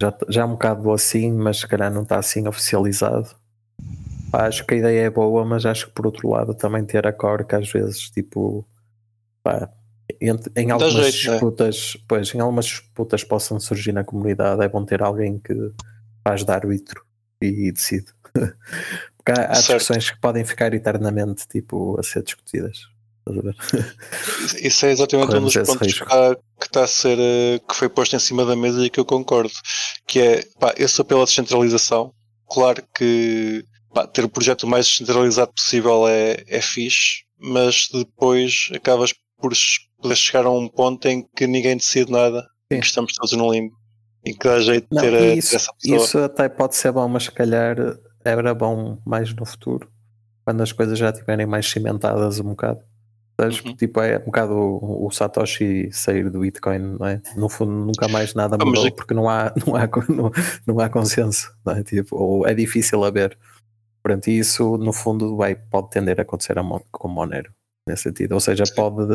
já, 0.00 0.16
já 0.28 0.42
é 0.42 0.44
um 0.44 0.52
bocado 0.52 0.92
assim, 0.92 1.32
mas 1.32 1.58
se 1.58 1.66
calhar 1.68 1.92
não 1.92 2.02
está 2.02 2.18
assim 2.18 2.46
oficializado. 2.46 3.34
Pá, 4.30 4.46
acho 4.46 4.64
que 4.66 4.74
a 4.74 4.76
ideia 4.78 5.00
é 5.06 5.10
boa, 5.10 5.44
mas 5.44 5.64
acho 5.64 5.86
que 5.86 5.92
por 5.92 6.06
outro 6.06 6.28
lado 6.28 6.54
também 6.54 6.84
ter 6.84 7.06
a 7.06 7.12
core 7.12 7.46
que 7.46 7.54
às 7.54 7.70
vezes 7.70 8.10
tipo 8.10 8.66
pá, 9.42 9.70
ent- 10.20 10.48
em 10.56 10.70
algumas 10.70 11.06
jeito, 11.06 11.26
né? 11.26 11.32
disputas, 11.32 11.96
pois 12.08 12.34
em 12.34 12.40
algumas 12.40 12.66
disputas 12.66 13.24
possam 13.24 13.58
surgir 13.58 13.92
na 13.92 14.04
comunidade, 14.04 14.62
é 14.62 14.68
bom 14.68 14.84
ter 14.84 15.02
alguém 15.02 15.38
que 15.38 15.54
faz 16.26 16.44
de 16.44 16.52
árbitro 16.52 17.04
e 17.40 17.72
decide. 17.72 18.12
Porque 19.16 19.32
há, 19.32 19.46
há 19.46 19.52
discussões 19.52 20.10
que 20.10 20.20
podem 20.20 20.44
ficar 20.44 20.72
eternamente 20.74 21.46
tipo 21.48 21.98
a 21.98 22.02
ser 22.02 22.22
discutidas. 22.22 22.88
Estás 23.30 23.38
a 23.38 23.42
ver? 23.42 23.96
Isso 24.66 24.86
é 24.86 24.90
exatamente 24.92 25.24
um 25.24 25.28
Corremos 25.28 25.52
dos 25.54 25.62
esse 25.62 25.72
pontos 25.72 25.80
que 25.80 25.86
risco. 25.86 26.04
está, 26.04 26.34
que 26.60 26.66
está 26.66 26.84
a 26.84 26.86
ser 26.86 27.18
eh, 27.18 27.60
que 27.68 27.74
foi 27.74 27.88
posto 27.88 28.16
em 28.16 28.18
cima 28.18 28.44
da 28.44 28.56
mesa 28.56 28.84
e 28.84 28.90
que 28.90 28.98
eu 29.00 29.04
concordo. 29.04 29.52
Que 30.06 30.20
é, 30.20 30.44
pá, 30.58 30.74
eu 30.76 30.88
sou 30.88 31.04
pela 31.04 31.24
descentralização. 31.24 32.12
Claro 32.50 32.82
que 32.96 33.64
pá, 33.94 34.06
ter 34.06 34.24
o 34.24 34.28
projeto 34.28 34.62
o 34.64 34.66
mais 34.68 34.86
descentralizado 34.86 35.52
possível 35.54 36.06
é, 36.08 36.42
é 36.46 36.60
fixe, 36.60 37.24
mas 37.38 37.88
depois 37.92 38.68
acabas 38.74 39.12
por 39.40 39.52
poder 40.00 40.16
chegar 40.16 40.46
a 40.46 40.50
um 40.50 40.68
ponto 40.68 41.06
em 41.06 41.26
que 41.36 41.46
ninguém 41.46 41.76
decide 41.76 42.10
nada, 42.10 42.46
em 42.70 42.80
que 42.80 42.86
estamos 42.86 43.12
todos 43.12 43.32
no 43.32 43.52
limbo, 43.52 43.74
em 44.24 44.32
que 44.34 44.46
dá 44.48 44.58
jeito 44.60 44.86
de 44.90 44.94
Não, 44.96 45.02
ter, 45.02 45.12
e 45.12 45.16
a- 45.16 45.20
ter 45.20 45.36
isso, 45.38 45.56
essa 45.56 45.72
pessoa. 45.74 46.04
isso 46.04 46.18
até 46.18 46.48
pode 46.48 46.74
ser 46.76 46.90
bom, 46.92 47.06
mas 47.08 47.24
se 47.24 47.30
calhar 47.32 47.76
era 48.24 48.54
bom 48.54 48.98
mais 49.06 49.32
no 49.34 49.44
futuro, 49.46 49.88
quando 50.44 50.62
as 50.62 50.72
coisas 50.72 50.98
já 50.98 51.10
estiverem 51.10 51.46
mais 51.46 51.68
cimentadas 51.68 52.40
um 52.40 52.44
bocado. 52.50 52.80
Sabes? 53.40 53.60
Uhum. 53.64 53.76
Tipo, 53.76 54.00
é 54.00 54.18
um 54.18 54.24
bocado 54.24 54.52
o, 54.54 55.06
o 55.06 55.10
Satoshi 55.12 55.90
sair 55.92 56.28
do 56.28 56.40
Bitcoin, 56.40 56.96
não 56.98 57.06
é? 57.06 57.22
No 57.36 57.48
fundo, 57.48 57.70
nunca 57.70 58.08
mais 58.08 58.34
nada 58.34 58.58
mudou 58.58 58.86
é- 58.86 58.90
porque 58.90 59.14
não 59.14 59.28
há, 59.28 59.52
não, 59.64 59.76
há, 59.76 59.88
não, 60.08 60.30
não 60.66 60.80
há 60.80 60.88
consenso, 60.88 61.54
não 61.64 61.74
é? 61.74 61.82
Tipo, 61.84 62.16
ou 62.16 62.46
é 62.46 62.52
difícil 62.54 63.04
haver. 63.04 63.38
Pronto, 64.02 64.28
e 64.28 64.38
isso 64.38 64.76
no 64.78 64.92
fundo 64.92 65.36
vai, 65.36 65.54
pode 65.54 65.90
tender 65.90 66.18
a 66.18 66.22
acontecer 66.22 66.58
a 66.58 66.62
Mon- 66.62 66.80
com 66.90 67.08
Monero, 67.08 67.52
nesse 67.86 68.04
sentido. 68.04 68.32
Ou 68.32 68.40
seja, 68.40 68.64
pode 68.74 69.06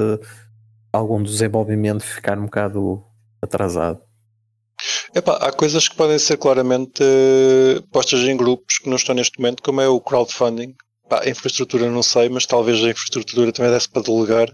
algum 0.94 1.22
desenvolvimento 1.22 2.04
ficar 2.04 2.38
um 2.38 2.46
bocado 2.46 3.04
atrasado. 3.42 4.00
Epá, 5.16 5.38
há 5.38 5.52
coisas 5.52 5.88
que 5.88 5.96
podem 5.96 6.18
ser 6.20 6.38
claramente 6.38 7.02
eh, 7.04 7.82
postas 7.92 8.22
em 8.22 8.36
grupos 8.36 8.80
que 8.80 8.90
não 8.90 8.96
estão 8.96 9.14
neste 9.16 9.40
momento, 9.40 9.62
como 9.64 9.82
é 9.82 9.88
o 9.88 10.00
crowdfunding. 10.00 10.76
Pá, 11.10 11.22
a 11.24 11.30
infraestrutura 11.30 11.90
não 11.90 12.02
sei, 12.04 12.30
mas 12.30 12.46
talvez 12.46 12.84
a 12.84 12.90
infraestrutura 12.90 13.52
também 13.52 13.72
desse 13.72 13.90
para 13.90 14.02
delegar. 14.04 14.50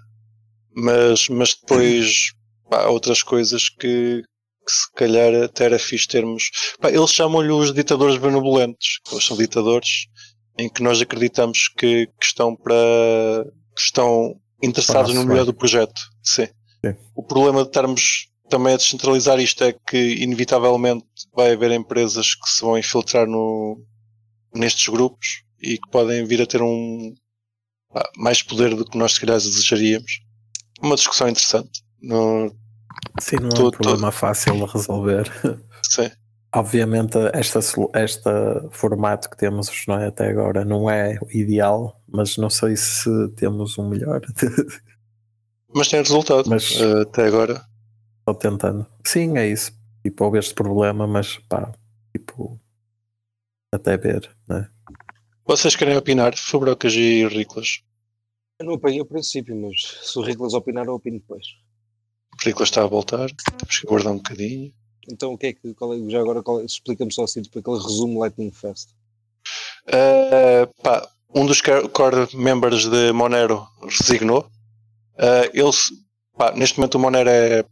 Mas, 0.76 1.28
mas 1.30 1.56
depois 1.56 2.32
pá, 2.70 2.84
há 2.84 2.90
outras 2.90 3.22
coisas 3.24 3.70
que, 3.70 4.22
que 4.66 4.72
se 4.72 4.92
calhar 4.96 5.34
até 5.44 5.66
era 5.66 5.80
fixe 5.80 6.08
termos. 6.08 6.44
Pá, 6.80 6.90
eles 6.90 7.12
chamam-lhe 7.12 7.52
os 7.52 7.74
ditadores 7.74 8.18
benevolentes, 8.18 9.00
que 9.06 9.14
eles 9.14 9.26
são 9.26 9.38
ditadores 9.38 9.88
em 10.58 10.70
que 10.70 10.84
nós 10.84 11.02
acreditamos 11.02 11.70
que, 11.70 12.08
que 12.08 12.26
estão 12.26 12.56
para 12.56 12.76
que 13.76 13.82
estão 13.82 14.36
interessados 14.62 15.14
no 15.14 15.24
melhor 15.24 15.38
sua- 15.38 15.46
do 15.46 15.54
projeto. 15.54 16.02
Sim. 16.22 16.48
Sim. 16.86 16.96
O 17.16 17.24
problema 17.24 17.62
de 17.64 17.70
estarmos 17.70 18.28
também 18.50 18.74
a 18.74 18.78
descentralizar 18.78 19.40
isto 19.40 19.64
é 19.64 19.74
que 19.74 19.98
inevitavelmente 20.16 21.06
vai 21.34 21.54
haver 21.54 21.72
empresas 21.72 22.36
que 22.36 22.50
se 22.50 22.62
vão 22.62 22.78
infiltrar 22.78 23.28
no, 23.28 23.82
nestes 24.54 24.88
grupos 24.88 25.44
e 25.62 25.78
que 25.78 25.90
podem 25.92 26.26
vir 26.26 26.42
a 26.42 26.46
ter 26.46 26.62
um 26.62 27.14
pá, 27.94 28.10
mais 28.18 28.42
poder 28.42 28.76
do 28.76 28.86
que 28.86 28.98
nós 28.98 29.14
se 29.14 29.22
calhar 29.22 29.38
desejaríamos. 29.38 30.22
Uma 30.82 30.96
discussão 30.96 31.28
interessante. 31.30 31.84
No, 32.02 32.54
Sim, 33.20 33.38
não 33.38 33.44
é 33.44 33.48
um 33.48 33.50
Tô- 33.56 33.72
tô- 33.72 33.78
problema 33.78 34.12
fácil 34.12 34.54
de 34.54 34.66
resolver. 34.72 35.26
sim. 35.84 36.10
Obviamente, 36.56 37.16
esta, 37.34 37.60
esta 37.94 38.68
formato 38.72 39.30
que 39.30 39.38
temos 39.38 39.70
não 39.88 40.00
é, 40.00 40.08
até 40.08 40.30
agora 40.30 40.66
não 40.66 40.90
é 40.90 41.20
o 41.22 41.30
ideal, 41.38 42.02
mas 42.08 42.38
não 42.38 42.50
sei 42.50 42.76
se 42.76 43.10
temos 43.36 43.78
um 43.78 43.88
melhor. 43.88 44.22
Mas 45.72 45.88
tem 45.88 46.00
resultado. 46.02 46.50
Mas- 46.50 46.72
eh, 46.82 47.02
até 47.02 47.26
agora. 47.28 47.64
Estou 48.22 48.34
tentando. 48.34 48.88
Sim, 49.06 49.38
é 49.38 49.48
isso. 49.48 49.72
Tipo, 50.04 50.26
houve 50.26 50.40
este 50.40 50.56
problema, 50.56 51.06
mas 51.06 51.38
pá, 51.48 51.72
tipo, 52.16 52.60
até 53.72 53.96
ver, 53.96 54.36
né? 54.48 54.68
Vocês 55.50 55.76
querem 55.76 55.98
opinar? 55.98 56.38
Fubrocas 56.38 56.94
e 56.94 57.28
Riclas. 57.28 57.82
Eu 58.60 58.68
não 58.68 58.76
apanhei 58.76 59.02
o 59.02 59.06
princípio, 59.06 59.60
mas 59.60 59.82
se 60.04 60.20
o 60.20 60.22
Riclas 60.22 60.54
opinar, 60.54 60.86
eu 60.86 60.94
opino 60.94 61.18
depois. 61.18 61.44
Riclas 62.44 62.70
está 62.70 62.84
a 62.84 62.86
voltar. 62.86 63.32
Temos 63.58 63.80
que 63.80 63.88
aguardar 63.88 64.14
um 64.14 64.18
bocadinho. 64.18 64.72
Então, 65.12 65.34
o 65.34 65.38
que 65.40 65.48
é 65.48 65.54
que, 65.54 65.68
é, 65.68 66.10
já 66.12 66.20
agora, 66.20 66.44
é- 66.62 66.66
explica-me 66.66 67.12
só 67.12 67.24
assim, 67.24 67.42
tipo, 67.42 67.58
aquele 67.58 67.78
resumo 67.78 68.20
Lightning 68.20 68.52
Fest. 68.52 68.90
Uh, 69.88 70.72
pá, 70.84 71.10
um 71.34 71.48
dos 71.48 71.62
core 71.62 72.28
members 72.36 72.88
de 72.88 73.12
Monero 73.12 73.68
resignou. 73.82 74.42
Uh, 75.16 75.50
eles, 75.52 75.90
pá, 76.38 76.52
neste 76.52 76.78
momento 76.78 76.94
o 76.94 77.00
Monero 77.00 77.28
é- 77.28 77.66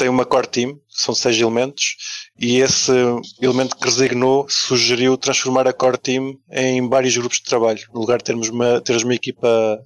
tem 0.00 0.08
uma 0.08 0.24
core 0.24 0.46
team, 0.46 0.80
são 0.88 1.14
seis 1.14 1.38
elementos, 1.38 1.94
e 2.38 2.56
esse 2.56 2.90
elemento 3.38 3.76
que 3.76 3.84
resignou 3.84 4.46
sugeriu 4.48 5.14
transformar 5.18 5.68
a 5.68 5.74
core 5.74 5.98
team 5.98 6.38
em 6.50 6.88
vários 6.88 7.14
grupos 7.18 7.36
de 7.36 7.44
trabalho, 7.44 7.80
no 7.92 8.00
lugar 8.00 8.16
de 8.16 8.24
termos 8.24 8.48
uma, 8.48 8.80
teres 8.80 9.02
uma 9.02 9.14
equipa, 9.14 9.78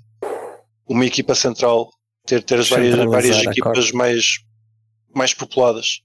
uma 0.87 1.05
equipa 1.05 1.35
central, 1.35 1.90
ter, 2.24 2.44
ter 2.44 2.61
as 2.61 2.68
várias, 2.68 2.94
várias 3.07 3.42
equipas 3.42 3.90
mais, 3.90 4.38
mais 5.12 5.35
populadas. 5.35 6.00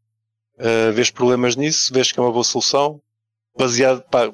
Uh, 0.58 0.92
vês 0.92 1.12
problemas 1.12 1.56
nisso, 1.56 1.94
vês 1.94 2.12
que 2.12 2.20
é 2.20 2.24
uma 2.24 2.32
boa 2.32 2.44
solução, 2.44 3.00
baseado, 3.56 4.02
pá, 4.10 4.34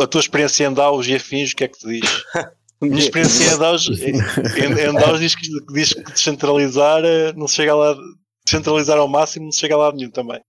a 0.00 0.06
tua 0.06 0.20
experiência 0.20 0.66
em 0.66 0.74
DAOs 0.74 1.08
e 1.08 1.14
afins, 1.14 1.52
o 1.52 1.56
que 1.56 1.64
é 1.64 1.68
que 1.68 1.78
te 1.78 1.88
diz? 1.88 2.24
A 2.82 2.86
minha 2.86 2.98
experiência 2.98 3.54
em 3.54 3.58
DAOs, 3.58 3.88
em, 3.88 4.90
em 4.90 4.92
DAOs 4.92 5.18
diz, 5.18 5.34
que, 5.34 5.48
diz 5.72 5.94
que 5.94 6.12
descentralizar 6.12 7.02
eh, 7.02 7.32
não 7.34 7.48
se 7.48 7.54
chega 7.54 7.74
lá, 7.74 7.96
descentralizar 8.44 8.98
ao 8.98 9.08
máximo 9.08 9.46
não 9.46 9.52
se 9.52 9.60
chega 9.60 9.76
lá 9.76 9.92
nenhum 9.92 10.10
também. 10.10 10.40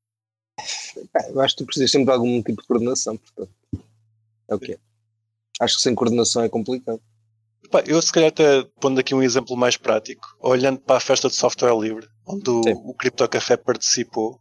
Eu 1.30 1.42
acho 1.42 1.56
que 1.56 1.64
tu 1.64 1.66
precisas 1.66 1.92
sempre 1.92 2.06
de 2.06 2.12
algum 2.12 2.42
tipo 2.42 2.62
de 2.62 2.68
coordenação, 2.68 3.18
portanto. 3.18 3.52
É 4.48 4.56
o 4.56 4.60
que 4.60 4.74
é. 4.74 4.78
Acho 5.60 5.76
que 5.78 5.82
sem 5.82 5.96
coordenação 5.96 6.44
é 6.44 6.50
complicado. 6.50 7.02
Pá, 7.72 7.84
eu 7.86 8.02
se 8.02 8.12
calhar 8.12 8.30
até 8.30 8.64
pondo 8.80 9.00
aqui 9.00 9.16
um 9.16 9.24
exemplo 9.24 9.58
mais 9.58 9.76
prático, 9.76 10.38
olhando 10.40 10.80
para 10.80 10.98
a 10.98 11.02
festa 11.02 11.28
de 11.28 11.36
software 11.36 11.78
livre, 11.78 12.08
onde 12.26 12.50
o, 12.50 12.64
Sim. 12.64 12.74
o 12.86 12.94
Crypto 12.94 13.28
Café 13.28 13.58
participou, 13.58 14.40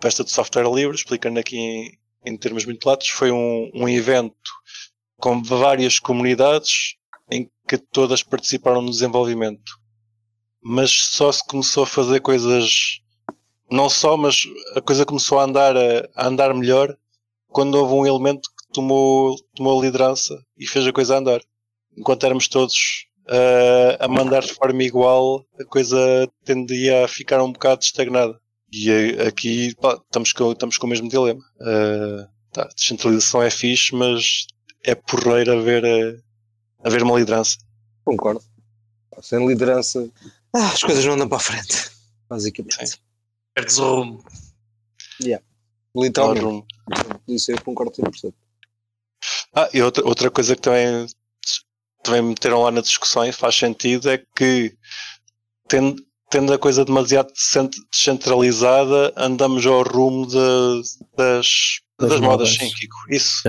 festa 0.00 0.24
de 0.24 0.30
software 0.30 0.72
livre, 0.72 0.96
explicando 0.96 1.38
aqui 1.38 1.56
em, 1.56 1.98
em 2.24 2.36
termos 2.36 2.64
muito 2.64 2.86
latos, 2.86 3.08
foi 3.08 3.30
um, 3.30 3.70
um 3.74 3.88
evento 3.88 4.34
com 5.16 5.42
várias 5.42 5.98
comunidades 5.98 6.96
em 7.30 7.50
que 7.68 7.78
todas 7.78 8.22
participaram 8.22 8.82
no 8.82 8.90
desenvolvimento. 8.90 9.81
Mas 10.62 10.90
só 10.90 11.30
se 11.32 11.44
começou 11.46 11.82
a 11.82 11.86
fazer 11.86 12.20
coisas, 12.20 13.00
não 13.70 13.88
só, 13.88 14.16
mas 14.16 14.44
a 14.76 14.80
coisa 14.80 15.04
começou 15.04 15.38
a 15.38 15.44
andar, 15.44 15.76
a, 15.76 16.08
a 16.14 16.26
andar 16.26 16.54
melhor 16.54 16.96
quando 17.48 17.74
houve 17.74 17.94
um 17.94 18.06
elemento 18.06 18.48
que 18.48 18.72
tomou, 18.72 19.36
tomou 19.54 19.78
a 19.78 19.84
liderança 19.84 20.40
e 20.56 20.66
fez 20.66 20.86
a 20.86 20.92
coisa 20.92 21.18
andar 21.18 21.40
enquanto 21.96 22.24
éramos 22.24 22.48
todos 22.48 23.06
uh, 23.28 23.96
a 24.00 24.08
mandar 24.08 24.42
de 24.42 24.54
forma 24.54 24.82
igual, 24.82 25.44
a 25.60 25.64
coisa 25.64 25.98
tendia 26.44 27.04
a 27.04 27.08
ficar 27.08 27.42
um 27.42 27.52
bocado 27.52 27.82
estagnada. 27.82 28.40
E 28.72 28.90
aqui 29.26 29.74
pá, 29.76 30.00
estamos, 30.02 30.32
com, 30.32 30.52
estamos 30.52 30.78
com 30.78 30.86
o 30.86 30.90
mesmo 30.90 31.08
dilema. 31.08 31.40
Uh, 31.60 32.26
tá, 32.52 32.68
descentralização 32.74 33.42
é 33.42 33.50
fixe, 33.50 33.94
mas 33.94 34.46
é 34.82 34.94
porreiro 34.94 35.52
haver, 35.52 35.84
uh, 35.84 36.22
haver 36.82 37.02
uma 37.02 37.18
liderança. 37.18 37.58
Concordo. 38.04 38.42
Sem 39.20 39.46
liderança, 39.46 40.10
ah, 40.54 40.68
as 40.72 40.82
coisas 40.82 41.04
não 41.04 41.14
andam 41.14 41.28
para 41.28 41.38
a 41.38 41.40
frente. 41.40 41.90
Basicamente. 42.28 42.86
Sim. 42.88 42.96
Perdes 43.54 43.78
o 43.78 43.94
rumo. 43.96 44.24
Literalmente. 45.94 46.42
Nós 46.88 47.04
não- 47.08 47.20
Isso 47.28 47.52
eu 47.52 47.60
concordo 47.62 47.94
100%. 47.94 48.34
Ah, 49.54 49.68
e 49.72 49.82
outra, 49.82 50.04
outra 50.06 50.30
coisa 50.30 50.56
que 50.56 50.62
também, 50.62 51.06
também 52.02 52.22
meteram 52.22 52.62
lá 52.62 52.70
na 52.70 52.80
discussão 52.80 53.24
e 53.24 53.32
faz 53.32 53.54
sentido 53.56 54.10
é 54.10 54.18
que 54.36 54.74
tendo, 55.68 56.02
tendo 56.30 56.52
a 56.52 56.58
coisa 56.58 56.84
demasiado 56.84 57.30
descentralizada, 57.90 59.12
andamos 59.16 59.64
ao 59.66 59.82
rumo 59.82 60.26
de- 60.26 60.34
das, 61.16 61.78
das, 61.98 62.10
Das 62.10 62.20
modas, 62.20 62.20
modas. 62.20 62.54
sim, 62.56 62.70
Kiko. 62.74 62.96
Isso. 63.10 63.42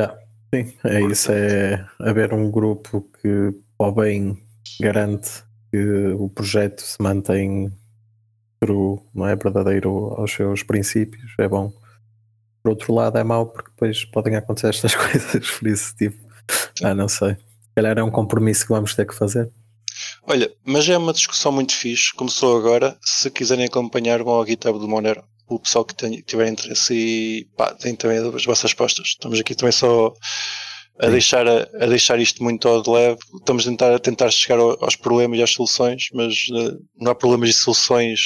Sim, 0.54 0.78
é 0.84 1.02
isso, 1.02 1.32
é 1.32 1.88
haver 2.00 2.32
um 2.34 2.52
grupo 2.52 3.02
que, 3.22 3.52
ao 3.80 3.92
bem, 3.92 4.38
garante 4.80 5.44
que 5.74 6.14
o 6.20 6.30
projeto 6.30 6.82
se 6.84 7.02
mantém 7.02 7.74
true, 8.60 9.00
não 9.12 9.28
é 9.28 9.36
verdadeiro 9.36 10.14
aos 10.16 10.32
seus 10.32 10.62
princípios, 10.62 11.34
é 11.40 11.48
bom. 11.48 11.74
Por 12.62 12.70
outro 12.70 12.94
lado, 12.94 13.18
é 13.18 13.24
mau 13.24 13.48
porque 13.48 13.72
depois 13.72 14.06
podem 14.06 14.36
acontecer 14.36 14.68
estas 14.68 14.94
coisas, 14.96 15.50
por 15.50 15.68
isso, 15.68 15.96
tipo, 15.96 16.16
ah, 16.84 16.94
não 16.94 17.08
sei. 17.08 17.32
Se 17.32 17.76
calhar 17.76 17.98
é 17.98 18.04
um 18.04 18.12
compromisso 18.12 18.68
que 18.68 18.72
vamos 18.72 18.94
ter 18.94 19.08
que 19.08 19.16
fazer. 19.16 19.52
Olha, 20.28 20.54
mas 20.64 20.88
é 20.88 20.96
uma 20.96 21.12
discussão 21.12 21.52
muito 21.52 21.74
fixe. 21.74 22.14
Começou 22.14 22.56
agora. 22.56 22.96
Se 23.02 23.32
quiserem 23.32 23.66
acompanhar, 23.66 24.22
vão 24.22 24.36
ao 24.36 24.46
GitHub 24.46 24.78
do 24.78 24.88
Monero. 24.88 25.24
O 25.48 25.60
pessoal 25.60 25.84
que 25.84 25.96
tem, 25.96 26.22
tiver 26.22 26.48
interesse 26.50 26.94
e 26.94 27.46
pá, 27.58 27.74
tem 27.74 27.96
também 27.96 28.20
as 28.20 28.46
vossas 28.46 28.64
respostas. 28.64 29.08
Estamos 29.08 29.40
aqui 29.40 29.56
também 29.56 29.72
só 29.72 30.14
a 31.00 31.08
deixar, 31.08 31.48
a, 31.48 31.62
a 31.82 31.86
deixar 31.88 32.20
isto 32.20 32.44
muito 32.44 32.68
ao 32.68 32.82
de 32.82 32.90
leve. 32.90 33.20
Estamos 33.36 33.66
a 33.68 33.70
tentar, 33.70 33.94
a 33.94 34.00
tentar 34.00 34.32
chegar 34.32 34.60
ao- 34.60 34.78
aos 34.84 34.96
problemas 34.96 35.40
e 35.40 35.44
às 35.44 35.52
soluções, 35.52 36.08
mas 36.14 36.48
eh, 36.54 36.78
não 36.98 37.12
há 37.12 37.16
problemas 37.16 37.50
e 37.50 37.54
soluções 37.54 38.20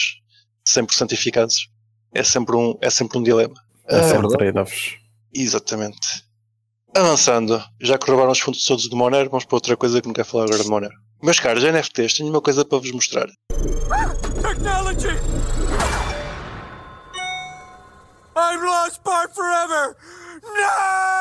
100% 0.67 1.13
eficazes. 1.13 1.67
É 2.13 2.23
sempre 2.23 2.55
um, 2.55 2.77
é 2.81 2.89
sempre 2.89 3.17
um 3.17 3.23
dilema. 3.23 3.53
É 3.89 3.97
Ah, 3.99 4.03
sempre 4.03 4.27
verdade. 4.27 4.37
trade-offs. 4.37 4.95
Exatamente. 5.33 6.25
Avançando, 6.95 7.63
já 7.81 7.97
que 7.97 8.07
roubaram 8.09 8.31
os 8.31 8.39
fundos 8.39 8.63
todos 8.63 8.89
do 8.89 8.95
Monero, 8.95 9.29
vamos 9.29 9.45
para 9.45 9.55
outra 9.55 9.77
coisa 9.77 10.01
que 10.01 10.07
não 10.07 10.13
quero 10.13 10.27
falar 10.27 10.45
agora 10.45 10.63
de 10.63 10.69
Monero. 10.69 10.93
Meus 11.21 11.39
caros 11.39 11.63
NFTs, 11.63 12.15
tenho 12.15 12.29
uma 12.29 12.41
coisa 12.41 12.65
para 12.65 12.77
vos 12.79 12.91
mostrar. 12.91 13.27
Technology! 14.41 15.07
I've 18.35 18.63
lost 18.63 19.01
Bart 19.03 19.33
forever! 19.33 19.95
No! 20.43 21.16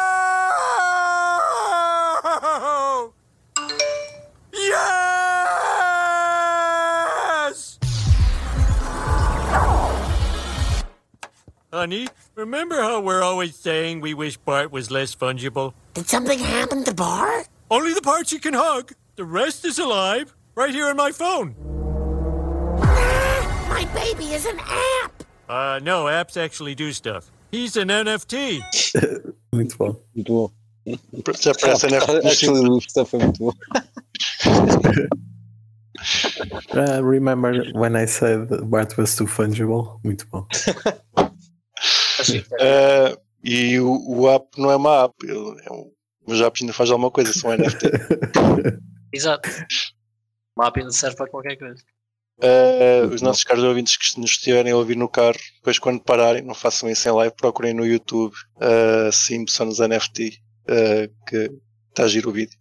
Honey, 11.76 12.08
remember 12.34 12.80
how 12.80 13.02
we're 13.02 13.22
always 13.22 13.54
saying 13.54 14.00
we 14.00 14.14
wish 14.14 14.38
Bart 14.38 14.72
was 14.72 14.90
less 14.90 15.14
fungible? 15.14 15.74
Did 15.92 16.08
something 16.08 16.38
happen 16.38 16.84
to 16.84 16.94
Bart? 16.94 17.48
Only 17.70 17.92
the 17.92 18.00
parts 18.00 18.32
you 18.32 18.38
can 18.38 18.54
hug. 18.54 18.94
The 19.16 19.26
rest 19.26 19.62
is 19.66 19.78
alive, 19.78 20.34
right 20.54 20.72
here 20.72 20.86
on 20.86 20.96
my 20.96 21.12
phone. 21.12 21.54
My 23.68 23.86
baby 23.94 24.32
is 24.32 24.46
an 24.46 24.58
app! 24.58 25.22
Uh, 25.50 25.78
no, 25.82 26.06
apps 26.06 26.42
actually 26.42 26.74
do 26.74 26.94
stuff. 26.94 27.30
He's 27.52 27.76
an 27.76 27.88
NFT. 27.88 28.62
Muito 29.52 29.76
bom. 29.76 29.96
Muito 30.14 30.32
bom. 30.32 30.50
Já 31.38 31.52
parece 31.52 31.88
NFT 31.88 32.06
dos 32.06 32.24
Actually, 32.24 32.80
stuff 32.88 33.14
é 33.14 33.18
muito 33.18 33.38
bom. 33.38 33.52
Ah, 36.72 37.00
remember 37.02 37.64
when 37.74 37.96
I 37.96 38.06
said 38.06 38.48
Bart 38.70 38.96
was 38.96 39.14
too 39.14 39.26
fungible? 39.26 40.00
Muito 40.02 40.26
bom. 40.30 40.46
Ah, 42.60 43.16
e 43.44 43.78
o, 43.78 43.98
o 44.08 44.28
app 44.30 44.46
não 44.60 44.70
é 44.70 44.76
uma 44.76 45.04
app, 45.04 45.14
ele 45.22 45.60
é 45.64 45.72
um, 45.72 45.90
os 46.26 46.40
apps 46.40 46.62
ainda 46.62 46.72
faz 46.72 46.90
alguma 46.90 47.10
coisa, 47.10 47.32
são 47.32 47.56
NFT. 47.56 47.86
Exato. 49.12 49.48
O 50.56 50.62
mapa 50.62 50.80
ainda 50.80 50.90
serve 50.92 51.16
para 51.16 51.28
qualquer 51.30 51.56
coisa. 51.56 51.80
Uh, 52.38 53.06
os 53.14 53.22
nossos 53.22 53.44
caros 53.44 53.64
ouvintes 53.64 53.96
que 53.96 54.20
nos 54.20 54.32
estiverem 54.32 54.72
a 54.72 54.76
ouvir 54.76 54.96
no 54.96 55.08
carro, 55.08 55.36
depois 55.56 55.78
quando 55.78 56.02
pararem, 56.02 56.42
não 56.42 56.54
façam 56.54 56.90
isso 56.90 57.08
em 57.08 57.12
live, 57.12 57.34
procurem 57.36 57.72
no 57.72 57.86
YouTube 57.86 58.34
uh, 58.56 59.10
Simpsons 59.12 59.78
NFT, 59.78 60.38
uh, 60.68 61.24
que 61.26 61.50
está 61.90 62.04
a 62.04 62.08
giro 62.08 62.28
o 62.28 62.32
vídeo. 62.32 62.58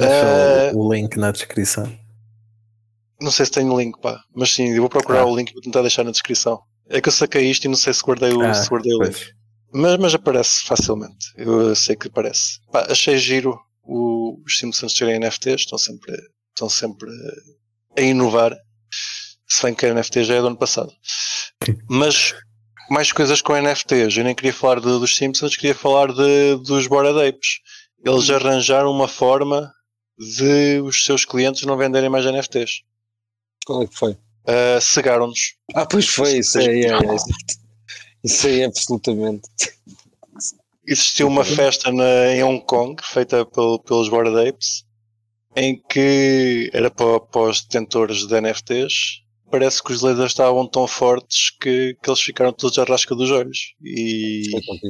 Uh, 0.00 0.76
o, 0.76 0.86
o 0.88 0.92
link 0.94 1.16
na 1.18 1.30
descrição. 1.30 1.92
não 3.20 3.30
sei 3.30 3.44
se 3.46 3.52
tenho 3.52 3.78
link, 3.78 4.00
pá, 4.00 4.20
mas 4.34 4.50
sim, 4.50 4.70
eu 4.70 4.80
vou 4.80 4.88
procurar 4.88 5.20
Ah. 5.20 5.26
o 5.26 5.36
link 5.36 5.50
e 5.50 5.52
vou 5.52 5.62
tentar 5.62 5.82
deixar 5.82 6.02
na 6.02 6.10
descrição. 6.10 6.60
É 6.90 7.00
que 7.00 7.08
eu 7.08 7.12
saquei 7.12 7.48
isto 7.50 7.64
e 7.64 7.68
não 7.68 7.76
sei 7.76 7.94
se 7.94 8.02
guardei 8.02 8.32
o, 8.32 8.40
Ah, 8.42 8.52
se 8.52 8.68
guardei 8.68 8.92
o 8.94 9.02
link. 9.02 9.12
pois. 9.12 9.32
Mas, 9.72 9.96
mas 9.98 10.14
aparece 10.14 10.64
facilmente, 10.64 11.26
eu 11.36 11.74
sei 11.76 11.94
que 11.94 12.08
aparece. 12.08 12.58
Pá, 12.72 12.86
achei 12.90 13.16
giro 13.18 13.56
o- 13.84 14.42
os 14.44 14.58
Simpsons 14.58 14.92
terem 14.94 15.14
NFTs, 15.20 15.60
estão 15.62 15.78
sempre, 15.78 16.12
estão 16.48 16.68
sempre 16.68 17.08
a 17.96 18.00
inovar. 18.02 18.56
Se 19.48 19.62
bem 19.62 19.74
que 19.74 19.86
a 19.86 19.94
NFT 19.94 20.24
já 20.24 20.34
é 20.34 20.40
do 20.40 20.48
ano 20.48 20.56
passado. 20.56 20.92
Mas 21.88 22.34
mais 22.90 23.12
coisas 23.12 23.40
com 23.40 23.54
NFTs. 23.56 24.16
Eu 24.16 24.24
nem 24.24 24.34
queria 24.34 24.52
falar 24.52 24.76
de- 24.80 24.86
dos 24.98 25.14
Simpsons, 25.16 25.56
queria 25.56 25.74
falar 25.74 26.12
de, 26.12 26.56
dos 26.64 26.86
Bored 26.88 27.20
Apes. 27.28 27.60
Eles 28.04 28.28
arranjaram 28.30 28.90
uma 28.90 29.06
forma 29.06 29.72
de 30.18 30.80
os 30.82 31.04
seus 31.04 31.24
clientes 31.24 31.62
não 31.62 31.76
venderem 31.76 32.08
mais 32.10 32.26
NFTs. 32.26 32.82
Qual 33.64 33.82
é 33.82 33.86
que 33.86 33.94
foi? 33.96 34.16
Uh, 34.46 34.80
Cegaram-nos. 34.80 35.54
Ah, 35.74 35.86
pois 35.86 36.08
foi, 36.08 36.38
isso 36.38 36.58
aí, 36.58 36.84
é, 36.84 36.88
é. 36.90 37.16
Isso 38.24 38.46
aí, 38.46 38.64
absolutamente. 38.64 39.48
existiu 40.86 41.28
uma 41.28 41.44
festa 41.44 41.92
na, 41.92 42.34
em 42.34 42.42
Hong 42.42 42.64
Kong 42.66 43.00
feita 43.02 43.44
pel- 43.46 43.78
pelos 43.80 44.08
Bored 44.08 44.48
Apes 44.48 44.84
em 45.56 45.80
que 45.88 46.70
era 46.72 46.90
para, 46.90 47.20
para 47.20 47.42
os 47.42 47.62
detentores 47.62 48.26
de 48.26 48.40
NFTs 48.40 49.22
parece 49.50 49.82
que 49.82 49.92
os 49.92 50.00
lasers 50.00 50.30
estavam 50.32 50.66
tão 50.66 50.86
fortes 50.86 51.50
que, 51.60 51.96
que 52.02 52.08
eles 52.10 52.20
ficaram 52.20 52.52
todos 52.52 52.78
à 52.78 52.84
rasca 52.84 53.14
dos 53.16 53.30
olhos. 53.32 53.74
E 53.84 54.44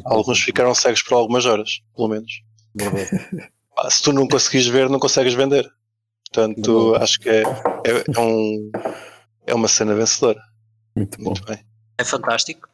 alguns 0.04 0.38
ficaram 0.40 0.74
cegos 0.74 1.02
por 1.02 1.14
algumas 1.14 1.46
horas 1.46 1.80
pelo 1.96 2.08
menos. 2.08 2.30
Se 3.88 4.02
tu 4.02 4.12
não 4.12 4.28
conseguires 4.28 4.66
ver 4.66 4.88
não 4.88 4.98
consegues 4.98 5.34
vender. 5.34 5.68
Portanto 6.32 6.94
acho 6.96 7.18
que 7.20 7.28
é, 7.28 7.42
é, 7.42 8.04
é 8.16 8.20
um, 8.20 8.70
é 9.50 9.54
uma 9.54 9.68
cena 9.68 9.94
vencedora 9.94 10.40
Muito 10.96 11.18
bom. 11.18 11.24
muito 11.30 11.44
bem 11.44 11.64
É 11.98 12.04
fantástico. 12.04 12.68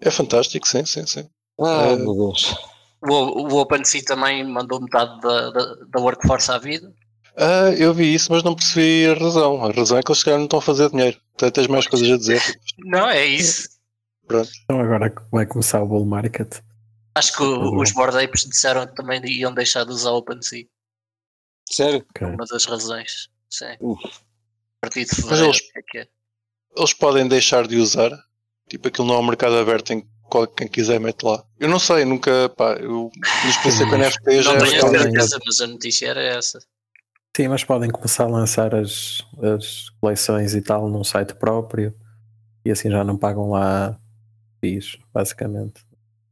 é 0.00 0.10
fantástico 0.10 0.66
sim 0.66 0.84
sim 0.84 1.06
sim 1.06 1.28
Ah, 1.60 1.92
Eh, 1.92 1.96
meu 1.96 2.14
Deus. 2.14 2.54
O, 3.02 3.12
o 3.52 3.56
OpenSea 3.60 4.04
também 4.04 4.44
mandou 4.46 4.80
metade 4.80 5.20
da, 5.20 5.50
da, 5.50 5.74
da 5.74 6.00
workforce 6.00 6.50
à 6.52 6.58
vida. 6.58 6.92
Ah, 7.36 7.70
eu 7.76 7.92
vi 7.92 8.14
isso, 8.14 8.30
mas 8.30 8.42
não 8.44 8.54
percebi 8.54 9.06
a 9.10 9.14
razão. 9.14 9.64
A 9.64 9.72
razão 9.72 9.98
é 9.98 10.02
que 10.02 10.10
eles 10.10 10.18
se 10.20 10.24
calhar 10.24 10.38
não 10.38 10.44
estão 10.46 10.60
a 10.60 10.62
fazer 10.62 10.88
dinheiro. 10.90 11.20
Tu 11.36 11.50
tens 11.50 11.66
mais 11.66 11.86
coisas 11.88 12.08
a 12.10 12.16
dizer. 12.16 12.40
Não, 12.78 13.08
é 13.10 13.26
isso. 13.26 13.68
Então 14.24 14.80
agora 14.80 15.12
vai 15.32 15.46
começar 15.46 15.82
o 15.82 15.86
bull 15.86 16.04
market. 16.06 16.60
Acho 17.16 17.32
que 17.36 17.42
o- 17.42 17.58
Uhum. 17.72 17.80
os 17.80 17.90
board 17.92 18.16
apes 18.24 18.44
disseram 18.44 18.86
que 18.86 18.94
também 18.94 19.20
iam 19.26 19.52
deixar 19.52 19.84
de 19.84 19.90
usar 19.90 20.10
o 20.12 20.18
OpenSea. 20.18 20.66
Sério? 21.68 22.06
Ok. 22.10 22.26
Uma 22.28 22.44
das 22.46 22.64
razões. 22.66 23.28
Sim. 23.50 23.76
Uf. 23.80 24.00
A 24.82 24.86
partir 24.88 25.04
de 25.04 25.10
Mas 25.10 25.20
fevereiro. 25.20 25.46
eles- 25.50 25.70
é 25.76 25.82
que 25.86 25.98
é? 25.98 26.06
Eles 26.76 26.92
podem 26.92 27.28
deixar 27.28 27.66
de 27.68 27.76
usar. 27.76 28.10
Tipo, 28.68 28.88
aquilo 28.88 29.06
não 29.06 29.14
é 29.14 29.18
um 29.18 29.26
mercado 29.26 29.54
aberto 29.56 29.92
em 29.92 30.04
quem 30.56 30.66
quiser 30.66 30.98
mete 30.98 31.22
lá. 31.22 31.44
Eu 31.60 31.68
não 31.68 31.78
sei, 31.78 32.04
nunca. 32.04 32.48
Pá, 32.56 32.72
eu 32.74 33.10
pensei 33.62 33.86
que 33.86 33.92
o 33.94 33.98
NFT 33.98 34.42
já 34.42 34.54
Não 34.54 34.64
é 34.64 34.70
tenho 34.70 34.86
a 34.86 34.90
certeza, 35.02 35.38
mas 35.44 35.60
a 35.60 35.66
notícia 35.66 36.08
era 36.08 36.22
essa. 36.22 36.58
Sim, 37.36 37.48
mas 37.48 37.62
podem 37.64 37.90
começar 37.90 38.24
a 38.24 38.28
lançar 38.28 38.74
as, 38.74 39.18
as 39.56 39.90
coleções 40.00 40.54
e 40.54 40.60
tal 40.62 40.88
num 40.88 41.04
site 41.04 41.34
próprio 41.34 41.94
e 42.64 42.70
assim 42.70 42.90
já 42.90 43.04
não 43.04 43.16
pagam 43.16 43.50
lá 43.50 43.98
fees, 44.60 44.96
basicamente. 45.12 45.82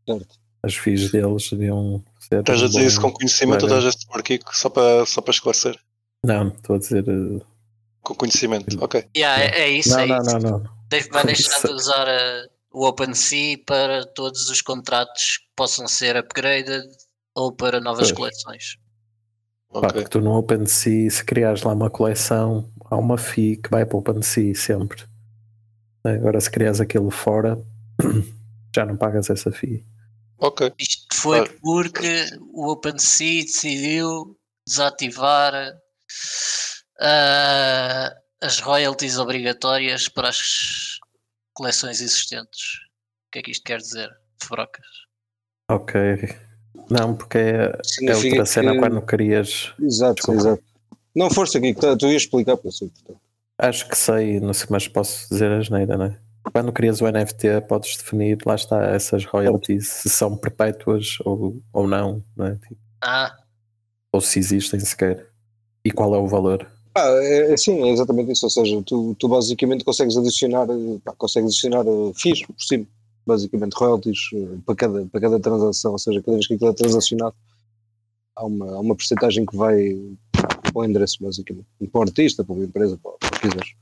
Certo. 0.09 0.39
As 0.63 0.75
fees 0.75 1.11
deles 1.11 1.49
deviam 1.51 2.03
ser. 2.19 2.41
Estás 2.41 2.63
a 2.63 2.67
dizer 2.67 2.87
isso 2.87 3.01
com 3.01 3.13
conhecimento 3.13 3.63
ou 3.63 3.69
estás 3.69 3.85
a 3.85 3.89
dizer 3.91 4.07
por 4.07 4.21
aqui 4.21 4.41
só 4.53 4.69
para, 4.71 5.05
só 5.07 5.21
para 5.21 5.31
esclarecer? 5.33 5.79
Não, 6.25 6.49
estou 6.49 6.77
a 6.77 6.79
dizer. 6.79 7.05
uh, 7.09 7.47
Com 8.03 8.15
conhecimento, 8.15 8.83
ok. 8.83 9.07
Yeah, 9.17 9.43
é, 9.43 9.61
é 9.63 9.69
isso. 9.71 9.91
Não, 9.91 10.01
é 10.01 10.07
não, 10.07 10.23
isso. 10.23 10.39
não, 10.39 10.51
não. 10.59 10.63
De- 10.89 11.09
Vai 11.11 11.25
deixar 11.27 11.61
de 11.61 11.73
usar 11.73 12.09
a- 12.09 12.47
o 12.73 12.87
OpenSea 12.87 13.59
para 13.67 14.07
todos 14.07 14.49
os 14.49 14.61
contratos 14.63 15.39
que 15.39 15.45
possam 15.57 15.87
ser 15.89 16.17
upgraded 16.17 16.87
ou 17.35 17.53
para 17.53 17.81
novas 17.81 18.11
Pois. 18.13 18.17
coleções. 18.45 18.77
Pá, 19.73 19.79
ok. 19.81 19.91
porque 19.93 20.09
tu 20.09 20.21
no 20.21 20.33
OpenSea, 20.37 21.11
se 21.11 21.25
criares 21.25 21.63
lá 21.63 21.73
uma 21.75 21.91
coleção, 21.91 22.73
há 22.87 22.97
uma 22.97 23.17
fee 23.19 23.57
que 23.57 23.71
vai 23.71 23.85
para 23.87 23.97
o 23.97 24.01
OpenSea 24.01 24.55
sempre. 24.55 25.05
Agora, 26.03 26.41
se 26.41 26.51
criares 26.51 26.81
aquilo 26.81 27.11
fora, 27.11 27.57
já 28.75 28.85
não 28.87 28.97
pagas 28.97 29.29
essa 29.31 29.53
fee. 29.53 29.85
Ok. 30.39 30.73
Isto 30.79 31.15
foi 31.15 31.39
Claro. 31.45 31.59
porque 31.63 32.25
o 32.53 32.71
OpenSea 32.73 33.43
decidiu 33.45 34.37
desativar 34.67 35.53
ah, 37.01 38.15
as 38.43 38.61
royalties 38.61 39.19
obrigatórias 39.19 40.09
para 40.09 40.29
as 40.29 40.99
coleções 41.55 42.01
existentes. 42.01 42.77
O 43.29 43.31
que 43.33 43.39
é 43.39 43.43
que 43.43 43.51
isto 43.51 43.65
quer 43.65 43.79
dizer, 43.79 44.11
Frocas? 44.43 44.87
Ok. 45.71 46.01
Não, 46.91 47.15
porque 47.17 47.39
é, 47.39 47.65
é 47.67 47.79
Significa 47.85 48.29
outra 48.37 48.47
cena 48.47 48.73
que- 48.73 48.79
quando 48.79 49.03
querias. 49.03 49.73
Exato, 49.81 50.15
Desculpa. 50.17 50.41
exato. 50.41 50.63
Não, 51.15 51.31
força 51.31 51.59
aqui, 51.59 51.75
que 51.75 51.81
tá- 51.81 51.97
tu 51.97 52.07
ias 52.07 52.23
explicar, 52.23 52.59
eu 52.65 52.73
sei. 52.73 52.89
portanto. 52.89 53.21
Acho 53.59 53.89
que 53.89 53.97
sei, 53.97 54.41
não 54.41 54.53
sei, 54.55 54.67
mas 54.71 54.89
posso 54.89 55.29
dizer 55.29 55.51
a 55.51 55.59
asneira, 55.59 55.97
não 55.99 56.07
é? 56.07 56.19
Quando 56.53 56.73
crias 56.73 57.01
o 57.03 57.07
NFT, 57.07 57.61
podes 57.69 57.97
definir, 57.99 58.39
lá 58.47 58.55
está, 58.55 58.83
essas 58.87 59.25
royalties, 59.27 59.87
se 59.89 60.09
são 60.09 60.37
perpétuas 60.37 61.19
ou, 61.25 61.63
ou 61.73 61.87
não, 61.87 62.25
não 62.35 62.47
é? 62.47 62.55
Tipo, 62.55 62.77
Ah, 63.03 63.37
ou 64.11 64.21
se 64.23 64.39
existem 64.39 64.81
sequer. 64.81 65.29
E 65.85 65.91
qual 65.91 66.15
é 66.15 66.19
o 66.19 66.27
valor? 66.27 66.67
Ah, 66.95 67.09
é, 67.22 67.53
é, 67.53 67.57
sim, 67.57 67.82
é 67.88 67.93
exatamente 67.93 68.32
isso. 68.32 68.47
Ou 68.47 68.51
seja, 68.51 68.82
tu, 68.84 69.14
tu 69.18 69.28
basicamente 69.28 69.84
consegues 69.84 70.16
adicionar, 70.16 70.66
eh, 70.70 70.99
pá, 71.05 71.12
consegues 71.16 71.51
adicionar 71.51 71.86
uh, 71.86 72.12
FIIs 72.14 72.45
por 72.47 72.55
cima, 72.59 72.86
basicamente 73.26 73.74
royalties 73.74 74.18
eh, 74.34 74.59
para 74.66 74.74
cada, 74.74 75.07
para 75.07 75.20
cada 75.20 75.38
transação. 75.41 75.93
Ou 75.93 75.99
seja, 75.99 76.20
cada 76.20 76.32
vez 76.36 76.47
que 76.47 76.55
aquilo 76.55 76.70
é 76.70 76.74
transacionado, 76.74 77.34
há 78.34 78.45
uma, 78.45 78.66
há 78.72 78.80
uma 78.80 78.97
porcentagem 78.97 79.47
que 79.47 79.57
vai 79.57 79.97
para 80.32 80.53
o 80.74 80.84
endereço, 80.84 81.18
basicamente. 81.20 81.66
Para 81.93 81.99
o 81.99 82.03
artista, 82.03 82.43
para 82.45 82.55
uma 82.55 82.64
empresa, 82.64 82.99
para, 83.03 83.12
para 83.12 83.28
o 83.28 83.32
que 83.32 83.41
quiseres. 83.49 83.72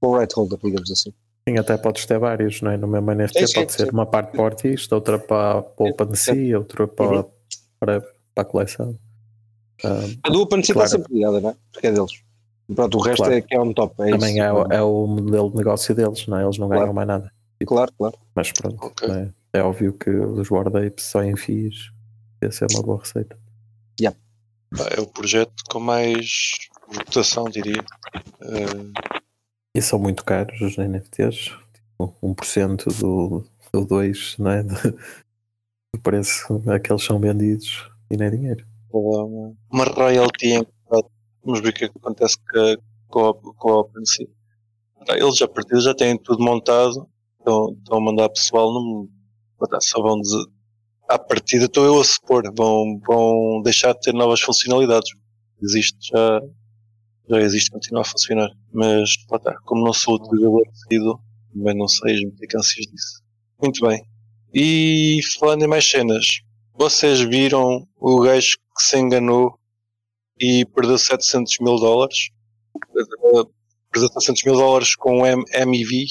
Para 0.00 0.08
o 0.10 0.18
right 0.18 0.34
holder, 0.34 0.58
digamos 0.62 0.90
assim. 0.90 1.12
Sim, 1.48 1.58
até 1.58 1.76
podes 1.78 2.04
ter 2.06 2.18
vários, 2.18 2.60
não 2.62 2.70
é? 2.70 2.76
No 2.76 2.86
mesmo 2.86 3.10
NFT 3.14 3.40
Sim, 3.40 3.46
sim, 3.46 3.54
pode 3.54 3.72
ser 3.72 3.84
sim. 3.86 3.90
uma 3.92 4.06
parte 4.06 4.32
para 4.32 4.42
o 4.42 4.46
artista, 4.46 4.94
outra 4.94 5.18
para, 5.18 5.62
para 5.62 5.84
o 5.86 5.88
OpenSea, 5.90 6.58
outra 6.58 6.86
para, 6.88 7.16
Uhum. 7.16 7.24
para, 7.80 8.00
para 8.34 8.42
a 8.42 8.44
coleção. 8.44 8.98
Ah, 9.82 10.00
A 10.22 10.30
do 10.30 10.40
OpenSea 10.42 10.74
Claro. 10.74 10.86
está 10.86 10.98
sempre 10.98 11.14
ligada, 11.14 11.40
não 11.40 11.50
é? 11.50 11.56
Porque 11.72 11.86
é 11.86 11.92
deles. 11.92 12.22
E 12.68 12.74
pronto, 12.74 12.96
o 12.98 13.00
resto 13.02 13.18
Claro. 13.18 13.34
é 13.34 13.40
que 13.40 13.54
é 13.54 13.60
on 13.60 13.72
top. 13.72 13.94
É 14.02 14.10
também 14.10 14.30
isso. 14.34 14.42
é, 14.42 14.52
o- 14.52 14.72
é 14.72 14.82
o 14.82 15.06
modelo 15.06 15.50
de 15.50 15.56
negócio 15.56 15.94
deles, 15.94 16.26
não 16.26 16.38
é? 16.38 16.44
Eles 16.44 16.58
não 16.58 16.68
ganham 16.68 16.82
Claro. 16.84 16.94
mais 16.94 17.08
nada. 17.08 17.32
Claro, 17.66 17.92
claro. 17.96 18.18
Mas 18.34 18.52
pronto, 18.52 18.84
Ok. 18.86 19.08
não 19.08 19.14
é? 19.16 19.32
é 19.54 19.62
óbvio 19.62 19.92
que 19.92 20.10
os 20.10 20.48
Bored 20.48 20.76
Apes 20.86 21.04
só 21.06 21.22
em 21.22 21.36
FIIs 21.36 21.90
ia 22.42 22.50
ser 22.50 22.66
uma 22.72 22.82
boa 22.82 22.98
receita. 23.00 23.38
Pá, 24.76 24.88
é 24.96 25.00
o 25.00 25.06
projeto 25.06 25.52
com 25.70 25.78
mais 25.78 26.50
votação, 26.88 27.44
diria. 27.48 27.80
Uh, 28.42 28.92
E 29.72 29.80
são 29.80 30.00
muito 30.00 30.24
caros 30.24 30.60
os 30.60 30.76
NFTs, 30.76 31.52
tipo 31.72 32.12
1% 32.20 32.86
do, 32.98 33.44
do 33.72 33.84
2 33.86 34.36
não 34.38 34.50
é? 34.50 34.62
do, 35.94 36.00
preço 36.02 36.60
a 36.68 36.80
que 36.80 36.90
eles 36.92 37.04
são 37.04 37.20
vendidos 37.20 37.88
e 38.10 38.16
nem 38.16 38.30
dinheiro. 38.32 38.66
uma, 38.92 39.54
uma 39.70 39.84
royalty 39.84 40.54
em 40.54 40.66
Vamos 41.44 41.60
ver 41.60 41.68
o 41.68 41.72
que 41.72 41.84
é 41.84 41.88
que 41.88 41.98
acontece 41.98 42.36
com 43.08 43.28
a, 43.28 43.34
com 43.54 43.80
a. 43.80 43.84
Pá, 45.06 45.16
Eles 45.16 45.42
a 45.42 45.48
partir 45.48 45.80
já 45.80 45.94
têm 45.94 46.16
tudo 46.18 46.42
montado, 46.42 47.08
estão, 47.38 47.76
estão 47.78 47.98
a 47.98 48.00
mandar 48.00 48.28
pessoal, 48.30 48.72
não, 48.72 49.08
pá, 49.58 49.78
só 49.80 50.00
vão 50.00 50.20
dizer, 50.20 50.44
à 51.08 51.18
partida 51.18 51.66
estou 51.66 51.84
eu 51.84 52.00
a 52.00 52.04
supor, 52.04 52.42
vão, 52.56 52.98
vão 53.06 53.62
deixar 53.62 53.92
de 53.92 54.00
ter 54.00 54.14
novas 54.14 54.40
funcionalidades. 54.40 55.10
Existe, 55.62 55.98
já, 56.10 56.40
já 57.28 57.40
existe, 57.40 57.70
continua 57.70 58.02
a 58.02 58.04
funcionar. 58.04 58.50
Mas, 58.72 59.14
tá, 59.42 59.54
como 59.64 59.84
não 59.84 59.92
sou 59.92 60.14
utilizador 60.14 60.62
decido, 60.70 61.20
também 61.52 61.76
não 61.76 61.88
sei 61.88 62.14
as 62.14 62.20
implicâncias 62.20 62.86
disso. 62.86 63.22
Muito 63.62 63.86
bem. 63.86 64.02
E 64.52 65.20
falando 65.38 65.64
em 65.64 65.68
mais 65.68 65.88
cenas, 65.88 66.40
vocês 66.74 67.20
viram 67.20 67.86
o 67.96 68.20
gajo 68.20 68.56
que 68.76 68.82
se 68.82 68.98
enganou 68.98 69.58
e 70.38 70.64
perdeu 70.66 70.98
700 70.98 71.58
mil 71.60 71.76
dólares? 71.76 72.30
Perdeu 72.92 74.08
700 74.12 74.44
mil 74.44 74.54
dólares 74.54 74.94
com 74.96 75.20
um 75.20 75.26
M- 75.26 75.44
MEV. 75.66 76.06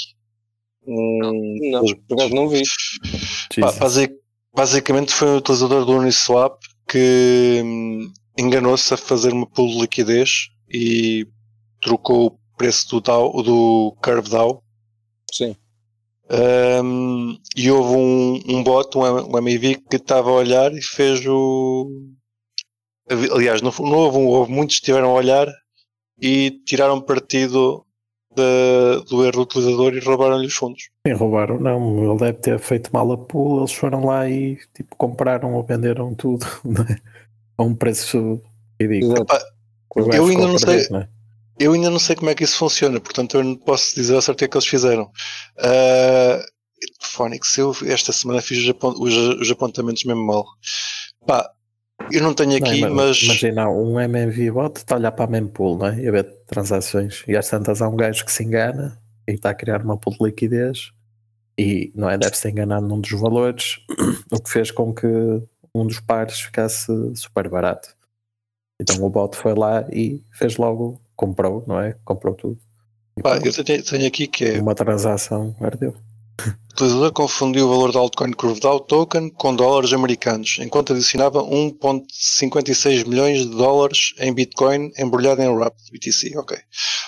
Um, 0.86 1.72
Não, 1.72 1.84
acaso 2.12 2.34
não 2.36 2.48
vi. 2.50 2.64
Basic- 3.80 4.16
basicamente 4.54 5.14
foi 5.14 5.30
um 5.30 5.38
utilizador 5.38 5.86
do 5.86 5.94
Uniswap 5.94 6.60
que 6.90 7.62
hum, 7.64 8.12
enganou-se 8.38 8.94
a 8.94 8.98
fazer 8.98 9.32
uma 9.34 9.48
pool 9.48 9.70
de 9.70 9.82
liquidez 9.82 10.50
e 10.70 11.26
trocou 11.82 12.28
o 12.28 12.40
preço 12.58 12.90
do, 12.90 13.02
DAO, 13.02 13.42
do 13.42 13.96
Curve 14.04 14.30
DAO 14.30 14.64
Sim. 15.32 15.56
Hum, 16.84 17.38
e 17.56 17.70
houve 17.70 17.96
um, 17.96 18.42
um 18.58 18.64
bot, 18.64 18.98
um, 18.98 19.02
um 19.38 19.42
MEV 19.42 19.76
que 19.90 19.98
estava 19.98 20.30
a 20.30 20.34
olhar 20.34 20.74
e 20.74 20.82
fez 20.82 21.26
o. 21.26 21.90
Aliás, 23.10 23.62
não, 23.62 23.72
não 23.80 23.98
houve 23.98 24.18
um, 24.18 24.28
houve 24.28 24.52
muitos 24.52 24.78
que 24.78 24.82
estiveram 24.84 25.10
a 25.12 25.14
olhar 25.14 25.48
e 26.22 26.52
tiraram 26.66 27.02
partido 27.02 27.86
da- 28.36 29.00
do 29.10 29.24
erro 29.24 29.32
do 29.34 29.42
utilizador 29.42 29.94
e 29.94 30.00
roubaram-lhe 30.00 30.48
os 30.48 30.54
fundos. 30.56 30.90
Sim, 31.06 31.14
roubaram, 31.14 31.60
não, 31.60 32.10
ele 32.12 32.20
deve 32.20 32.40
ter 32.40 32.60
feito 32.60 32.90
mal 32.94 33.12
a 33.12 33.18
pool, 33.18 33.60
eles 33.60 33.74
foram 33.74 34.06
lá 34.06 34.28
e 34.30 34.58
tipo, 34.76 34.96
compraram 34.96 35.54
ou 35.54 35.64
venderam 35.64 36.16
tudo 36.16 36.46
não 36.64 36.84
é? 36.84 36.98
a 37.58 37.64
um 37.64 37.76
preço 37.76 38.42
ridículo. 38.82 39.18
Epá, 39.22 39.40
gajo 39.96 40.12
eu 40.14 40.26
ainda 40.28 40.48
não 40.48 40.58
sei- 40.58 40.68
perdido, 40.78 40.98
é? 40.98 41.10
Eu 41.60 41.74
ainda 41.74 41.90
não 41.92 42.00
sei 42.00 42.16
como 42.16 42.32
é 42.32 42.36
que 42.36 42.44
isso 42.44 42.58
funciona, 42.58 43.00
portanto 43.00 43.38
eu 43.38 43.44
não 43.44 43.56
posso 43.56 43.94
dizer 43.94 44.18
a 44.18 44.22
certo 44.22 44.38
o 44.38 44.40
que 44.40 44.46
é 44.46 44.48
que 44.48 44.58
eles 44.58 44.68
fizeram. 44.68 45.04
Uh, 45.60 46.42
Phonics, 47.02 47.56
eu 47.60 47.76
esta 47.86 48.12
semana 48.12 48.42
fiz 48.42 48.58
os, 48.64 48.70
apon- 48.70 48.96
os- 49.00 49.14
os 49.40 49.52
apontamentos 49.52 50.04
mesmo 50.04 50.26
mal. 50.26 50.46
Pá, 51.28 51.48
eu 52.12 52.22
não 52.22 52.34
tenho 52.34 52.60
Não, 52.60 52.68
aqui, 52.68 52.82
mas- 52.82 52.92
mas. 52.94 53.24
Imagina, 53.24 53.70
um 53.70 54.00
MMV 54.00 54.52
bot 54.52 54.78
está 54.78 54.96
a 54.96 54.98
olhar 54.98 55.12
para 55.12 55.26
a 55.26 55.28
mempool 55.28 55.78
não 55.78 55.88
é? 55.88 56.00
e 56.00 56.08
a 56.08 56.12
ver 56.12 56.24
transações. 56.48 57.24
E 57.28 57.36
às 57.36 57.48
tantas 57.50 57.82
há 57.82 57.88
um 57.88 57.96
gajo 57.96 58.26
que 58.26 58.32
se 58.32 58.44
engana 58.44 58.98
e 59.28 59.32
está 59.34 59.50
a 59.52 59.54
criar 59.56 59.82
uma 59.84 59.98
pool 59.98 60.14
de 60.18 60.24
liquidez 60.26 60.92
e 61.58 61.92
não 61.96 62.10
é? 62.10 62.18
Deve-se 62.18 62.50
enganar 62.50 62.82
num 62.82 63.00
dos 63.00 63.12
valores, 63.12 63.80
o 64.32 64.40
que 64.40 64.50
fez 64.50 64.72
com 64.72 64.94
que 64.94 65.08
um 65.74 65.86
dos 65.88 66.00
pares 66.00 66.40
ficasse 66.40 66.86
super 67.16 67.48
barato. 67.50 67.96
Então 68.82 69.04
o 69.04 69.10
bot 69.10 69.36
foi 69.36 69.54
lá 69.54 69.86
e 69.92 70.22
fez 70.32 70.58
logo, 70.58 71.00
comprou, 71.16 71.64
não 71.68 71.80
é? 71.80 71.96
Comprou 72.04 72.34
tudo. 72.34 72.60
Pá, 73.22 73.38
eu 73.38 73.64
tenho, 73.64 73.84
tenho 73.84 74.08
aqui 74.08 74.28
que 74.28 74.46
é 74.46 74.60
uma 74.62 74.74
transação 74.74 75.56
ardeu. 75.62 75.96
O 76.48 76.74
utilizador 76.74 77.14
confundiu 77.14 77.66
o 77.66 77.70
valor 77.70 77.92
da 77.92 78.00
altcoin 78.00 78.32
CurveDAO 78.34 78.80
token 78.80 79.30
com 79.30 79.56
dólares 79.56 79.94
americanos, 79.94 80.58
enquanto 80.60 80.94
adicionava 80.94 81.44
1.56 81.44 83.08
milhões 83.08 83.40
de 83.42 83.50
dólares 83.50 84.14
em 84.18 84.34
Bitcoin 84.34 84.92
embrulhado 84.98 85.42
em 85.42 85.50
Wrapped 85.50 85.92
BTC, 85.92 86.38
ok, 86.38 86.58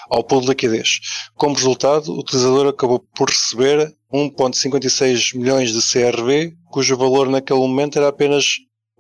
ao 0.10 0.24
pool 0.24 0.42
de 0.42 0.48
liquidez. 0.48 1.00
Como 1.36 1.56
resultado, 1.56 2.12
o 2.12 2.20
utilizador 2.20 2.68
acabou 2.68 3.00
por 3.00 3.30
receber 3.30 3.96
1.56 4.14 5.36
milhões 5.36 5.72
de 5.74 5.82
CRV, 5.82 6.56
cujo 6.70 6.96
valor 6.96 7.28
naquele 7.28 7.60
momento 7.60 7.98
era 7.98 8.10
apenas 8.10 8.46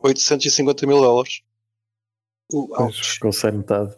850 0.01 0.87
mil 0.87 0.99
dólares. 0.99 1.41
Ouch. 2.51 3.13
ficou 3.13 3.31
sem 3.31 3.51
metade. 3.51 3.93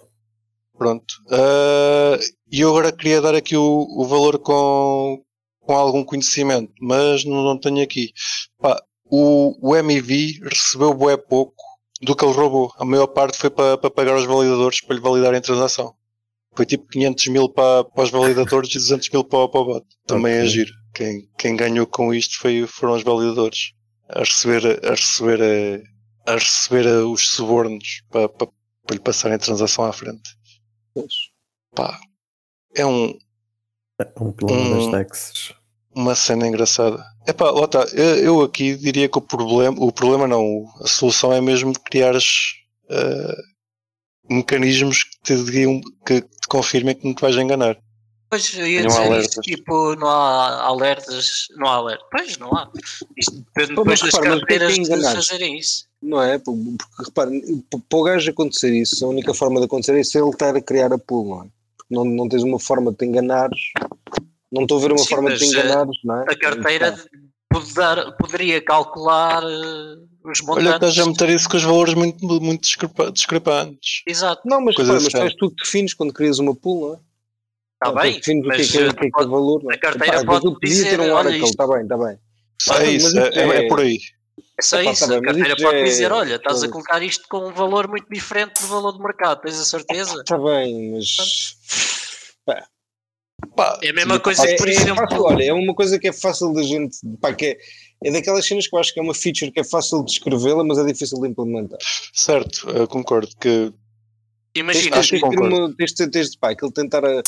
Pronto. 0.78 1.16
Ah, 1.32 2.20
E 2.52 2.62
eu 2.62 2.70
agora 2.70 2.92
queria 2.94 3.22
dar 3.22 3.36
aqui 3.36 3.58
o, 3.58 3.88
o 3.90 4.06
valor 4.06 4.40
com, 4.40 5.22
com 5.68 5.76
algum 5.76 6.04
conhecimento, 6.04 6.72
mas 6.82 7.26
não, 7.26 7.44
não 7.44 7.60
tenho 7.60 7.84
aqui. 7.84 8.12
Pá, 8.60 8.82
o, 9.06 9.54
o 9.62 9.84
MEV 9.84 10.40
recebeu 10.44 10.94
bué 10.94 11.18
pouco 11.18 11.56
do 12.02 12.16
que 12.16 12.24
ele 12.26 12.34
roubou. 12.34 12.72
A 12.78 12.86
maior 12.86 13.08
parte 13.08 13.38
foi 13.38 13.50
para, 13.50 13.78
para 13.78 13.92
pagar 13.92 14.14
aos 14.14 14.26
validadores 14.26 14.82
para 14.82 14.96
lhe 14.96 15.02
validarem 15.02 15.40
a 15.40 15.42
transação. 15.42 15.94
Foi 16.56 16.66
tipo 16.66 16.88
500 16.88 17.28
mil 17.28 17.50
para, 17.50 17.84
para 17.84 18.04
os 18.04 18.10
validadores 18.10 18.72
e 18.72 18.76
200 18.76 19.10
mil 19.12 19.24
para, 19.24 19.40
o- 19.40 19.50
para 19.50 19.60
o 19.62 19.66
bot. 19.66 19.86
Também 20.08 20.34
é 20.34 20.40
Ok. 20.40 20.50
giro. 20.50 20.72
Quem, 20.94 21.30
quem 21.38 21.56
ganhou 21.56 21.86
com 21.86 22.14
isto 22.14 22.40
foi, 22.40 22.66
foram 22.66 22.94
os 22.96 23.04
validadores 23.04 23.74
a 24.10 24.20
receber, 24.20 24.80
a 24.86 24.92
receber, 24.92 25.42
eh, 25.42 25.84
a, 26.26 26.34
receber 26.34 26.86
eh, 26.88 27.02
os 27.04 27.28
subornos 27.30 28.02
para, 28.10 28.28
para, 28.30 28.48
para 28.48 28.96
lhe 28.96 29.00
passarem 29.02 29.36
a 29.36 29.40
transação 29.40 29.84
à 29.86 29.92
frente. 29.94 30.30
Pois. 30.94 31.14
Pá, 31.76 32.00
é 32.76 32.86
um, 32.86 33.14
Um 34.20 34.32
problema 34.32 34.64
Hum. 34.66 34.70
das 34.72 34.88
taxas. 34.88 35.54
Uma 35.98 36.16
cena 36.16 36.48
engraçada. 36.48 37.04
Epá, 37.28 37.50
lá 37.52 37.66
está. 37.66 37.84
Eu, 37.94 38.16
eu 38.18 38.42
aqui 38.42 38.76
diria 38.76 39.10
que 39.10 39.18
o 39.18 39.22
problema, 39.22 39.76
o 39.80 39.92
problema 39.92 40.28
não, 40.28 40.66
a 40.82 40.88
solução 40.88 41.34
é 41.34 41.42
mesmo 41.42 41.74
criares 41.86 42.54
eh, 42.90 43.38
mecanismos 44.30 45.04
que 45.04 45.18
te, 45.24 45.44
digam, 45.44 45.82
que 46.06 46.22
te 46.22 46.48
confirmem 46.50 46.96
que 46.96 47.06
não 47.06 47.14
te 47.14 47.22
vais 47.22 47.36
enganar. 47.36 47.78
Pois 48.30 48.54
eu 48.56 48.68
ia 48.68 48.84
Não 48.84 48.90
há 48.90 48.94
dizer 48.94 49.06
alertas. 49.08 49.32
isso, 49.32 49.42
tipo, 49.42 49.96
não 49.96 50.08
há 50.10 50.62
alertas, 50.64 51.48
não 51.56 51.68
há 51.68 51.76
alertas. 51.76 52.08
Pois, 52.12 52.38
não 52.38 52.54
há. 52.54 52.70
Isto 53.18 53.32
depende 53.38 53.74
Pô, 53.74 53.82
depois 53.84 54.00
das 54.02 54.14
repara, 54.14 54.28
é 54.36 54.40
carteiras 54.40 54.74
de 54.76 55.02
fazerem 55.04 55.58
isso. 55.58 55.88
Não 56.02 56.22
é? 56.22 56.38
Porque, 56.38 56.62
repara, 57.06 57.32
para 57.90 58.00
o 58.00 58.04
gajo 58.04 58.30
acontecer 58.30 58.74
isso, 58.74 59.04
a 59.06 59.08
única 59.08 59.34
forma 59.34 59.60
de 59.60 59.66
acontecer 59.66 59.98
isso 59.98 60.18
é 60.18 60.22
ele 60.22 60.30
estar 60.30 60.56
a 60.56 60.62
criar 60.62 60.92
a 60.92 60.98
pool, 60.98 61.30
não 61.30 61.44
é? 61.44 61.48
Porque 61.78 61.96
não, 61.96 62.04
não 62.04 62.28
tens 62.28 62.44
uma 62.44 62.60
forma 62.60 62.92
de 62.92 62.98
te 62.98 63.06
enganares, 63.06 63.60
não 64.52 64.64
estou 64.64 64.78
a 64.78 64.82
ver 64.82 64.92
uma 64.92 64.98
Sim, 65.00 65.08
forma 65.10 65.32
de 65.32 65.38
te 65.38 65.44
eh, 65.46 65.48
enganares, 65.48 65.98
não 66.04 66.22
é? 66.22 66.26
A 66.32 66.36
carteira 66.38 67.06
pode 67.50 67.74
dar- 67.74 68.12
poderia 68.18 68.62
calcular 68.62 69.44
eh, 69.44 69.96
os 70.26 70.42
Olha, 70.48 70.64
montantes. 70.72 70.90
estás 70.90 71.00
a 71.00 71.06
meter 71.06 71.30
isso 71.30 71.50
com 71.50 71.58
os 71.58 71.64
valores 71.64 71.94
muito, 71.94 72.26
muito 72.26 72.62
discrepa- 72.62 73.12
discrepantes. 73.12 74.02
Exato, 74.06 74.42
Não, 74.46 74.60
mas, 74.62 74.76
Coisa 74.76 75.00
repara, 75.00 75.24
mas 75.26 75.36
tu 75.36 75.50
que 75.52 75.64
defines 75.64 75.94
quando 75.94 76.14
crias 76.14 76.40
uma 76.40 76.56
pool, 76.56 76.88
não 76.90 76.94
é? 76.96 77.00
está 77.74 77.92
Tu 77.92 78.02
bem. 78.02 78.14
defines 78.20 78.46
o 78.46 78.50
que 78.50 78.54
é 78.54 78.58
Mas 78.58 78.72
que 78.72 78.78
é, 78.78 78.82
o 78.82 78.84
eh, 78.90 78.94
que 78.94 78.98
é, 78.98 79.00
que 79.02 79.06
é 79.08 79.12
pode- 79.12 79.28
o 79.28 79.32
valor. 79.32 79.64
não 79.64 79.72
é? 79.72 79.76
a 79.76 79.80
carteira 79.80 80.16
Epá, 80.22 80.26
pode 80.26 80.44
podia 80.54 80.60
ter 80.60 80.84
dizer, 80.84 81.00
um 81.00 81.04
olha, 81.04 81.16
Oracle, 81.16 81.44
está 81.46 81.68
bem, 81.68 81.82
está 81.84 81.98
bem. 81.98 82.08
É 82.08 82.20
mas 82.70 82.88
isso, 82.90 83.18
é, 83.20 83.28
é- 83.30 83.40
é 83.50 83.66
é- 83.66 83.68
por 83.68 83.80
aí. 83.80 84.00
é 84.58 84.62
só 84.62 84.82
Epá, 84.82 84.92
isso. 84.92 85.02
tá 85.02 85.08
bem, 85.08 85.18
a 85.18 85.22
carteira 85.22 85.56
pode 85.62 85.78
é- 85.78 85.84
dizer, 85.84 86.12
olha, 86.12 86.36
estás 86.36 86.64
a 86.64 86.70
colocar 86.70 87.02
isto 87.04 87.26
com 87.30 87.48
um 87.48 87.54
valor 87.54 87.88
muito 87.88 88.08
diferente 88.10 88.62
do 88.62 88.68
valor 88.68 88.92
do 88.94 89.04
mercado, 89.04 89.42
tens 89.42 89.60
a 89.60 89.66
certeza? 89.66 90.20
Está 90.20 90.38
bem, 90.38 90.92
mas. 90.94 91.56
Pá, 92.46 92.66
É 93.82 93.90
a 93.90 93.94
mesma 93.94 94.20
coisa 94.20 94.44
É, 94.44 94.52
que, 94.54 94.58
por 94.58 94.68
é 94.68 94.72
exemplo, 94.72 94.96
fácil, 94.96 95.24
olha, 95.24 95.44
é 95.44 95.54
uma 95.54 95.74
coisa 95.74 96.00
que 96.00 96.08
é 96.08 96.14
fácil 96.14 96.54
da 96.54 96.64
gente. 96.64 96.98
Pá, 97.22 97.34
que 97.34 97.46
é, 97.46 97.58
é 98.04 98.12
daquelas 98.12 98.46
cenas 98.46 98.68
que 98.68 98.76
eu 98.76 98.80
acho 98.80 98.94
que 98.94 99.00
é 99.00 99.04
uma 99.04 99.14
feature 99.14 99.52
que 99.52 99.60
é 99.60 99.64
fácil 99.64 100.04
de 100.04 100.12
escrevê-la, 100.12 100.64
mas 100.64 100.78
é 100.78 100.86
difícil 100.86 101.20
de 101.22 101.28
implementar. 101.28 101.78
certo, 102.14 102.70
eu 102.70 102.88
concordo 102.88 103.30
que 103.40 103.72
Tens, 104.54 104.64
imagina, 104.64 104.96
tens, 104.96 105.10
tens, 105.10 105.22
tens, 105.78 105.94
de- 105.94 106.10
tens 106.10 106.32
de 106.32 106.38
pá, 106.40 106.52
aquilo 106.52 106.72
tentar 106.72 107.06
a, 107.06 107.22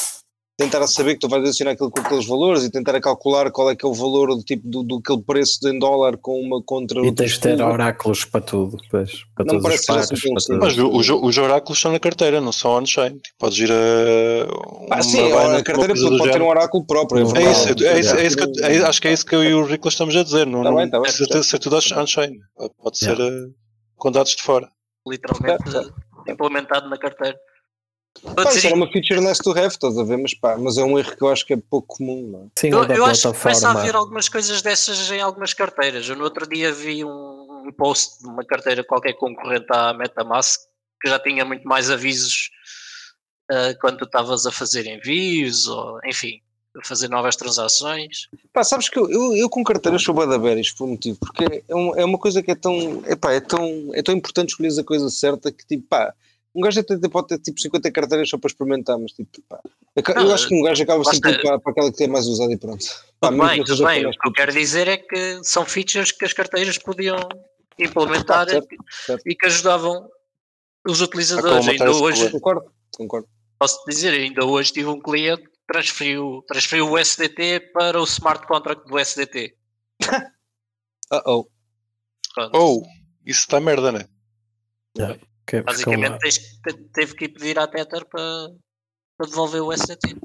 tentar 0.60 0.82
a 0.82 0.88
saber 0.88 1.14
que 1.14 1.20
tu 1.22 1.30
vais 1.30 1.42
adicionar 1.42 1.72
aquilo 1.72 1.90
com 1.90 2.02
aqueles 2.02 2.28
valores 2.28 2.64
e 2.66 2.70
tentar 2.70 2.94
a 2.94 3.00
calcular 3.00 3.50
qual 3.50 3.70
é 3.72 3.76
que 3.78 3.86
é 3.86 3.88
o 3.90 3.94
valor 3.94 4.36
do 4.36 4.44
tipo 4.44 4.68
do, 4.68 4.84
do 4.84 4.98
aquele 4.98 5.22
preço 5.24 5.66
em 5.70 5.80
dólar 5.80 6.18
com 6.18 6.38
uma 6.40 6.62
contra 6.62 7.00
E 7.06 7.12
tens 7.14 7.32
de 7.32 7.40
ter 7.40 7.62
oráculos 7.62 8.26
para 8.26 8.42
tudo, 8.42 8.76
depois, 8.76 9.24
para 9.34 9.46
Não 9.46 9.54
todos 9.54 9.64
parece 9.64 9.80
os 9.80 9.86
ser 9.86 9.94
pares, 9.94 10.12
assim 10.12 10.34
para. 10.34 10.58
Mas 10.66 10.76
todos. 10.76 11.10
o- 11.10 11.16
o- 11.16 11.26
os 11.28 11.38
oráculos 11.38 11.78
estão 11.78 11.92
na 11.94 12.00
carteira, 12.00 12.42
não 12.42 12.52
são 12.52 12.72
on-chain. 12.78 13.18
Tipo, 13.20 13.36
Podes 13.40 13.58
ir 13.60 13.72
a. 13.72 13.76
Ah, 14.92 15.02
sim, 15.02 15.32
a 15.32 15.40
Binance, 15.44 15.64
carteira 15.64 15.94
do 15.94 16.18
pode 16.18 16.32
ter 16.34 16.42
um 16.42 16.48
oráculo 16.50 16.86
próprio. 16.86 17.20
É 17.38 17.52
isso, 17.52 17.70
é 17.86 18.00
isso, 18.00 18.16
é 18.18 18.26
isso 18.28 18.38
que 18.38 18.62
é- 18.62 18.84
acho 18.86 19.02
que 19.02 19.08
é 19.08 19.14
isso 19.14 19.26
que 19.26 19.36
eu 19.36 19.44
e 19.44 19.54
o 19.54 19.64
Rico 19.64 19.88
estamos 19.88 20.14
a 20.16 20.24
dizer. 20.24 20.46
Não, 20.46 20.62
Tá 20.62 20.70
não 20.72 20.78
bem, 20.78 20.90
tá 20.90 20.98
bem. 20.98 21.04
precisa 21.04 21.30
ter- 21.30 21.44
ser 21.44 21.60
tudo 21.60 21.78
on-chain. 21.78 22.34
Pode 22.84 22.98
ser 23.00 23.18
Yeah. 23.18 23.24
eh, 23.26 23.48
com 23.96 24.12
dados 24.12 24.36
de 24.36 24.42
fora. 24.44 24.68
literalmente 25.08 25.72
Certo, 25.72 25.94
implementado 26.28 26.90
na 26.90 26.98
carteira. 26.98 27.38
Pá, 28.36 28.52
isso 28.52 28.66
era 28.68 28.76
uma 28.76 28.92
feature 28.92 29.22
nice 29.22 29.42
to 29.42 29.52
have, 29.52 29.68
estás 29.68 29.98
a 29.98 30.04
ver? 30.04 30.18
Mas, 30.18 30.34
pá, 30.34 30.58
mas 30.58 30.78
é 30.78 30.84
um 30.84 30.98
erro 31.00 31.16
que 31.16 31.22
eu 31.24 31.30
acho 31.30 31.46
que 31.46 31.54
é 31.54 31.58
pouco 31.58 31.98
comum, 31.98 32.22
não 32.32 32.40
é? 32.46 32.48
Sim, 32.60 32.70
Eu, 32.70 32.86
da 32.86 32.96
eu 32.96 33.06
acho 33.06 33.32
que 33.32 33.40
começa 33.40 33.68
a 33.68 33.72
haver 33.72 33.96
algumas 33.96 34.30
coisas 34.30 34.62
dessas 34.62 35.10
em 35.12 35.22
algumas 35.22 35.54
carteiras. 35.54 36.08
Eu 36.08 36.16
no 36.16 36.24
outro 36.24 36.48
dia 36.48 36.72
vi 36.74 37.04
um, 37.04 37.72
post 37.78 38.20
de 38.22 38.28
uma 38.28 38.44
carteira 38.44 38.84
qualquer 38.84 39.14
concorrente 39.14 39.68
à 39.70 39.94
MetaMask 39.94 40.60
que 41.02 41.08
já 41.10 41.20
tinha 41.20 41.46
muito 41.46 41.68
mais 41.68 41.90
avisos 41.90 42.50
ah, 43.52 43.74
quando 43.80 43.98
tu 44.00 44.06
estavas 44.06 44.46
a 44.46 44.52
fazer 44.52 44.86
envios 44.88 45.68
ou 45.68 46.00
enfim, 46.06 46.42
a 46.76 46.86
fazer 46.88 47.08
novas 47.10 47.36
transações. 47.36 48.28
Pá, 48.54 48.64
sabes 48.64 48.90
que 48.90 48.98
eu, 49.00 49.10
eu, 49.10 49.36
eu 49.36 49.50
com 49.50 49.64
carteiras 49.64 50.02
sou 50.04 50.14
bada 50.14 50.38
berries 50.38 50.72
por 50.72 50.86
um 50.86 50.92
motivo, 50.92 51.18
porque 51.20 51.64
é, 51.68 51.76
um- 51.76 51.96
é 51.96 52.04
uma 52.06 52.18
coisa 52.18 52.42
que 52.44 52.52
é 52.52 52.56
tão, 52.56 53.04
epá, 53.08 53.32
é 53.34 53.40
tão, 53.40 53.92
é 53.94 54.02
tão 54.02 54.14
importante 54.16 54.50
escolher 54.50 54.78
a 54.80 54.84
coisa 54.84 55.10
certa 55.10 55.52
que 55.52 55.66
tipo, 55.66 55.88
pá, 55.88 56.14
um 56.56 56.62
gajo 56.62 56.80
até 56.80 56.98
pode 57.10 57.28
ter 57.28 57.40
tipo 57.40 57.60
50 57.60 57.92
carteiras 57.92 58.30
só 58.30 58.38
para 58.38 58.48
experimentar, 58.50 58.98
mas 58.98 59.12
tipo, 59.12 59.42
pá, 59.48 59.60
eu, 59.96 60.04
ca- 60.04 60.14
eu 60.14 60.24
Não, 60.24 60.34
acho 60.34 60.48
que 60.48 60.56
um 60.56 60.64
gajo 60.64 60.84
acaba 60.84 61.04
sempre 61.04 61.32
está. 61.32 61.42
para, 61.44 61.60
para 61.60 61.72
aquela 61.72 61.92
que 61.92 61.98
tem 61.98 62.08
mais 62.08 62.26
usado 62.28 62.52
e 62.52 62.58
pronto. 62.58 62.86
Pá, 63.20 63.30
Tudo 63.30 63.48
bem, 63.48 63.64
tudo 63.64 63.84
bem. 63.86 64.06
O 64.06 64.12
que 64.12 64.28
eu 64.28 64.34
quero 64.34 64.52
dizer 64.54 64.88
é 64.88 64.98
que 64.98 65.40
são 65.44 65.66
features 65.66 66.12
que 66.12 66.26
as 66.26 66.34
carteiras 66.34 66.78
podiam 66.78 67.18
implementar 67.78 68.48
Ah, 68.48 68.50
certo, 68.50 68.68
e- 68.74 68.78
certo. 69.06 69.24
e 69.28 69.36
que 69.36 69.46
ajudavam 69.46 70.10
os 70.88 71.02
utilizadores. 71.02 71.68
Ainda 71.68 71.92
hoje, 71.92 72.30
problema. 72.30 72.32
Concordo, 72.32 72.72
concordo. 72.98 73.28
posso 73.60 73.84
dizer, 73.88 74.14
ainda 74.14 74.46
hoje 74.46 74.72
tive 74.74 74.88
um 74.90 75.00
cliente 75.00 75.44
que 75.44 75.60
transferiu, 75.68 76.44
transferiu 76.48 76.90
o 76.90 76.98
SDT 76.98 77.72
para 77.74 78.00
o 78.02 78.04
smart 78.06 78.48
contract 78.48 78.86
do 78.88 78.98
SDT. 78.98 79.56
Uh 81.12 81.22
oh. 82.54 82.84
Isso 83.26 83.42
está 83.42 83.60
merda, 83.60 83.92
né? 83.92 84.06
Que- 84.96 85.20
que 85.50 85.56
lá. 85.58 85.64
Basicamente 85.64 86.20
tens 86.20 86.38
que- 86.38 86.74
teve 86.94 87.16
que 87.16 87.26
ir 87.26 87.30
pedir 87.30 87.60
à 87.60 87.68
Tether 87.68 88.06
para, 88.06 88.50
para 89.18 89.28
devolver 89.28 89.62
o 89.62 89.72
SDT. 89.74 90.16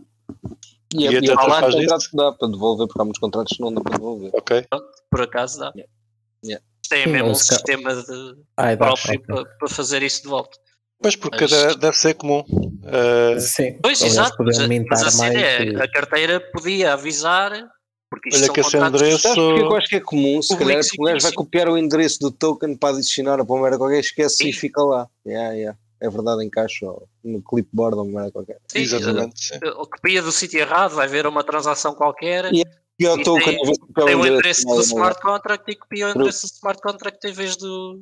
E, 0.94 1.02
E 1.02 1.06
é, 1.06 1.08
a 1.08 1.12
e 1.12 1.16
é 1.16 1.20
Tether 1.20 1.34
para 1.36 1.46
lá 1.46 1.60
faz 1.60 1.74
contrato 1.74 2.00
isso? 2.00 2.10
que 2.10 2.16
dá 2.16 2.32
para 2.32 2.48
devolver, 2.48 2.86
porque 2.86 3.00
há 3.00 3.04
muitos 3.04 3.20
contratos 3.20 3.56
que 3.56 3.62
não 3.62 3.72
dá 3.74 3.80
para 3.80 3.96
devolver. 3.96 4.30
Ok. 4.34 4.66
Por 5.10 5.20
acaso 5.22 5.58
dá. 5.60 5.72
Yeah. 5.74 5.92
Yeah. 6.44 6.64
Tem 6.88 7.04
Sim, 7.04 7.10
mesmo 7.12 7.28
um 7.30 7.34
sistema 7.34 7.94
de 7.94 8.36
Ai, 8.56 8.76
próprio 8.76 9.20
para, 9.22 9.44
para 9.44 9.68
fazer 9.68 10.02
isso 10.02 10.22
de 10.22 10.28
volta. 10.28 10.58
Pois 11.02 11.16
porque 11.16 11.42
Mas- 11.42 11.50
deve, 11.50 11.74
deve 11.76 11.96
ser 11.96 12.14
comum. 12.14 12.44
Uh, 12.48 13.40
Sim, 13.40 13.78
Pois, 13.82 14.00
exato. 14.02 14.36
Mas, 14.42 14.58
mas 14.58 15.02
a 15.02 15.10
cena 15.10 15.32
mais. 15.32 15.42
é, 15.42 15.64
e- 15.64 15.76
a 15.76 15.90
carteira 15.90 16.40
podia 16.52 16.92
avisar, 16.92 17.50
porque 18.14 18.28
isto 18.30 18.38
Olha 18.38 18.46
são 18.46 18.54
que 18.54 18.60
esse 18.60 18.76
endereço- 18.76 19.18
Sabes 19.22 19.36
porque 19.36 19.52
é 19.52 19.66
que 19.66 19.72
eu 19.72 19.76
acho 19.76 19.88
que 19.88 19.96
é 19.96 20.00
comum? 20.00 20.42
Se 20.42 20.56
calhar 20.56 20.78
é 20.78 20.80
porque 20.82 21.02
o 21.02 21.04
gajo 21.04 21.22
vai 21.22 21.30
e 21.32 21.34
copiar 21.34 21.68
o 21.68 21.78
endereço 21.78 22.18
do 22.20 22.30
token 22.30 22.76
para 22.76 22.96
adicionar 22.96 23.40
a 23.40 23.44
pomera 23.44 23.76
qualquer, 23.78 24.00
esquece 24.00 24.48
e 24.48 24.52
Sim. 24.52 24.58
fica 24.60 24.82
lá. 24.82 25.08
Yeah, 25.26 25.54
yeah. 25.54 25.78
É 26.00 26.08
verdade, 26.10 26.44
encaixa 26.44 26.86
no 27.24 27.42
clipboard 27.42 27.96
ou 27.96 28.04
uma 28.04 28.30
qualquer. 28.30 28.58
Sim, 28.68 28.80
exatamente, 28.80 29.42
sim. 29.42 29.54
eh, 29.54 29.70
copia 29.72 30.20
do 30.22 30.30
sítio 30.32 30.60
errado, 30.60 30.94
vai 30.94 31.08
ver 31.08 31.26
uma 31.26 31.42
transação 31.42 31.94
qualquer, 31.94 32.52
E- 32.52 32.62
E 33.00 33.06
ao 33.06 33.18
E 33.18 33.24
token, 33.24 33.56
tem- 33.60 33.76
copiar 33.76 34.06
tem 34.06 34.14
o 34.14 34.24
endereço, 34.26 34.66
não, 34.66 34.76
do 34.76 34.82
smart 34.82 35.20
contract 35.20 35.68
e 35.70 35.74
copia 35.74 36.06
o 36.06 36.10
endereço 36.10 36.46
do 36.46 36.50
smart 36.52 36.80
contract 36.80 37.26
em 37.26 37.32
vez 37.32 37.56
do. 37.56 38.00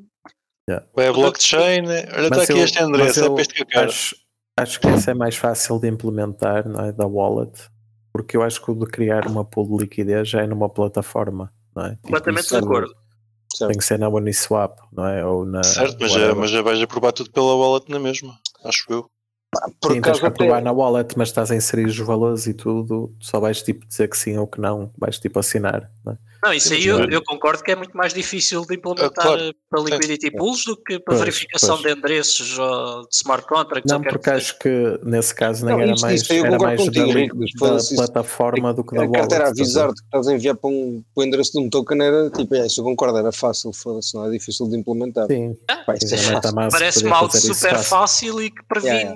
É 0.68 1.06
a 1.08 1.12
blockchain. 1.12 1.86
Olha, 1.86 2.28
está 2.28 2.42
aqui 2.42 2.52
eu- 2.52 2.64
este 2.64 2.82
endereço, 2.82 3.20
é 3.20 3.24
eu 3.26 3.32
para 3.34 3.42
este 3.42 3.54
que 3.54 3.62
eu 3.62 3.66
quero. 3.66 3.88
Acho, 3.88 4.16
acho 4.58 4.80
que 4.80 4.88
esse 4.88 5.10
é 5.10 5.14
mais 5.14 5.34
fácil 5.36 5.78
de 5.80 5.88
implementar, 5.88 6.68
não 6.68 6.84
é? 6.84 6.92
Da 6.92 7.06
wallet, 7.06 7.52
porque 8.12 8.36
eu 8.36 8.42
acho 8.42 8.62
que 8.62 8.70
o 8.70 8.74
de 8.74 8.86
criar 8.86 9.26
uma 9.26 9.44
pool 9.44 9.76
de 9.76 9.84
liquidez 9.84 10.28
já 10.28 10.42
é 10.42 10.46
numa 10.46 10.68
plataforma, 10.68 11.52
não 11.74 11.86
é? 11.86 11.98
Completamente 12.02 12.48
de 12.48 12.56
acordo. 12.56 12.94
certo. 13.54 13.70
Tem 13.70 13.78
que 13.78 13.84
ser 13.84 13.98
na 13.98 14.08
Uniswap, 14.08 14.78
não 14.92 15.06
é? 15.06 15.24
Ou 15.24 15.44
na. 15.44 15.62
Certo, 15.62 15.96
mas, 16.00 16.12
já, 16.12 16.18
whatever. 16.18 16.36
mas 16.36 16.50
já 16.50 16.62
vais 16.62 16.82
aprovar 16.82 17.12
tudo 17.12 17.30
pela 17.30 17.54
wallet 17.54 17.90
na 17.90 17.98
mesma. 17.98 18.38
Acho 18.64 18.84
eu. 18.90 19.10
Por 19.80 19.92
sim, 19.92 20.00
tens 20.00 20.18
que 20.18 20.26
aprovar 20.26 20.56
até, 20.56 20.64
na 20.64 20.72
wallet, 20.72 21.14
mas 21.16 21.28
estás 21.28 21.50
a 21.50 21.56
inserir 21.56 21.84
os 21.84 21.98
valores 21.98 22.46
e 22.46 22.54
tudo, 22.54 23.14
só 23.20 23.38
vais 23.38 23.62
tipo 23.62 23.86
dizer 23.86 24.08
que 24.08 24.16
sim 24.16 24.38
ou 24.38 24.46
que 24.46 24.58
não, 24.58 24.90
vais 24.96 25.18
tipo 25.18 25.38
assinar. 25.38 25.90
Não 26.04 26.14
é? 26.14 26.18
Não, 26.45 26.53
isso 26.53 26.72
aí 26.72 26.84
eu, 26.86 26.99
não- 26.99 27.09
eu 27.09 27.22
concordo 27.22 27.62
que 27.62 27.70
é 27.70 27.76
muito 27.76 27.97
mais 27.97 28.12
difícil 28.12 28.64
de 28.66 28.74
implementar 28.74 29.11
Ah, 29.16 29.22
claro. 29.36 29.55
para 29.70 29.80
liquidity 29.82 30.30
pools 30.32 30.64
do 30.64 30.76
que 30.76 30.99
para 30.99 31.14
Pois, 31.14 31.20
verificação 31.20 31.76
pois. 31.80 31.82
de 31.93 31.99
endereços 31.99 32.59
ou 32.59 33.03
de 33.09 33.14
smart 33.14 33.47
contracts. 33.47 33.90
Não, 33.93 34.03
porque 34.03 34.18
que 34.18 34.30
acho 34.30 34.59
que 34.59 34.99
nesse 35.05 35.32
caso 35.34 35.64
nem 35.64 35.74
Não, 35.74 35.82
era 35.82 35.93
isso- 35.93 36.03
mais, 36.05 36.20
isso 36.22 36.32
aí 36.32 36.38
eu 36.38 36.45
era 36.47 36.53
concordo 36.59 36.74
mais 36.76 36.88
contigo, 36.88 37.07
da, 37.07 37.34
mas 37.36 37.53
da 37.53 37.59
foda-se, 37.59 37.86
isso- 37.95 37.97
plataforma 37.97 38.74
do 38.74 38.82
que 38.84 38.95
da 38.97 39.03
a 39.03 39.05
wallet. 39.07 39.20
a 39.20 39.22
estás 39.24 39.40
a 39.40 39.45
ver? 39.45 39.51
avisar-te 39.51 39.95
que 40.01 40.05
estás 40.07 40.28
a 40.28 40.32
enviar 40.34 40.57
para 40.57 40.70
um, 40.70 41.05
para 41.14 41.22
o 41.22 41.24
endereço 41.24 41.53
de 41.53 41.59
um 41.61 41.70
token 41.70 42.03
era 42.03 42.30
tipo, 42.30 42.55
é, 42.57 42.66
isso 42.66 42.80
eu 42.80 42.84
concordo, 42.84 43.18
era 43.18 43.30
fácil, 43.32 43.72
foda-se, 43.72 44.14
não 44.14 44.26
é 44.26 44.30
difícil 44.30 44.68
de 44.68 44.76
implementar. 44.76 45.26
Sim, 45.28 45.57
isso 46.03 46.14
é 46.14 46.40
Parece-me 46.70 47.11
algo 47.12 47.36
super 47.36 47.70
fácil. 47.70 47.84
fácil 47.84 48.43
e 48.43 48.51
que 48.51 48.64
previne. 48.64 48.95
Yeah, 48.95 49.14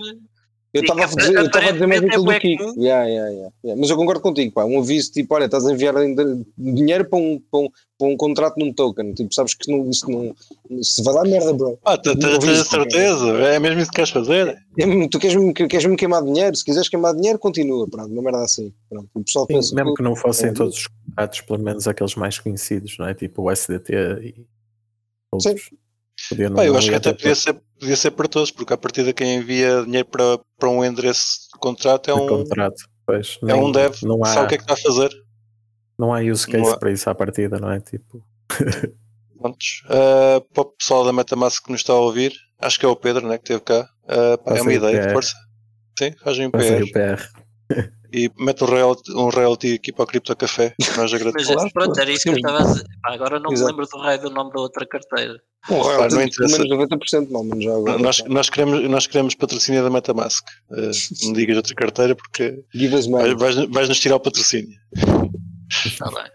Eu 0.76 0.80
Sim, 0.80 0.84
estava 0.92 1.02
a 1.04 1.06
dizer, 1.06 1.34
eu 1.34 1.46
estava 1.46 1.66
a 1.66 1.70
dizer 1.72 1.86
mais 1.86 2.02
é 2.02 2.06
aquilo 2.06 2.24
do 2.24 2.38
Kiko. 2.38 2.62
Yeah, 2.78 3.04
yeah, 3.06 3.30
yeah, 3.30 3.52
yeah. 3.64 3.80
Mas 3.80 3.90
eu 3.90 3.96
concordo 3.96 4.20
contigo, 4.20 4.52
pá. 4.52 4.64
Um 4.64 4.78
aviso 4.80 5.10
tipo, 5.12 5.34
olha, 5.34 5.46
estás 5.46 5.66
a 5.66 5.72
enviar 5.72 5.94
dinheiro 6.58 7.04
para 7.08 7.18
um, 7.18 7.40
para 7.50 7.60
um, 7.60 7.68
para 7.98 8.08
um 8.08 8.16
contrato 8.16 8.56
num 8.58 8.72
token. 8.72 9.14
Tipo, 9.14 9.34
sabes 9.34 9.54
que 9.54 9.70
não, 9.70 9.88
isso 9.88 10.10
não. 10.10 10.34
Se 10.82 11.02
vai 11.02 11.14
lá 11.14 11.22
merda, 11.24 11.52
bro. 11.54 11.78
Ah, 11.84 11.96
tu- 11.96 12.16
tens 12.18 12.66
certeza? 12.68 13.26
É 13.38 13.58
mesmo 13.58 13.80
isso 13.80 13.90
que 13.90 13.96
queres 13.96 14.10
fazer? 14.10 14.48
É, 14.78 15.08
Tu 15.08 15.18
queres-me 15.18 15.54
queres 15.54 15.96
queimar 15.96 16.22
dinheiro? 16.22 16.54
Se 16.54 16.64
quiseres 16.64 16.88
queimar 16.88 17.14
dinheiro, 17.14 17.38
continua. 17.38 17.88
Pronto, 17.88 18.12
uma 18.12 18.22
merda 18.22 18.42
assim. 18.44 18.72
Pronto. 18.90 19.08
O 19.14 19.24
pessoal 19.24 19.46
Sim, 19.46 19.54
pensa. 19.54 19.74
mesmo 19.74 19.90
que- 19.90 19.96
que 19.96 20.02
não 20.02 20.14
fossem 20.14 20.50
é. 20.50 20.52
todos 20.52 20.76
os 20.76 20.86
contratos, 20.88 21.40
pelo 21.40 21.58
menos 21.58 21.88
aqueles 21.88 22.14
mais 22.14 22.38
conhecidos, 22.38 22.96
não 22.98 23.06
é? 23.08 23.14
Tipo 23.14 23.42
o 23.42 23.50
SDT 23.50 23.92
e 23.94 24.44
outros. 25.32 25.70
Podia 26.28 26.50
não- 26.50 26.62
eu 26.62 26.76
acho 26.76 26.88
que 26.88 26.94
até 26.96 27.12
podia 27.12 27.34
ser, 27.34 27.54
podia 27.78 27.96
ser 27.96 28.10
para 28.12 28.28
todos, 28.28 28.50
porque 28.50 28.72
a 28.72 28.76
partir 28.76 29.04
de 29.04 29.12
quem 29.12 29.36
envia 29.36 29.82
dinheiro 29.84 30.08
para, 30.08 30.38
para 30.58 30.68
um 30.68 30.84
endereço 30.84 31.48
de 31.52 31.58
contrato 31.58 32.10
é 32.10 32.14
de 32.14 32.20
um, 32.20 32.26
contrato. 32.26 32.82
Pois, 33.06 33.38
é 33.46 33.54
um 33.54 33.70
dev, 33.70 33.94
não 34.02 34.22
há, 34.24 34.26
sabe 34.26 34.46
o 34.46 34.48
que 34.48 34.54
é 34.54 34.58
que 34.58 34.64
está 34.64 34.74
a 34.74 34.76
fazer. 34.76 35.10
não 35.98 36.12
há 36.12 36.20
use 36.20 36.46
case 36.46 36.70
há- 36.72 36.76
para 36.76 36.90
isso 36.90 37.08
à 37.08 37.14
partida, 37.14 37.58
não 37.58 37.70
é? 37.70 37.78
Tipo, 37.80 38.24
Prontos. 39.38 39.82
Ah, 39.88 40.40
para 40.52 40.62
o 40.62 40.64
pessoal 40.64 41.04
da 41.04 41.12
Metamask 41.12 41.64
que 41.64 41.70
nos 41.70 41.80
está 41.82 41.92
a 41.92 41.96
ouvir, 42.00 42.32
acho 42.58 42.78
que 42.80 42.86
é 42.86 42.88
o 42.88 42.96
Pedro 42.96 43.26
né, 43.28 43.36
que 43.38 43.44
esteve 43.44 43.60
cá. 43.60 43.88
Ah, 44.08 44.38
pá, 44.38 44.56
é 44.56 44.62
uma 44.62 44.72
ideia, 44.72 45.00
PR. 45.02 45.12
força. 45.12 45.34
Sim, 45.98 46.12
fazem 46.22 46.46
um 46.46 46.50
PR 46.50 46.82
o 46.82 46.92
PR. 46.92 47.28
e 48.12 48.30
mete 48.38 48.64
um 48.64 48.66
royalty, 48.66 49.12
um 49.12 49.28
royalty 49.30 49.74
aqui 49.74 49.92
para 49.92 50.04
o 50.04 50.06
Cripto 50.06 50.34
Café. 50.36 50.74
Nós 50.80 50.96
Mas 50.96 51.14
agradecemos. 51.14 51.54
Claro, 51.54 51.72
pronto, 51.72 52.00
era 52.00 52.10
isso 52.10 52.22
que 52.22 52.28
eu 52.30 52.36
estava 52.36 52.58
a 52.58 52.62
dizer. 52.62 52.84
Pá, 53.02 53.14
agora 53.14 53.38
não 53.40 53.48
me 53.50 53.54
Exato. 53.54 53.70
lembro 53.70 53.86
do 53.86 53.98
raio 53.98 54.20
do 54.20 54.30
nome 54.30 54.52
da 54.52 54.60
outra 54.60 54.86
carteira. 54.86 55.40
Um 55.68 55.76
royalty 55.76 56.14
não 56.14 56.22
interessa. 56.22 56.58
menos 56.58 56.88
90%, 56.88 57.30
mal 57.30 57.44
menos 57.44 57.64
já 57.64 57.72
agora. 57.74 57.98
Nós, 57.98 58.22
nós, 58.26 58.48
queremos, 58.50 58.88
nós 58.88 59.06
queremos 59.06 59.34
patrocínio 59.34 59.82
da 59.82 59.90
Metamask. 59.90 60.44
Ah, 60.70 60.90
não 61.24 61.32
digas 61.32 61.56
outra 61.56 61.74
carteira 61.74 62.14
porque 62.14 62.62
Give 62.72 62.94
us 62.94 63.06
vais, 63.06 63.34
money. 63.34 63.34
vais, 63.36 63.54
vais 63.70 63.88
nos 63.88 63.98
tirar 63.98 64.16
o 64.16 64.20
patrocínio. 64.20 64.78
Está 65.84 66.10
bem. 66.10 66.30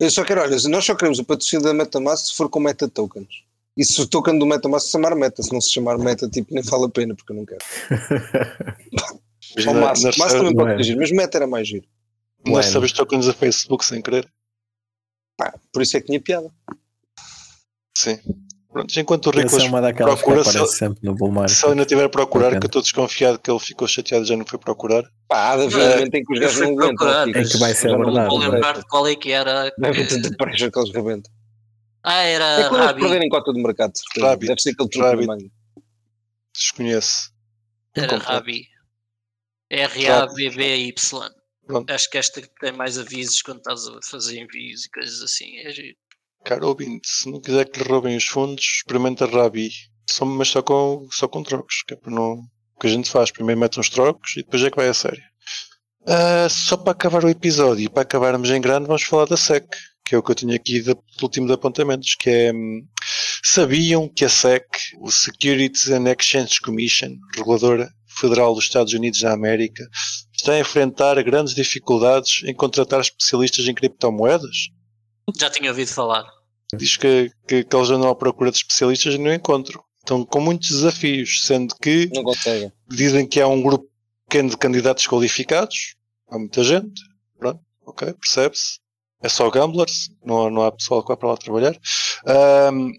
Eu 0.00 0.10
só 0.10 0.24
quero, 0.24 0.40
olha, 0.40 0.56
nós 0.68 0.84
só 0.84 0.94
queremos 0.94 1.20
o 1.20 1.24
patrocínio 1.24 1.64
da 1.64 1.72
Metamask 1.72 2.26
se 2.26 2.36
for 2.36 2.48
com 2.48 2.58
meta 2.60 2.88
tokens. 2.88 3.44
E 3.76 3.84
se 3.84 4.00
o 4.00 4.06
token 4.06 4.38
do 4.38 4.46
Metamask 4.46 4.86
se 4.86 4.92
chamar 4.92 5.14
meta, 5.16 5.42
se 5.42 5.52
não 5.52 5.60
se 5.60 5.72
chamar 5.72 5.98
meta, 5.98 6.28
tipo, 6.28 6.52
nem 6.54 6.62
vale 6.62 6.84
a 6.84 6.88
pena, 6.88 7.14
porque 7.14 7.32
eu 7.32 7.36
não 7.36 7.44
quero. 7.44 7.60
Mas 9.56 9.66
Ou 9.66 9.74
na- 9.74 9.80
Márcio, 9.80 10.06
nas- 10.06 10.16
Márcio 10.16 10.38
também 10.38 10.54
pode 10.54 10.80
é. 10.80 10.82
giro, 10.82 10.98
mas 11.00 11.10
meta 11.12 11.38
era 11.38 11.46
mais 11.46 11.68
giro. 11.68 11.86
Nós 12.46 12.52
Bueno. 12.66 12.72
sabes 12.72 12.92
tokens 12.92 13.28
a 13.28 13.32
Facebook 13.32 13.84
sem 13.84 14.02
querer. 14.02 14.28
Pá, 15.36 15.54
por 15.72 15.82
isso 15.82 15.96
é 15.96 16.00
que 16.00 16.06
tinha 16.06 16.20
piada. 16.20 16.50
Sim. 17.96 18.18
Pronto, 18.72 18.92
enquanto 19.00 19.26
o 19.28 19.30
Rico 19.30 19.56
é 19.56 19.62
uma 19.68 19.80
daquelas 19.80 20.16
procura, 20.16 20.42
que 20.42 20.50
se 20.50 20.56
aparece 20.58 20.72
ele- 20.72 20.78
sempre 20.78 20.98
no 21.08 21.14
bull 21.14 21.30
market. 21.30 21.56
se 21.56 21.64
ele 21.64 21.72
ainda 21.72 21.82
estiver 21.82 22.04
a 22.04 22.08
procurar, 22.08 22.46
Depende. 22.46 22.60
que 22.60 22.66
eu 22.66 22.68
estou 22.68 22.82
desconfiado 22.82 23.38
que 23.38 23.48
ele 23.48 23.60
ficou 23.60 23.86
chateado 23.86 24.24
e 24.24 24.28
já 24.28 24.36
não 24.36 24.44
foi 24.44 24.58
procurar. 24.58 25.04
Pá, 25.28 25.52
há 25.52 25.56
de 25.58 25.62
haver 25.64 25.80
É, 25.80 25.86
um 25.86 25.94
momento 25.98 26.14
em 26.16 26.24
que 26.24 26.32
os 26.34 26.40
gajos 26.40 26.60
não 26.60 26.66
aguentam. 26.70 26.88
procurar. 26.96 27.28
É 27.28 27.44
que 27.44 27.56
vai 27.58 27.74
ser 27.74 27.88
não 27.92 27.98
verdade, 27.98 28.28
Vou 28.28 28.38
não 28.40 28.46
é? 28.46 28.50
lembrar 28.50 28.78
de 28.78 28.86
qual 28.88 29.06
é 29.06 29.14
que 29.14 29.30
era. 29.30 29.72
Deve 29.78 30.06
ter 30.08 30.20
de 30.20 30.36
pressa 30.36 30.70
que 30.70 30.78
eles 30.78 30.92
rebentam. 30.92 31.32
Ah, 32.02 32.22
É 32.24 32.32
era 32.32 32.56
quando 32.68 32.74
eles 32.74 32.86
Rabi. 32.86 33.00
perderem 33.00 33.28
cota 33.28 33.52
de 33.52 33.62
mercado. 33.62 33.92
Rabbit. 34.20 34.48
Deve 34.48 34.60
ser 34.60 34.70
aquele 34.70 34.88
truque 34.88 35.06
Rabbit. 35.06 35.20
de 35.20 35.26
manga. 35.28 35.50
Desconhece. 36.52 37.30
Era. 37.94 38.18
Rabi. 38.18 38.66
R-A-B-B-Y. 39.74 40.94
Acho 41.88 42.10
que 42.10 42.18
esta 42.18 42.42
que 42.42 42.48
tem 42.60 42.72
mais 42.72 42.98
avisos 42.98 43.42
quando 43.42 43.58
estás 43.58 43.86
a 43.86 43.98
fazer 44.02 44.40
envios 44.40 44.84
e 44.84 44.90
coisas 44.90 45.22
assim. 45.22 45.56
É 45.58 45.70
giro. 45.70 45.96
Caro 46.44 46.68
ouvinte, 46.68 47.08
se 47.08 47.30
não 47.30 47.40
quiser 47.40 47.64
que 47.64 47.82
lhe 47.82 47.88
roubem 47.88 48.16
os 48.16 48.26
fundos, 48.26 48.64
experimenta 48.64 49.24
Rabi. 49.26 49.70
Só, 50.08 50.26
mas 50.26 50.48
só 50.48 50.62
com, 50.62 51.08
só 51.10 51.26
com 51.26 51.42
trocos. 51.42 51.82
Que 51.86 51.94
é 51.94 51.96
para 51.96 52.12
não. 52.12 52.34
O 52.76 52.80
que 52.80 52.86
a 52.86 52.90
gente 52.90 53.10
faz? 53.10 53.30
Primeiro 53.30 53.60
mete 53.60 53.80
uns 53.80 53.88
trocos 53.88 54.32
e 54.36 54.42
depois 54.42 54.62
é 54.62 54.70
que 54.70 54.76
vai 54.76 54.88
a 54.88 54.94
sério. 54.94 55.22
Ah, 56.06 56.48
só 56.50 56.76
para 56.76 56.92
acabar 56.92 57.24
o 57.24 57.30
episódio 57.30 57.84
e 57.84 57.88
para 57.88 58.02
acabarmos 58.02 58.50
em 58.50 58.60
grande, 58.60 58.86
vamos 58.86 59.04
falar 59.04 59.24
da 59.24 59.38
SEC, 59.38 59.66
que 60.04 60.14
é 60.14 60.18
o 60.18 60.22
que 60.22 60.30
eu 60.30 60.34
tinha 60.34 60.54
aqui 60.54 60.82
do 60.82 61.02
último 61.22 61.46
de 61.46 61.54
apontamentos, 61.54 62.14
que 62.14 62.28
é 62.28 62.52
hum, 62.52 62.86
sabiam 63.42 64.06
que 64.06 64.24
a 64.26 64.28
SEC, 64.28 64.66
o 65.00 65.10
Securities 65.10 65.88
and 65.88 66.04
Exchange 66.12 66.60
Commission, 66.60 67.16
reguladora 67.34 67.88
federal 68.16 68.54
dos 68.54 68.64
Estados 68.64 68.92
Unidos 68.92 69.20
da 69.20 69.32
América, 69.32 69.84
está 70.32 70.52
a 70.52 70.60
enfrentar 70.60 71.22
grandes 71.22 71.54
dificuldades 71.54 72.42
em 72.44 72.54
contratar 72.54 73.00
especialistas 73.00 73.66
em 73.66 73.74
criptomoedas? 73.74 74.68
Já 75.38 75.50
tinha 75.50 75.70
ouvido 75.70 75.88
falar. 75.88 76.24
diz 76.74 76.96
que, 76.96 77.30
que, 77.46 77.64
que 77.64 77.76
eles 77.76 77.90
andam 77.90 78.08
à 78.08 78.14
procura 78.14 78.50
de 78.50 78.58
especialistas 78.58 79.14
e 79.14 79.18
não 79.18 79.32
encontram. 79.32 79.82
Estão 79.98 80.24
com 80.24 80.40
muitos 80.40 80.68
desafios, 80.68 81.46
sendo 81.46 81.74
que 81.76 82.10
dizem 82.88 83.26
que 83.26 83.40
há 83.40 83.48
um 83.48 83.62
grupo 83.62 83.88
pequeno 84.28 84.50
de 84.50 84.56
candidatos 84.58 85.06
qualificados, 85.06 85.96
há 86.28 86.38
muita 86.38 86.62
gente, 86.62 87.00
pronto, 87.38 87.60
ok, 87.86 88.12
percebe-se. 88.12 88.80
É 89.22 89.28
só 89.30 89.48
gamblers, 89.50 90.10
não, 90.22 90.50
não 90.50 90.62
há 90.62 90.72
pessoal 90.72 91.02
que 91.02 91.08
vá 91.08 91.16
para 91.16 91.30
lá 91.30 91.36
trabalhar. 91.38 91.74
Ahm, 92.26 92.92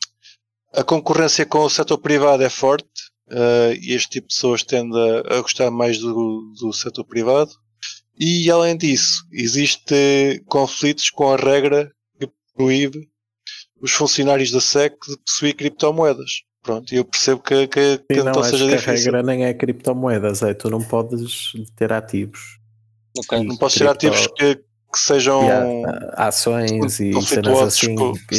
a 0.74 0.84
concorrência 0.84 1.46
com 1.46 1.60
o 1.60 1.70
setor 1.70 2.00
privado 2.00 2.42
é 2.44 2.50
forte 2.50 3.05
e 3.32 3.94
este 3.94 4.10
tipo 4.10 4.28
de 4.28 4.36
pessoas 4.36 4.64
tende 4.64 4.96
a, 4.98 5.38
a 5.38 5.42
gostar 5.42 5.72
mais 5.72 5.98
do, 6.00 6.54
do 6.60 6.72
setor 6.74 7.04
privado. 7.06 7.52
E 8.18 8.50
além 8.50 8.78
disso, 8.78 9.26
existe 9.32 10.42
conflitos 10.46 11.10
com 11.10 11.32
a 11.34 11.36
regra 11.36 11.92
que 12.20 12.30
proíbe 12.56 13.10
os 13.82 13.92
funcionários 13.92 14.52
da 14.52 14.62
SEC 14.62 14.94
de 15.08 15.18
possuir 15.18 15.56
criptomoedas. 15.56 16.44
Pronto, 16.64 16.92
e 16.94 16.98
eu 16.98 17.06
percebo 17.06 17.42
que, 17.42 17.68
que, 17.68 17.98
que 18.00 18.16
Sim, 18.16 18.24
não, 18.24 18.30
então 18.30 18.42
acho 18.42 18.52
seja 18.52 18.66
que 18.68 18.74
a 18.74 18.78
difícil. 18.78 19.12
regra 19.12 19.24
nem 19.24 19.46
é 19.46 19.54
criptomoedas, 19.54 20.42
é 20.42 20.54
tu 20.54 20.70
não 20.70 20.82
podes 20.82 21.52
ter 21.76 21.92
ativos. 21.94 22.40
Ok. 23.18 23.44
Não 23.44 23.56
posso 23.58 23.78
ter 23.78 23.86
cripto- 23.96 24.08
ativos 24.08 24.28
que, 24.36 24.56
que 24.56 25.00
sejam. 25.00 25.42
Há, 26.14 26.28
ações 26.28 27.00
e 27.00 27.22
cenas 27.22 27.60
assim 27.62 27.96
com- 27.96 28.14
e 28.32 28.36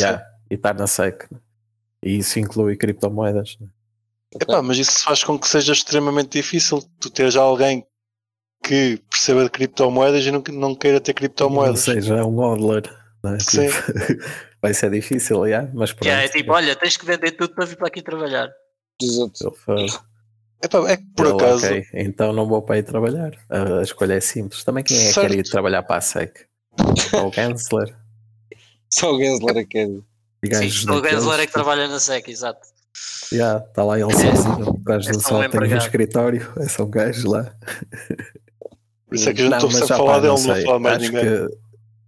e 0.50 0.54
estar 0.54 0.74
na 0.74 0.86
SEC. 0.88 1.28
E 2.04 2.16
isso 2.18 2.38
inclui 2.40 2.76
criptomoedas. 2.76 3.56
né? 3.60 3.68
Epá, 4.34 4.60
mas 4.60 4.78
isso 4.78 5.04
faz 5.04 5.22
com 5.22 5.38
que 5.38 5.48
seja 5.48 5.72
extremamente 5.72 6.30
difícil 6.30 6.82
tu 7.00 7.08
teres 7.10 7.36
alguém 7.36 7.86
que 8.62 9.00
perceba 9.08 9.44
de 9.44 9.50
criptomoedas 9.50 10.24
e 10.24 10.30
não, 10.30 10.42
não 10.52 10.74
queira 10.74 11.00
ter 11.00 11.12
Ou 11.12 11.16
criptomoedas. 11.16 11.80
seja, 11.80 12.16
é 12.16 12.24
um 12.24 12.36
hodler. 12.36 12.82
Não 13.22 13.34
é? 13.34 13.40
Sim. 13.40 13.68
Tipo, 13.68 14.24
vai 14.60 14.74
ser 14.74 14.90
difícil, 14.90 15.48
já, 15.48 15.68
mas 15.72 15.92
pronto. 15.92 16.02
Que 16.02 16.10
é 16.10 16.28
tipo, 16.28 16.52
olha, 16.52 16.74
tens 16.74 16.96
que 16.96 17.06
vender 17.06 17.32
tudo 17.32 17.54
para 17.54 17.64
vir 17.64 17.76
para 17.76 17.88
aqui 17.88 18.02
trabalhar. 18.02 18.50
Exato. 19.00 19.54
Epá, 20.62 20.90
é 20.90 20.96
que 20.96 21.04
por 21.14 21.26
ele, 21.26 21.34
acaso. 21.34 21.66
ok, 21.66 21.86
então 21.92 22.32
não 22.32 22.48
vou 22.48 22.62
para 22.62 22.78
ir 22.78 22.82
trabalhar. 22.82 23.32
A, 23.50 23.82
escolha 23.82 24.14
é 24.14 24.20
simples. 24.20 24.64
Também 24.64 24.82
quem 24.82 24.96
é 24.96 25.12
que 25.12 25.20
quer 25.20 25.30
ir 25.32 25.42
trabalhar 25.42 25.82
para 25.82 25.96
a 25.96 26.00
SEC? 26.00 26.46
Ou 27.12 27.28
o 27.28 27.32
Gensler? 27.32 27.94
Só 28.90 29.12
o 29.12 29.18
Gensler 29.18 29.58
é 29.58 29.64
que 29.64 29.78
é. 29.78 29.86
Sim, 29.86 30.90
o 30.90 31.04
Gensler 31.04 31.40
é 31.40 31.46
que 31.46 31.52
trabalha 31.52 31.88
na 31.88 32.00
SEC, 32.00 32.28
exato. 32.28 32.66
Já, 33.32 33.58
está 33.58 33.84
lá 33.84 33.98
ele 33.98 34.12
sozinho. 34.12 34.76
É 34.88 34.98
do 34.98 35.20
só 35.20 35.28
sol 35.40 35.48
tem 35.48 35.60
um 35.60 35.76
escritório. 35.76 36.52
É 36.58 36.68
só 36.68 36.84
um 36.84 36.90
gajo 36.90 37.30
lá. 37.30 37.52
Por 39.06 39.14
isso 39.14 39.28
é 39.28 39.34
que 39.34 39.40
a 39.40 39.44
gente 39.44 39.50
Não, 39.50 39.58
estou 39.58 39.72
mas 39.80 39.90
a 39.90 39.96
falar 39.96 40.12
pá, 40.14 40.20
dele, 40.20 40.26
não 40.34 40.42
não 40.46 40.54
sei. 40.54 40.64
falar 40.64 40.78
mais 40.78 40.96
Acho 41.02 41.12
ninguém. 41.12 41.24
que- 41.48 41.56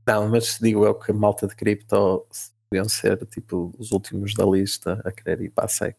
não, 0.06 0.28
mas 0.28 0.58
digo 0.60 0.84
eu 0.86 0.94
que 0.94 1.10
a 1.10 1.14
malta 1.14 1.46
de 1.46 1.54
cripto 1.54 2.26
deviam 2.70 2.88
ser 2.88 3.24
tipo 3.26 3.74
os 3.78 3.92
últimos 3.92 4.34
da 4.34 4.44
lista 4.44 5.00
a 5.04 5.12
querer 5.12 5.40
ir 5.42 5.50
para 5.50 5.64
a 5.66 5.68
SEC. 5.68 5.96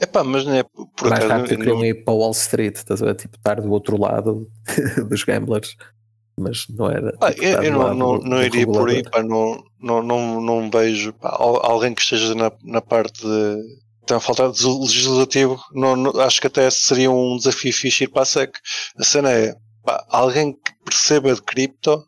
Epá, 0.00 0.22
mas 0.24 0.44
não 0.44 0.54
é 0.54 0.62
por 0.64 1.08
Mais 1.10 1.24
acaso. 1.24 1.28
rápido 1.42 1.58
queriam 1.58 1.84
ir 1.84 2.04
para 2.04 2.14
Wall 2.14 2.30
Street, 2.32 2.76
estás 2.76 3.02
a 3.02 3.06
ver? 3.06 3.14
Tipo, 3.14 3.36
estar 3.36 3.60
do 3.60 3.70
outro 3.70 3.96
lado 4.00 4.50
dos 5.08 5.22
gamblers. 5.24 5.76
Mas 6.38 6.66
não 6.68 6.90
era. 6.90 7.12
Pá, 7.18 7.32
tipo, 7.32 7.44
eu 7.44 7.72
não, 7.72 7.94
não, 7.94 8.18
do- 8.18 8.24
não 8.24 8.36
do 8.38 8.42
iria 8.44 8.66
por 8.66 8.88
aí, 8.88 8.96
regulador. 8.96 9.10
pá, 9.10 9.22
não, 9.22 9.64
não, 9.78 10.02
não, 10.02 10.40
não 10.40 10.70
vejo 10.70 11.12
pá, 11.12 11.28
al- 11.38 11.64
alguém 11.64 11.94
que 11.94 12.00
esteja 12.00 12.34
na, 12.34 12.50
na 12.62 12.80
parte 12.80 13.22
de. 13.22 13.80
Está 14.10 14.16
a 14.16 14.20
faltar 14.20 14.50
de 14.50 14.66
legislativo, 14.66 15.62
não, 15.72 15.94
não- 15.94 16.20
acho 16.20 16.40
que 16.40 16.48
até 16.48 16.68
seria 16.68 17.08
um 17.12 17.36
desafio 17.36 17.72
fixe 17.72 18.02
ir 18.04 18.08
para 18.08 18.22
a 18.22 18.24
SEC. 18.24 18.50
A 18.98 19.04
cena 19.04 19.30
é 19.30 19.54
pá, 19.84 20.04
alguém 20.08 20.52
que 20.52 20.72
perceba 20.84 21.32
de 21.32 21.40
cripto, 21.40 22.04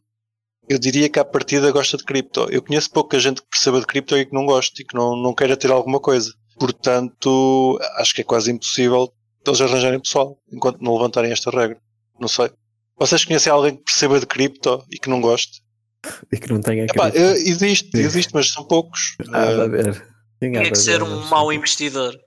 eu 0.68 0.80
diria 0.80 1.08
que 1.08 1.20
à 1.20 1.24
partida 1.24 1.70
gosta 1.70 1.96
de 1.96 2.02
cripto. 2.02 2.48
Eu 2.50 2.60
conheço 2.60 2.90
pouca 2.90 3.20
gente 3.20 3.40
que 3.40 3.46
perceba 3.48 3.78
de 3.78 3.86
cripto 3.86 4.16
e 4.16 4.26
que 4.26 4.34
não 4.34 4.44
goste 4.46 4.82
e 4.82 4.84
que 4.84 4.96
não, 4.96 5.14
não 5.14 5.32
queira 5.32 5.56
ter 5.56 5.70
alguma 5.70 6.00
coisa. 6.00 6.32
Portanto, 6.58 7.78
acho 7.98 8.12
que 8.16 8.22
é 8.22 8.24
quase 8.24 8.50
impossível 8.50 9.12
eles 9.46 9.60
arranjarem 9.60 10.00
pessoal 10.00 10.36
enquanto 10.52 10.80
não 10.80 10.94
levantarem 10.94 11.30
esta 11.30 11.50
regra. 11.52 11.78
Não 12.18 12.26
sei. 12.26 12.50
Vocês 12.98 13.24
conhecem 13.24 13.52
alguém 13.52 13.76
que 13.76 13.84
perceba 13.84 14.18
de 14.18 14.26
cripto 14.26 14.84
e 14.90 14.98
que 14.98 15.08
não 15.08 15.20
goste? 15.20 15.62
E 16.32 16.36
que 16.36 16.52
não 16.52 16.60
tenha 16.60 16.82
Epá, 16.84 17.10
existe, 17.14 17.96
existe, 17.96 18.34
mas 18.34 18.48
são 18.48 18.64
poucos. 18.64 19.14
Nada 19.28 19.62
a 19.62 19.66
Eh, 19.66 19.68
ver. 19.68 20.11
Tinha 20.50 20.70
que 20.70 20.76
ser 20.76 21.02
um 21.02 21.24
mau 21.28 21.52
investidor. 21.52 22.18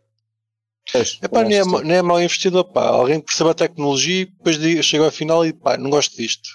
epá, 1.21 1.43
nem, 1.43 1.59
é, 1.59 1.65
nem 1.83 1.97
é 1.97 2.01
mau 2.01 2.21
investidor, 2.21 2.63
pá. 2.63 2.87
Alguém 2.87 3.19
que 3.19 3.25
perceba 3.25 3.51
a 3.51 3.55
tecnologia 3.55 4.21
e 4.21 4.25
depois 4.25 4.85
chega 4.85 5.03
ao 5.03 5.11
final 5.11 5.45
e 5.45 5.51
pá, 5.51 5.77
não 5.77 5.89
gosto 5.89 6.15
disto. 6.15 6.49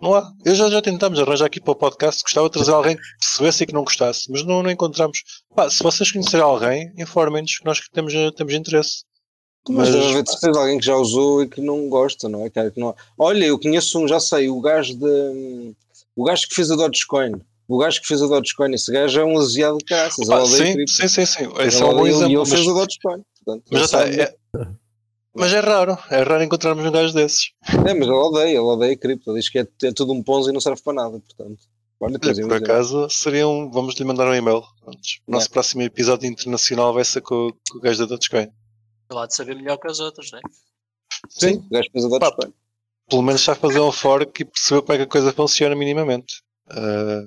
Não 0.00 0.14
há. 0.14 0.32
Eu 0.44 0.54
já, 0.54 0.68
já 0.68 0.82
tentámos 0.82 1.20
arranjar 1.20 1.44
aqui 1.44 1.60
para 1.60 1.72
o 1.72 1.76
podcast, 1.76 2.22
gostava 2.22 2.48
de 2.48 2.54
trazer 2.54 2.72
alguém 2.72 2.96
que 2.96 3.02
percebesse 3.20 3.62
e 3.62 3.66
que 3.66 3.74
não 3.74 3.84
gostasse, 3.84 4.30
mas 4.30 4.42
não, 4.44 4.62
não 4.62 4.70
encontramos. 4.70 5.22
Pá, 5.54 5.70
se 5.70 5.82
vocês 5.82 6.10
conhecerem 6.10 6.42
alguém, 6.44 6.92
informem-nos 6.98 7.58
que 7.58 7.64
nós 7.64 7.78
que 7.78 7.90
temos, 7.92 8.12
temos 8.34 8.54
interesse. 8.54 9.04
Mas 9.68 9.90
Mas- 9.90 9.90
deve 9.90 10.10
haver 10.10 10.22
de 10.22 10.30
certeza 10.30 10.58
alguém 10.58 10.78
que 10.78 10.86
já 10.86 10.96
usou 10.96 11.42
e 11.42 11.48
que 11.48 11.60
não 11.60 11.88
gosta, 11.88 12.28
não 12.28 12.46
é? 12.46 12.50
Que 12.50 12.80
não... 12.80 12.96
Olha, 13.18 13.44
eu 13.44 13.58
conheço 13.58 14.00
um, 14.00 14.08
já 14.08 14.18
sei, 14.18 14.48
o 14.48 14.60
gajo 14.60 14.94
de. 14.96 15.74
O 16.16 16.24
gajo 16.24 16.48
que 16.48 16.54
fez 16.54 16.70
a 16.70 16.76
Dogecoin. 16.76 17.40
O 17.72 17.78
gajo 17.78 18.00
que 18.00 18.06
fez 18.08 18.20
a 18.20 18.26
Dogecoin, 18.26 18.74
esse 18.74 18.90
gajo 18.90 19.20
é 19.20 19.24
um 19.24 19.38
asiado 19.38 19.78
de 19.78 19.84
caraças. 19.84 20.28
Odeia 20.28 20.72
sim, 20.74 20.86
sim, 20.88 21.08
sim, 21.08 21.24
sim. 21.26 21.44
Ele 21.56 21.68
Esse 21.68 21.80
é 21.80 21.86
um 21.86 21.94
bom 21.94 22.04
exemplo. 22.06 22.26
E 22.28 22.32
ele 22.32 22.36
mas- 22.38 22.48
fez 22.50 22.66
a 22.68 22.72
Dogecoin. 22.72 23.22
Portanto, 23.44 23.64
Mas 23.70 23.82
está. 23.82 23.98
sabe- 24.00 24.20
É, 24.20 24.34
mas 25.32 25.52
é 25.52 25.60
raro, 25.60 25.96
é 26.10 26.22
raro 26.22 26.42
encontrarmos 26.42 26.84
um 26.84 26.90
gajo 26.90 27.14
desses. 27.14 27.52
É, 27.68 27.94
mas 27.94 28.02
ele 28.08 28.10
odeia, 28.10 28.48
ele 28.48 28.58
odeia 28.58 28.96
cripto. 28.96 29.32
Diz 29.34 29.48
que 29.48 29.60
é, 29.60 29.68
é 29.84 29.92
tudo 29.92 30.12
um 30.12 30.20
ponzo 30.22 30.50
e 30.50 30.52
não 30.52 30.60
serve 30.60 30.82
para 30.82 30.92
nada. 30.94 31.20
Portanto, 31.20 31.62
olha, 32.00 32.18
Por 32.18 32.28
exemplo. 32.30 32.54
acaso, 32.54 33.08
seria 33.08 33.46
um, 33.46 33.70
vamos 33.70 33.94
lhe 33.94 34.04
mandar 34.04 34.26
um 34.26 34.34
e-mail. 34.34 34.62
O 35.28 35.30
nosso 35.32 35.48
próximo 35.48 35.82
episódio 35.82 36.28
internacional 36.28 36.92
vai 36.92 37.04
ser 37.04 37.20
com, 37.20 37.50
com 37.70 37.78
o 37.78 37.80
gajo 37.80 38.00
da 38.00 38.16
Dogecoin. 38.16 38.48
Lá 39.12 39.26
de 39.26 39.34
saber 39.36 39.54
melhor 39.54 39.78
que 39.78 39.86
os 39.88 40.00
outros, 40.00 40.32
né? 40.32 40.40
Sim, 41.28 41.54
o 41.58 41.68
gajo 41.70 41.88
fez 41.92 42.04
a 42.04 42.08
Dogecoin. 42.08 42.52
Pelo 43.08 43.22
menos 43.22 43.40
sabe 43.42 43.60
fazer 43.60 43.80
um 43.80 43.92
fork 43.92 44.42
e 44.42 44.44
perceber 44.44 44.80
como 44.82 44.92
é 44.92 44.96
que 44.98 45.02
a 45.04 45.06
coisa 45.06 45.32
funciona 45.32 45.74
minimamente. 45.76 46.42
Ah, 46.68 47.22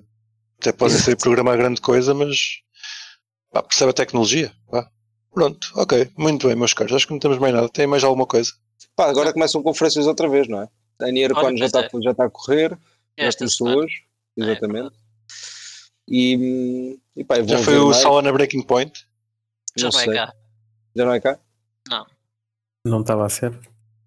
até 0.63 0.71
podem 0.71 0.97
ser 0.97 1.17
programar 1.17 1.57
grande 1.57 1.81
coisa, 1.81 2.13
mas 2.13 2.61
pá, 3.51 3.61
percebe 3.61 3.91
a 3.91 3.93
tecnologia. 3.93 4.53
pá. 4.71 4.89
Pronto, 5.33 5.67
ok, 5.75 6.09
muito 6.17 6.47
bem, 6.47 6.55
meus 6.55 6.73
caros. 6.73 6.93
Acho 6.93 7.07
que 7.07 7.11
não 7.13 7.19
temos 7.19 7.37
mais 7.39 7.53
nada. 7.53 7.67
Tem 7.67 7.85
mais 7.85 8.03
alguma 8.03 8.25
coisa? 8.25 8.51
Pá, 8.95 9.09
agora 9.09 9.33
começam 9.33 9.61
conferências 9.61 10.07
outra 10.07 10.29
vez, 10.29 10.47
não 10.47 10.61
é? 10.61 10.69
A 11.01 11.11
NierCon 11.11 11.57
já 11.57 11.65
está 11.65 11.89
pois 11.89 12.03
já 12.03 12.11
está 12.11 12.25
a 12.25 12.29
correr, 12.29 12.69
já 13.17 13.25
Esta 13.25 13.39
começou 13.39 13.67
semana. 13.67 13.83
hoje, 13.85 14.03
exatamente. 14.37 14.95
e, 16.07 16.99
e 17.15 17.23
pá, 17.23 17.41
Já 17.43 17.57
foi 17.57 17.77
o 17.79 17.87
mais, 17.87 17.97
Sala 17.97 18.21
na 18.21 18.31
Breaking 18.31 18.61
Point? 18.61 19.05
Já 19.75 19.89
não 19.89 19.99
é 19.99 20.03
sei. 20.03 20.13
cá. 20.13 20.33
Já 20.95 21.05
não 21.05 21.13
é 21.13 21.19
cá? 21.19 21.39
Não 22.85 23.01
estava 23.01 23.25
a 23.25 23.29
ser. 23.29 23.57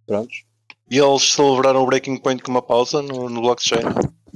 Prontos. 0.06 0.44
E 0.90 0.98
eles 0.98 1.32
celebraram 1.32 1.82
o 1.82 1.86
Breaking 1.86 2.18
Point 2.18 2.42
com 2.42 2.50
uma 2.50 2.62
pausa 2.62 3.02
no, 3.02 3.28
no 3.28 3.40
blockchain. 3.40 3.82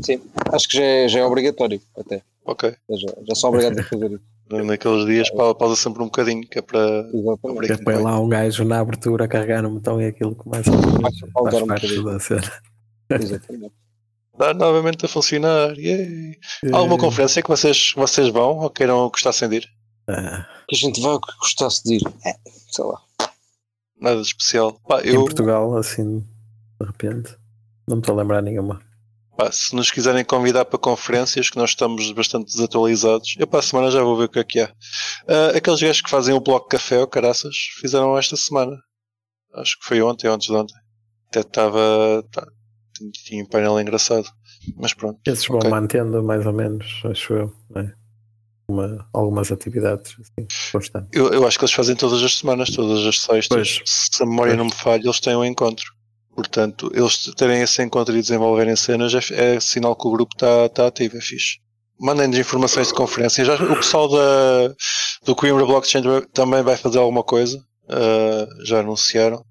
Sim, 0.02 0.20
acho 0.52 0.68
que 0.68 0.76
já 0.76 0.82
é, 0.82 1.08
já 1.08 1.20
é 1.20 1.24
obrigatório 1.24 1.80
até. 1.98 2.22
Ok. 2.44 2.74
Já, 2.90 3.12
já 3.28 3.34
são 3.34 3.50
obrigados 3.50 3.78
a 3.78 3.82
fazer 3.84 4.10
isso. 4.12 4.20
Naqueles 4.50 5.06
dias 5.06 5.30
pa- 5.30 5.54
pausa 5.54 5.76
sempre 5.76 6.02
um 6.02 6.06
bocadinho, 6.06 6.40
que 6.48 6.58
é 6.58 6.62
para 6.62 7.08
Exatamente. 7.14 7.66
Que 7.68 7.84
põe 7.84 7.94
Point. 7.94 8.02
lá 8.02 8.18
um 8.18 8.28
gajo 8.28 8.64
na 8.64 8.80
abertura 8.80 9.24
a 9.26 9.28
carregar 9.28 9.62
no 9.62 9.70
botão 9.70 10.00
e 10.02 10.06
aquilo 10.06 10.34
começa 10.34 10.70
a 10.70 10.74
faz 10.74 11.22
um 11.22 11.66
parte 11.68 11.86
bocadinho. 11.86 12.04
da 12.04 12.18
cena. 12.18 12.52
Exatamente. 13.10 13.72
Dá 14.36 14.52
novamente 14.54 15.04
a 15.04 15.08
funcionar. 15.08 15.78
Yay. 15.78 16.36
Alguma 16.72 16.98
conferência 16.98 17.42
que 17.42 17.48
vocês, 17.48 17.92
vocês 17.94 18.28
vão 18.30 18.58
ou 18.58 18.70
queiram 18.70 19.08
gostassem 19.08 19.48
de 19.48 19.56
ir? 19.58 19.68
Ah, 20.08 20.46
Que 20.68 20.74
a 20.74 20.78
gente 20.78 21.00
vai 21.00 21.12
o 21.12 21.20
que 21.20 21.32
gostasse 21.38 21.84
de 21.84 21.96
ir. 21.96 22.02
É, 22.26 22.34
sei 22.72 22.84
lá. 22.84 23.00
Nada 24.00 24.16
de 24.16 24.22
especial. 24.26 24.72
Pá, 24.88 25.00
Em 25.02 25.14
eu, 25.14 25.20
Portugal, 25.26 25.76
assim, 25.76 26.20
de 26.80 26.86
repente, 26.86 27.36
não 27.86 27.96
me 27.96 28.00
estou 28.02 28.14
a 28.18 28.22
lembrar 28.22 28.42
nenhuma. 28.42 28.80
Pá, 29.44 29.50
se 29.52 29.74
nos 29.74 29.90
quiserem 29.90 30.24
convidar 30.24 30.64
para 30.64 30.78
conferências, 30.78 31.48
que 31.50 31.56
nós 31.56 31.70
estamos 31.70 32.10
bastante 32.12 32.46
desatualizados, 32.52 33.34
eu 33.38 33.46
para 33.46 33.60
a 33.60 33.62
semana 33.62 33.90
já 33.90 34.02
vou 34.02 34.16
ver 34.16 34.24
o 34.24 34.28
que 34.28 34.38
é 34.38 34.44
que 34.44 34.60
há. 34.60 34.72
Ah, 35.28 35.56
aqueles 35.56 35.80
gajos 35.80 36.02
que 36.02 36.10
fazem 36.10 36.34
o 36.34 36.40
bloco 36.40 36.68
café, 36.68 36.98
ou 36.98 37.06
caraças, 37.06 37.54
fizeram 37.80 38.16
esta 38.18 38.36
semana. 38.36 38.76
Acho 39.54 39.78
que 39.80 39.86
foi 39.86 40.02
ontem, 40.02 40.28
ou 40.28 40.34
antes 40.34 40.46
de 40.48 40.54
ontem. 40.54 40.74
Até 41.28 41.40
estava. 41.40 42.22
Tá, 42.30 42.46
tinha 43.24 43.42
um 43.42 43.48
painel 43.48 43.80
engraçado. 43.80 44.28
Mas 44.76 44.92
pronto. 44.92 45.18
Esses 45.26 45.46
vão 45.46 45.60
mantendo 45.70 46.22
mais 46.22 46.44
ou 46.44 46.52
menos, 46.52 47.00
acho 47.04 47.32
eu, 47.32 47.52
não 47.70 47.80
é? 47.82 47.94
Uma- 48.68 49.08
algumas 49.12 49.50
atividades 49.50 50.12
assim, 50.20 50.46
constantes. 50.70 51.08
Eu, 51.12 51.32
eu 51.32 51.46
acho 51.46 51.58
que 51.58 51.64
eles 51.64 51.74
fazem 51.74 51.96
todas 51.96 52.22
as 52.22 52.36
semanas, 52.36 52.70
todas 52.70 53.04
as 53.06 53.18
sextas. 53.20 53.48
Pois. 53.48 53.80
Se 53.86 54.22
a 54.22 54.26
memória 54.26 54.50
Pois. 54.52 54.58
não 54.58 54.66
me 54.66 54.72
falha, 54.74 55.02
eles 55.02 55.18
têm 55.18 55.34
um 55.34 55.44
encontro. 55.44 55.86
Portanto, 56.40 56.90
eles 56.94 57.30
terem 57.36 57.60
esse 57.60 57.82
encontro 57.82 58.16
e 58.16 58.22
desenvolverem 58.22 58.74
cenas 58.74 59.12
é, 59.14 59.56
é 59.56 59.60
sinal 59.60 59.94
que 59.94 60.08
o 60.08 60.10
grupo 60.10 60.34
está 60.34 60.68
tá 60.70 60.86
ativo, 60.86 61.18
é 61.18 61.20
fixe. 61.20 61.58
Mandem-nos 62.00 62.38
informações 62.38 62.88
de 62.88 62.94
conferência. 62.94 63.44
Já, 63.44 63.56
o 63.56 63.76
pessoal 63.76 64.08
da, 64.08 64.74
do 65.22 65.36
Coimbra 65.36 65.66
Blockchain 65.66 66.02
também 66.32 66.62
vai 66.62 66.78
fazer 66.78 66.98
alguma 66.98 67.22
coisa. 67.22 67.62
ah, 67.90 68.46
já 68.64 68.80
anunciaram. 68.80 69.44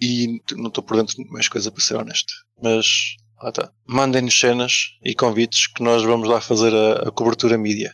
E 0.00 0.40
não 0.56 0.68
estou 0.68 0.82
por 0.82 0.96
dentro 0.96 1.14
de 1.16 1.30
mais 1.30 1.48
coisa 1.48 1.70
para 1.70 1.82
ser 1.82 1.94
honesto. 1.94 2.32
Mas 2.60 2.86
lá 3.40 3.50
está. 3.50 3.70
Mandem-nos 3.86 4.38
cenas 4.38 4.72
e 5.04 5.14
convites 5.14 5.68
que 5.68 5.82
nós 5.82 6.02
vamos 6.02 6.28
lá 6.28 6.40
fazer 6.40 6.74
a, 6.74 7.08
a 7.08 7.12
cobertura 7.12 7.56
mídia. 7.56 7.92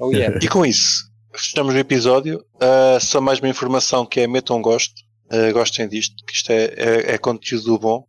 Oh 0.00 0.12
yeah. 0.12 0.38
E 0.40 0.48
com 0.48 0.64
isso, 0.64 1.10
fechamos 1.34 1.74
o 1.74 1.78
episódio. 1.78 2.44
Ah, 2.60 2.98
só 3.00 3.20
mais 3.20 3.40
uma 3.40 3.48
informação 3.48 4.06
que 4.06 4.20
é 4.20 4.28
metam 4.28 4.62
gosto. 4.62 4.94
Ah, 5.30 5.52
gostem 5.52 5.88
disto, 5.88 6.24
que 6.24 6.32
isto 6.32 6.50
é, 6.50 6.64
é, 6.76 7.14
é 7.14 7.18
conteúdo 7.18 7.78
bom. 7.78 8.04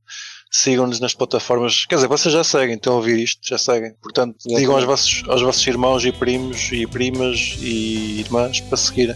Sigam-nos 0.52 1.00
nas 1.00 1.14
plataformas. 1.14 1.86
Quer 1.86 1.96
dizer, 1.96 2.08
vocês 2.08 2.34
já 2.34 2.44
seguem, 2.44 2.76
estão 2.76 2.94
a 2.94 2.96
ouvir 2.98 3.20
isto, 3.20 3.40
já 3.48 3.58
seguem. 3.58 3.94
Portanto, 4.02 4.36
Exatamente. 4.40 4.60
digam 4.60 4.76
aos 4.76 4.86
vossos, 4.86 5.24
aos 5.28 5.42
vossos 5.42 5.68
irmãos 5.68 6.06
e 6.06 6.12
primos 6.12 6.72
e 6.72 6.88
primas 6.88 7.58
e 7.60 8.22
irmãs 8.22 8.62
para 8.62 8.78
seguirem. 8.78 9.16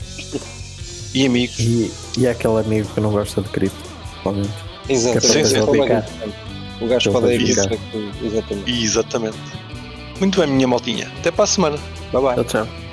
E 1.13 1.25
amigos. 1.25 1.59
E, 1.59 1.91
e 2.17 2.25
é 2.25 2.31
aquele 2.31 2.59
amigo 2.59 2.87
que 2.93 2.99
não 2.99 3.11
gosta 3.11 3.41
de 3.41 3.49
cripto, 3.49 3.77
provavelmente. 4.21 4.53
Exatamente. 4.89 5.27
Sim, 5.27 5.45
sim. 5.45 5.57
É 5.57 6.83
o 6.83 6.87
gajo 6.87 7.11
pode 7.11 7.33
ir. 7.33 7.41
Exatamente. 7.41 8.71
Exatamente. 8.83 9.37
Muito 10.19 10.39
bem, 10.39 10.49
minha 10.49 10.67
maltinha. 10.67 11.11
Até 11.19 11.31
para 11.31 11.43
a 11.43 11.47
semana. 11.47 11.77
Bye 12.11 12.21
bye. 12.21 12.35
Tchau, 12.35 12.65
tchau. 12.65 12.88